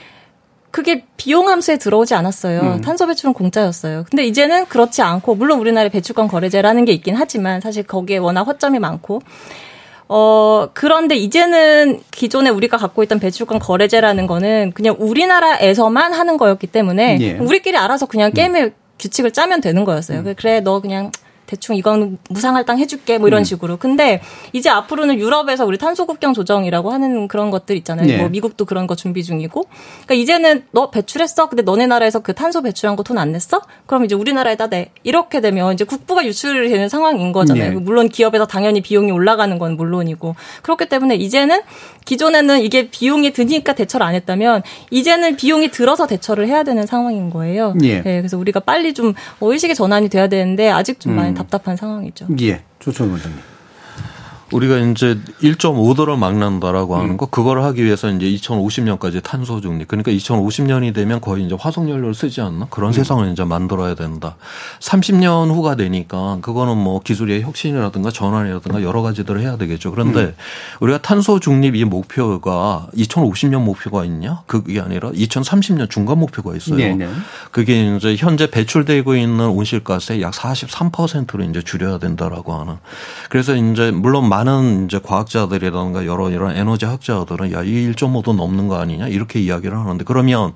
[0.72, 2.61] 그게 비용 함수에 들어오지 않았어요.
[2.61, 2.80] 음.
[2.80, 4.05] 탄소 배출은 공짜였어요.
[4.11, 8.78] 근데 이제는 그렇지 않고 물론 우리나라에 배출권 거래제라는 게 있긴 하지만 사실 거기에 워낙 허점이
[8.78, 9.20] 많고
[10.14, 17.18] 어, 그런데 이제는 기존에 우리가 갖고 있던 배출권 거래제라는 거는 그냥 우리나라에서만 하는 거였기 때문에
[17.22, 17.32] 예.
[17.38, 20.22] 우리끼리 알아서 그냥 게임의 규칙을 짜면 되는 거였어요.
[20.36, 21.10] 그래, 너 그냥
[21.53, 23.76] 대충 이건 무상할당 해줄게 뭐 이런 식으로.
[23.76, 24.22] 근데
[24.55, 28.07] 이제 앞으로는 유럽에서 우리 탄소 국경 조정이라고 하는 그런 것들 있잖아요.
[28.07, 28.16] 네.
[28.16, 29.64] 뭐 미국도 그런 거 준비 중이고.
[30.07, 31.50] 그러니까 이제는 너 배출했어.
[31.50, 33.61] 근데 너네 나라에서 그 탄소 배출한 거 돈 안 냈어?
[33.84, 34.88] 그럼 이제 우리나라에다 내.
[35.03, 37.70] 이렇게 되면 이제 국부가 유출이 되는 상황인 거잖아요.
[37.74, 37.76] 네.
[37.78, 40.34] 물론 기업에서 당연히 비용이 올라가는 건 물론이고.
[40.62, 41.61] 그렇기 때문에 이제는
[42.07, 47.74] 기존에는 이게 비용이 드니까 대처를 안 했다면 이제는 비용이 들어서 대처를 해야 되는 상황인 거예요.
[47.82, 48.00] 예.
[48.00, 51.16] 네, 그래서 우리가 빨리 좀 의식의 전환이 돼야 되는데 아직 좀 음.
[51.16, 52.26] 많이 답답한 상황이죠.
[52.40, 52.62] 예.
[52.78, 53.51] 조천 원장님.
[54.53, 57.00] 우리가 이제 1.5도를 막는다라고 음.
[57.00, 61.88] 하는 거 그걸 하기 위해서 이제 2050년까지 탄소 중립 그러니까 2050년이 되면 거의 이제 화석
[61.88, 62.92] 연료를 쓰지 않나 그런 음.
[62.92, 64.36] 세상을 이제 만들어야 된다.
[64.80, 69.90] 30년 후가 되니까 그거는 뭐 기술의 혁신이라든가 전환이라든가 여러 가지들을 해야 되겠죠.
[69.90, 70.34] 그런데 음.
[70.80, 74.42] 우리가 탄소 중립 이 목표가 2050년 목표가 있냐?
[74.46, 76.76] 그게 아니라 2030년 중간 목표가 있어요.
[76.76, 77.09] 네, 네.
[77.50, 82.76] 그게 이제 현재 배출되고 있는 온실가스의 약 43%를 이제 줄여야 된다라고 하는.
[83.30, 88.78] 그래서 이제 물론 많은 이제 과학자들이라든가 여러 이런 에너지 학자들은 야, 이 1.5도 넘는 거
[88.78, 90.53] 아니냐 이렇게 이야기를 하는데 그러면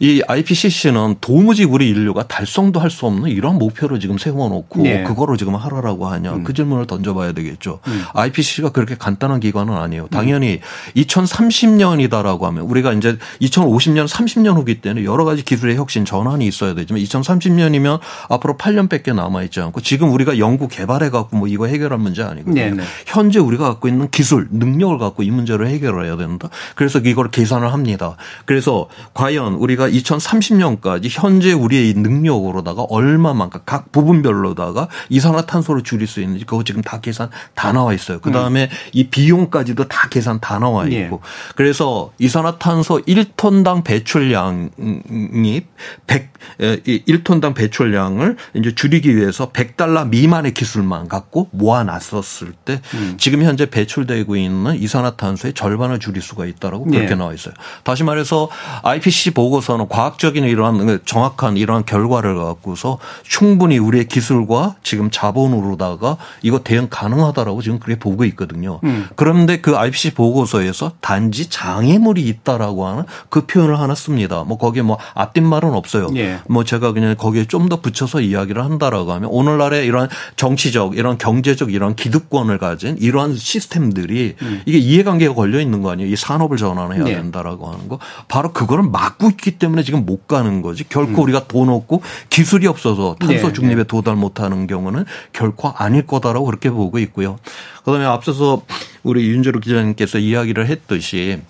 [0.00, 5.02] 이 IPCC는 도무지 우리 인류가 달성도 할 수 없는 이런 목표를 지금 세워놓고 네.
[5.02, 7.80] 그거를 지금 하라라고 하냐 그 질문을 던져봐야 되겠죠.
[7.86, 8.02] 음.
[8.14, 10.08] IPCC가 그렇게 간단한 기관은 아니에요.
[10.10, 10.60] 당연히
[10.96, 17.02] 2030년이다라고 하면 우리가 이제 2050년 30년 후기 때는 여러 가지 기술의 혁신 전환이 있어야 되지만
[17.02, 22.22] 2030년이면 앞으로 8년밖에 남아 있지 않고 지금 우리가 연구 개발해 갖고 뭐 이거 해결할 문제
[22.22, 22.54] 아니거든요.
[22.54, 22.82] 네, 네.
[23.18, 26.50] 현재 우리가 갖고 있는 기술, 능력을 갖고 이 문제를 해결해야 된다.
[26.76, 28.16] 그래서 이걸 계산을 합니다.
[28.44, 36.44] 그래서 과연 우리가 2030년까지 현재 우리의 이 능력으로다가 얼마만큼 각 부분별로다가 이산화탄소를 줄일 수 있는지
[36.44, 38.20] 그거 지금 다 계산 다 나와 있어요.
[38.20, 40.94] 그 다음에 이 비용까지도 다 계산 다 나와 있고.
[40.94, 41.10] 예.
[41.56, 45.62] 그래서 이산화탄소 1톤당 배출량이
[46.06, 53.07] 100, 1톤당 배출량을 이제 줄이기 위해서 100달러 미만의 기술만 갖고 모아놨었을 때 음.
[53.16, 57.14] 지금 현재 배출되고 있는 이산화탄소의 절반을 줄일 수가 있다라고 그렇게 예.
[57.14, 57.54] 나와 있어요.
[57.84, 58.48] 다시 말해서
[58.82, 66.88] IPCC 보고서는 과학적인 이러한 정확한 이러한 결과를 갖고서 충분히 우리의 기술과 지금 자본으로다가 이거 대응
[66.90, 68.80] 가능하다라고 지금 그렇게 보고 있거든요.
[68.84, 69.08] 음.
[69.14, 74.42] 그런데 그 IPCC 보고서에서 단지 장애물이 있다라고 하는 그 표현을 하나 씁니다.
[74.44, 76.08] 뭐 거기에 뭐 앞뒷 말은 없어요.
[76.16, 76.40] 예.
[76.48, 81.72] 뭐 제가 그냥 거기에 좀 더 붙여서 이야기를 한다라고 하면 오늘날의 이런 정치적 이런 경제적
[81.72, 84.36] 이런 기득권을 가진 이러한 시스템들이
[84.66, 86.10] 이게 이해관계가 걸려 있는 거 아니에요.
[86.10, 87.14] 이 산업을 전환해야 네.
[87.14, 87.98] 된다라고 하는 거.
[88.28, 90.88] 바로 그거를 막고 있기 때문에 지금 못 가는 거지.
[90.88, 93.84] 결코 우리가 돈 없고 기술이 없어서 탄소 네, 중립에 네.
[93.84, 97.38] 도달 못하는 경우는 결코 아닐 거다라고 그렇게 보고 있고요.
[97.84, 98.62] 그다음에 앞서서
[99.02, 101.40] 우리 윤재로 기자님께서 이야기를 했듯이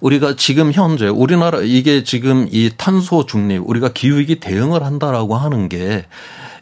[0.00, 6.04] 우리가 지금 현재 우리나라 이게 지금 이 탄소 중립 우리가 기후위기 대응을 한다라고 하는 게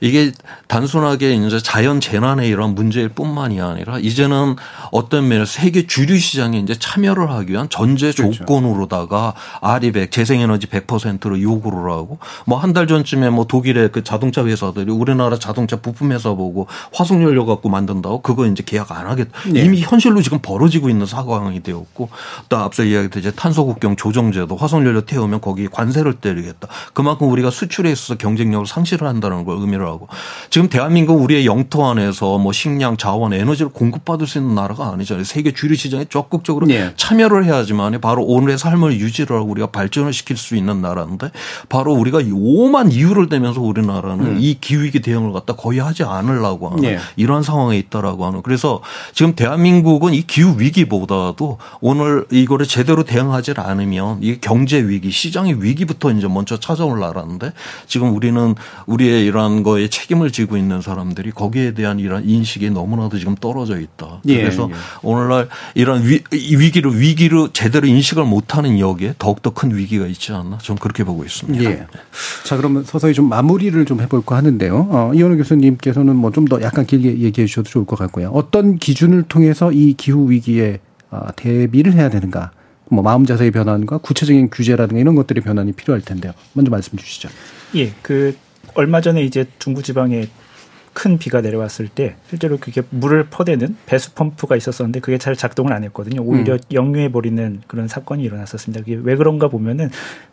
[0.01, 0.33] 이게
[0.69, 4.57] 단순하게 이제 자연 재난의 이런 문제일 뿐만이 아니라 이제는
[4.93, 8.33] 어떤 면에서 세계 주류 시장에 이제 참여를 하기 위한 전제 그렇죠.
[8.33, 14.93] 조건으로다가 아리백 재생에너지 100%로 요구를 하고 뭐 한 달 전쯤에 뭐 독일의 그 자동차 회사들이
[14.93, 19.31] 우리나라 자동차 부품 회사 보고 화석 연료 갖고 만든다고 그거 이제 계약 안 하겠다.
[19.49, 19.65] 네.
[19.65, 22.09] 이미 현실로 지금 벌어지고 있는 상황이 되었고
[22.49, 26.69] 또 앞서 이야기했듯이 탄소 국경 조정제도 화석 연료 태우면 거기 관세를 때리겠다.
[26.95, 30.09] 그만큼 우리가 수출에 있어서 경쟁력을 상실을 한다는 걸 의미를 하고
[30.51, 35.25] 지금 대한민국 우리의 영토 안에서 뭐 식량, 자원, 에너지를 공급받을 수 있는 나라가 아니잖아요.
[35.25, 36.93] 세계 주류 시장에 적극적으로 네.
[36.97, 41.31] 참여를 해야지만 바로 오늘의 삶을 유지를 하고 우리가 발전을 시킬 수 있는 나라인데
[41.69, 46.83] 바로 우리가 이 오만 이유를 대면서 우리나라는 이 기후위기 대응을 갖다 거의 하지 않으려고 하는
[46.83, 46.99] 네.
[47.17, 48.81] 이러한 상황에 있다라고 하는 그래서
[49.13, 56.11] 지금 대한민국은 이 기후 위기보다도 오늘 이거를 제대로 대응하지 않으면 이 경제 위기, 시장의 위기부터
[56.13, 57.53] 이제 먼저 찾아올 나라인데
[57.87, 58.55] 지금 우리는
[58.87, 64.21] 우리의 이러한 거에 책임을 지고 있는 사람들이 거기에 대한 이런 인식이 너무나도 지금 떨어져 있다.
[64.27, 64.75] 예, 그래서 예.
[65.03, 70.59] 오늘날 이런 위, 이 위기를 위기로 제대로 인식을 못하는 여기에 더욱더 큰 위기가 있지 않나
[70.59, 71.65] 저는 그렇게 보고 있습니다.
[71.65, 71.87] 예.
[72.45, 74.89] 자, 그러면 서서히 좀 마무리를 좀 해볼까 하는데요.
[74.91, 78.31] 어, 이현우 교수님께서는 뭐 좀 더 약간 길게 얘기해 주셔도 좋을 것 같고요.
[78.35, 82.51] 어떤 기준을 통해서 이 기후 위기에 어, 대비를 해야 되는가?
[82.91, 86.33] 뭐 마음 자세의 변환과 구체적인 규제라든가 이런 것들의 변환이 필요할 텐데요.
[86.55, 87.29] 먼저 말씀 주시죠.
[87.77, 88.35] 예, 그
[88.75, 90.29] 얼마 전에 이제 중부 지방에
[90.93, 95.85] 큰 비가 내려왔을 때 실제로 그게 물을 퍼대는 배수 펌프가 있었었는데 그게 잘 작동을 안
[95.85, 96.23] 했거든요.
[96.23, 96.59] 오히려 음.
[96.73, 98.81] 역류해 버리는 그런 사건이 일어났었습니다.
[98.85, 99.91] 그게 왜 그런가 보면은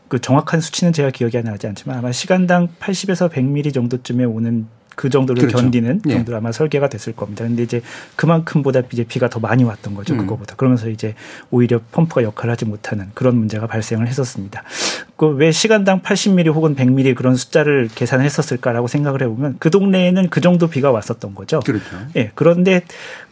[0.08, 4.68] 그 정확한 수치는 제가 기억이 안 나지 않지만 아마 시간당 80에서 100mm 정도쯤에 오는
[4.98, 5.58] 그 정도를 그렇죠.
[5.58, 6.14] 견디는 예.
[6.16, 7.46] 정도로 아마 설계가 됐을 겁니다.
[7.46, 7.82] 근데 이제
[8.16, 10.16] 그만큼보다 이제 비가 더 많이 왔던 거죠.
[10.16, 10.18] 음.
[10.18, 10.56] 그거보다.
[10.56, 11.14] 그러면서 이제
[11.52, 14.64] 오히려 펌프가 역할을 하지 못하는 그런 문제가 발생을 했었습니다.
[15.16, 20.68] 그 왜 시간당 80mm 혹은 100mm 그런 숫자를 계산했었을까라고 생각을 해보면 그 동네에는 그 정도
[20.68, 21.60] 비가 왔었던 거죠.
[21.60, 21.86] 그렇죠.
[22.16, 22.32] 예.
[22.34, 22.82] 그런데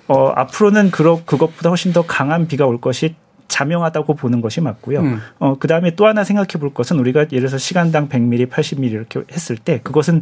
[0.08, 3.16] 어 앞으로는 그러, 그것보다 훨씬 더 강한 비가 올 것이
[3.48, 5.00] 자명하다고 보는 것이 맞고요.
[5.00, 5.20] 음.
[5.40, 9.22] 어, 그 다음에 또 하나 생각해 볼 것은 우리가 예를 들어서 시간당 100mm, 80mm 이렇게
[9.32, 10.22] 했을 때 그것은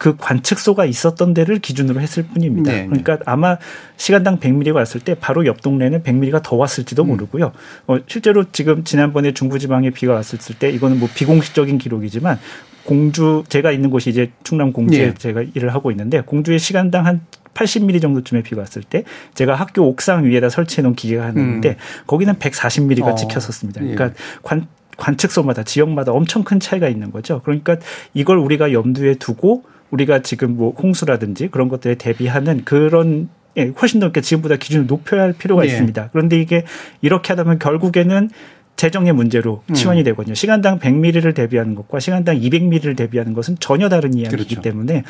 [0.00, 2.72] 그 관측소가 있었던 데를 기준으로 했을 뿐입니다.
[2.72, 2.86] 네, 네.
[2.86, 3.58] 그러니까 아마
[3.98, 7.08] 시간당 100mm가 왔을 때 바로 옆 동네는 100mm가 더 왔을지도 음.
[7.08, 7.52] 모르고요.
[7.86, 12.38] 어, 실제로 지금 지난번에 중부지방에 비가 왔을 때 이거는 뭐 비공식적인 기록이지만
[12.82, 15.14] 공주 제가 있는 곳이 이제 충남 공주에 네.
[15.14, 17.20] 제가 일을 하고 있는데 공주의 시간당 한
[17.52, 21.74] 80mm 정도쯤에 비가 왔을 때 제가 학교 옥상 위에다 설치해 놓은 기계가 하나 있는데 음.
[22.06, 23.14] 거기는 140mm가 어.
[23.16, 23.80] 찍혔었습니다.
[23.80, 24.12] 그러니까 예.
[24.42, 27.42] 관 관측소마다 지역마다 엄청 큰 차이가 있는 거죠.
[27.44, 27.76] 그러니까
[28.14, 34.12] 이걸 우리가 염두에 두고 우리가 지금 뭐 홍수라든지 그런 것들에 대비하는 그런 예, 훨씬 더
[34.12, 35.68] 지금보다 기준을 높여야 할 필요가 네.
[35.68, 36.10] 있습니다.
[36.12, 36.64] 그런데 이게
[37.02, 38.30] 이렇게 하다 보면 결국에는
[38.76, 39.74] 재정의 문제로 음.
[39.74, 40.04] 치환이 음.
[40.04, 40.34] 되거든요.
[40.34, 44.62] 시간당 100ml를 대비하는 것과 시간당 200ml를 대비하는 것은 전혀 다른 이야기이기 그렇죠.
[44.62, 45.02] 때문에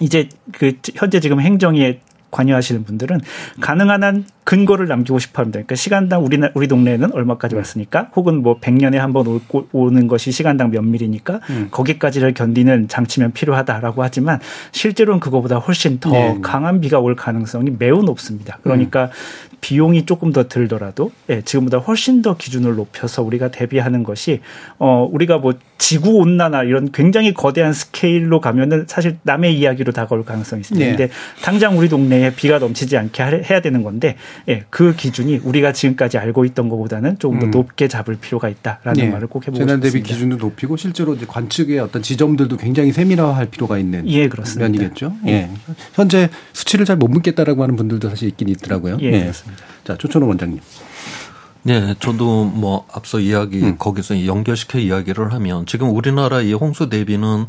[0.00, 2.00] 이제 그 현재 지금 행정에
[2.34, 3.20] 관여하시는 분들은
[3.60, 5.58] 가능한 한 근거를 남기고 싶어 합니다.
[5.58, 7.58] 그러니까 시간당 우리 우리 동네에는 얼마까지 음.
[7.58, 9.40] 왔으니까 혹은 뭐 100년에 한 번
[9.72, 11.68] 오는 것이 시간당 몇 밀이니까 음.
[11.70, 14.40] 거기까지를 견디는 장치면 필요하다라고 하지만
[14.72, 16.38] 실제로는 그거보다 훨씬 더 네.
[16.42, 18.58] 강한 비가 올 가능성이 매우 높습니다.
[18.64, 19.53] 그러니까 음.
[19.64, 24.40] 비용이 조금 더 들더라도 예, 지금보다 훨씬 더 기준을 높여서 우리가 대비하는 것이
[24.78, 30.60] 어 우리가 뭐 지구 온난화 이런 굉장히 거대한 스케일로 가면은 사실 남의 이야기로 다가올 가능성이
[30.60, 30.84] 있습니다.
[30.84, 30.94] 네.
[30.94, 31.12] 근데
[31.42, 34.16] 당장 우리 동네에 비가 넘치지 않게 해야 되는 건데
[34.50, 37.50] 예, 그 기준이 우리가 지금까지 알고 있던 것보다는 조금 더 음.
[37.50, 39.08] 높게 잡을 필요가 있다라는 네.
[39.08, 40.14] 말을 꼭 해보고 재난 대비 싶습니다.
[40.14, 44.68] 기준도 높이고 실제로 이제 관측의 어떤 지점들도 굉장히 세밀화할 필요가 있는 예, 그렇습니다.
[44.68, 45.14] 면이겠죠.
[45.26, 45.32] 예.
[45.32, 45.50] 예.
[45.94, 48.98] 현재 수치를 잘 못 묻겠다라고 하는 분들도 사실 있긴 있더라고요.
[49.00, 49.32] 예, 예.
[49.54, 49.84] 그렇습니다.
[49.84, 50.60] 자, 조천호 원장님.
[51.62, 53.78] 네, 저도 뭐 앞서 이야기 음.
[53.78, 57.46] 거기서 연결시켜 이야기를 하면 지금 우리나라 이 홍수 대비는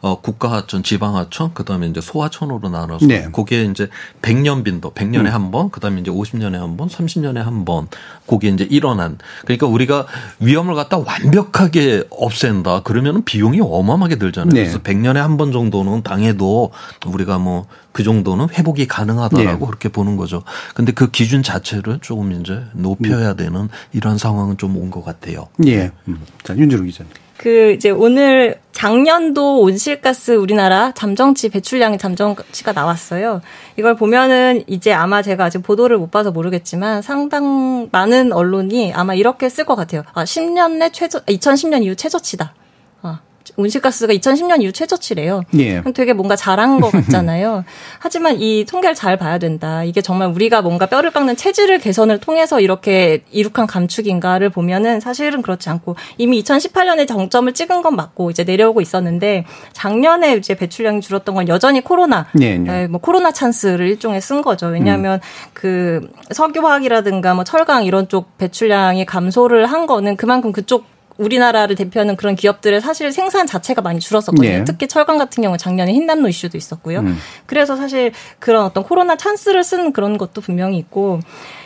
[0.00, 3.28] 어, 국가하천, 지방하천, 그 다음에 이제 소하천으로 나눠서 네.
[3.32, 3.88] 거기에 이제
[4.22, 5.34] 100년 빈도, 100년에 음.
[5.34, 7.88] 한 번, 그 다음에 이제 50년에 한 번, 30년에 한 번,
[8.26, 9.18] 거기에 이제 일어난.
[9.42, 10.06] 그러니까 우리가
[10.40, 12.82] 위험을 갖다 완벽하게 없앤다.
[12.82, 14.52] 그러면은 비용이 어마어마하게 들잖아요.
[14.52, 14.62] 네.
[14.62, 16.70] 그래서 100년에 한 번 정도는 당해도
[17.06, 19.66] 우리가 뭐 그 정도는 회복이 가능하다라고 네.
[19.66, 20.44] 그렇게 보는 거죠.
[20.74, 23.36] 근데 그 기준 자체를 조금 이제 높여야 음.
[23.36, 25.48] 되는 이런 상황은 좀 온 것 같아요.
[25.66, 25.90] 예.
[26.06, 26.20] 음.
[26.44, 27.10] 자, 윤주로 기자님.
[27.38, 33.40] 그 이제 오늘 작년도 온실가스 우리나라 잠정치 배출량의 잠정치가 나왔어요.
[33.76, 39.48] 이걸 보면은 이제 아마 제가 아직 보도를 못 봐서 모르겠지만 상당 많은 언론이 아마 이렇게
[39.48, 40.02] 쓸 것 같아요.
[40.14, 42.54] 아, 10년 내 최저 2010년 이후 최저치다.
[43.56, 45.42] 온실가스가 2010년 이후 최저치래요.
[45.58, 45.82] 예.
[45.94, 47.64] 되게 뭔가 잘한 것 같잖아요.
[47.98, 49.84] 하지만 이 통계를 잘 봐야 된다.
[49.84, 55.68] 이게 정말 우리가 뭔가 뼈를 깎는 체질을 개선을 통해서 이렇게 이룩한 감축인가를 보면은 사실은 그렇지
[55.70, 61.48] 않고 이미 2018년에 정점을 찍은 건 맞고 이제 내려오고 있었는데 작년에 이제 배출량이 줄었던 건
[61.48, 62.58] 여전히 코로나, 예, 예.
[62.58, 64.66] 네, 뭐 코로나 찬스를 일종의 쓴 거죠.
[64.66, 65.50] 왜냐하면 음.
[65.52, 72.34] 그 석유화학이라든가 뭐 철강 이런 쪽 배출량이 감소를 한 거는 그만큼 그쪽 우리나라를 대표하는 그런
[72.36, 74.48] 기업들의 사실 생산 자체가 많이 줄었었거든요.
[74.58, 74.64] 네.
[74.64, 77.00] 특히 철강 같은 경우 작년에 흰담로 이슈도 있었고요.
[77.00, 77.18] 음.
[77.46, 81.20] 그래서 사실 그런 어떤 코로나 찬스를 쓴 그런 것도 분명히 있고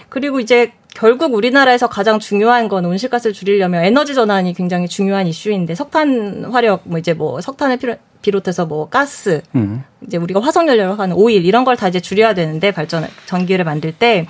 [0.09, 6.45] 그리고 이제 결국 우리나라에서 가장 중요한 건 온실가스를 줄이려면 에너지 전환이 굉장히 중요한 이슈인데 석탄
[6.51, 9.83] 화력 뭐 이제 뭐 석탄을 필요 비롯해서 뭐 가스, 음.
[10.07, 13.93] 이제 우리가 화석 연료로 하는 오일 이런 걸 다 이제 줄여야 되는데 발전 전기를 만들
[13.93, 14.27] 때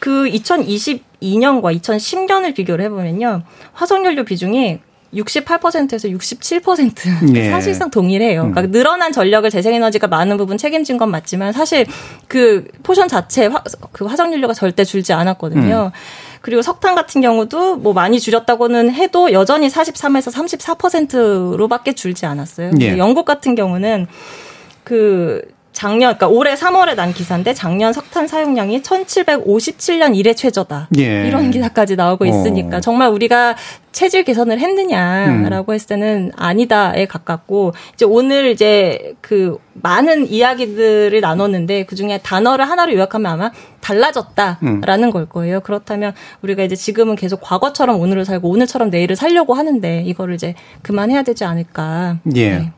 [0.00, 0.28] 그
[1.22, 3.42] 2022년과 2010년을 비교를 해보면요.
[3.72, 4.80] 화석연료 비중이
[5.14, 7.50] 68%에서 67% 예.
[7.50, 8.40] 사실상 동일해요.
[8.42, 8.70] 그러니까 음.
[8.70, 11.86] 늘어난 전력을 재생에너지가 많은 부분 책임진 건 맞지만 사실
[12.26, 13.62] 그 포션 자체 화,
[13.92, 15.92] 그 화석연료가 절대 줄지 않았거든요.
[15.94, 15.98] 음.
[16.42, 22.72] 그리고 석탄 같은 경우도 뭐 많이 줄였다고는 해도 여전히 43에서 34%로밖에 줄지 않았어요.
[22.80, 22.98] 예.
[22.98, 24.06] 영국 같은 경우는
[24.84, 25.42] 그
[25.78, 30.88] 작년, 그러니까 올해 3월에 난 기사인데 작년 석탄 사용량이 1757년 이래 최저다.
[30.98, 31.28] 예.
[31.28, 32.26] 이런 기사까지 나오고 어.
[32.26, 32.80] 있으니까 어.
[32.80, 33.54] 정말 우리가
[33.92, 35.74] 체질 개선을 했느냐라고 음.
[35.74, 42.94] 했을 때는 아니다에 가깝고 이제 오늘 이제 그 많은 이야기들을 나눴는데 그 중에 단어를 하나로
[42.94, 45.10] 요약하면 아마 달라졌다라는 음.
[45.12, 45.60] 걸 거예요.
[45.60, 46.12] 그렇다면
[46.42, 51.44] 우리가 이제 지금은 계속 과거처럼 오늘을 살고 오늘처럼 내일을 살려고 하는데 이거를 이제 그만해야 되지
[51.44, 52.18] 않을까.
[52.34, 52.58] 예.
[52.58, 52.72] 네.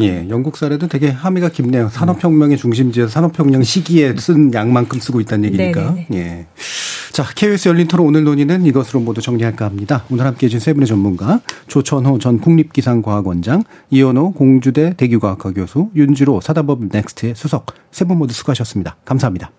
[0.00, 1.88] 예, 영국 사례도 되게 함의가 깊네요.
[1.90, 5.80] 산업혁명의 중심지에서 산업혁명 시기에 쓴 양만큼 쓰고 있다는 얘기니까.
[5.92, 6.06] 네네네.
[6.14, 6.46] 예.
[7.12, 10.04] 자, KBS 열린 토론 오늘 논의는 이것으로 모두 정리할까 합니다.
[10.10, 16.84] 오늘 함께 해준 세 분의 전문가, 조천호 전 국립기상과학원장, 이현호 공주대 대기과학과 교수, 윤주로 사다법
[16.92, 18.96] 넥스트의 수석, 세 분 모두 수고하셨습니다.
[19.04, 19.50] 감사합니다.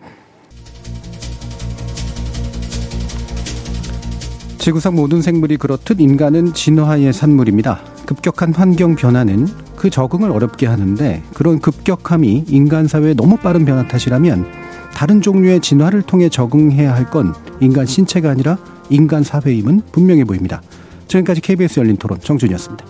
[4.58, 7.82] 지구상 모든 생물이 그렇듯 인간은 진화의 산물입니다.
[8.16, 9.48] 급격한 환경 변화는
[9.78, 14.46] 그 적응을 어렵게 하는데 그런 급격함이 인간 사회의 너무 빠른 변화 탓이라면
[14.94, 18.58] 다른 종류의 진화를 통해 적응해야 할 건 인간 신체가 아니라
[18.90, 20.62] 인간 사회임은 분명해 보입니다.
[21.08, 22.86] 지금까지 KBS 열린 토론 정준이었습니다.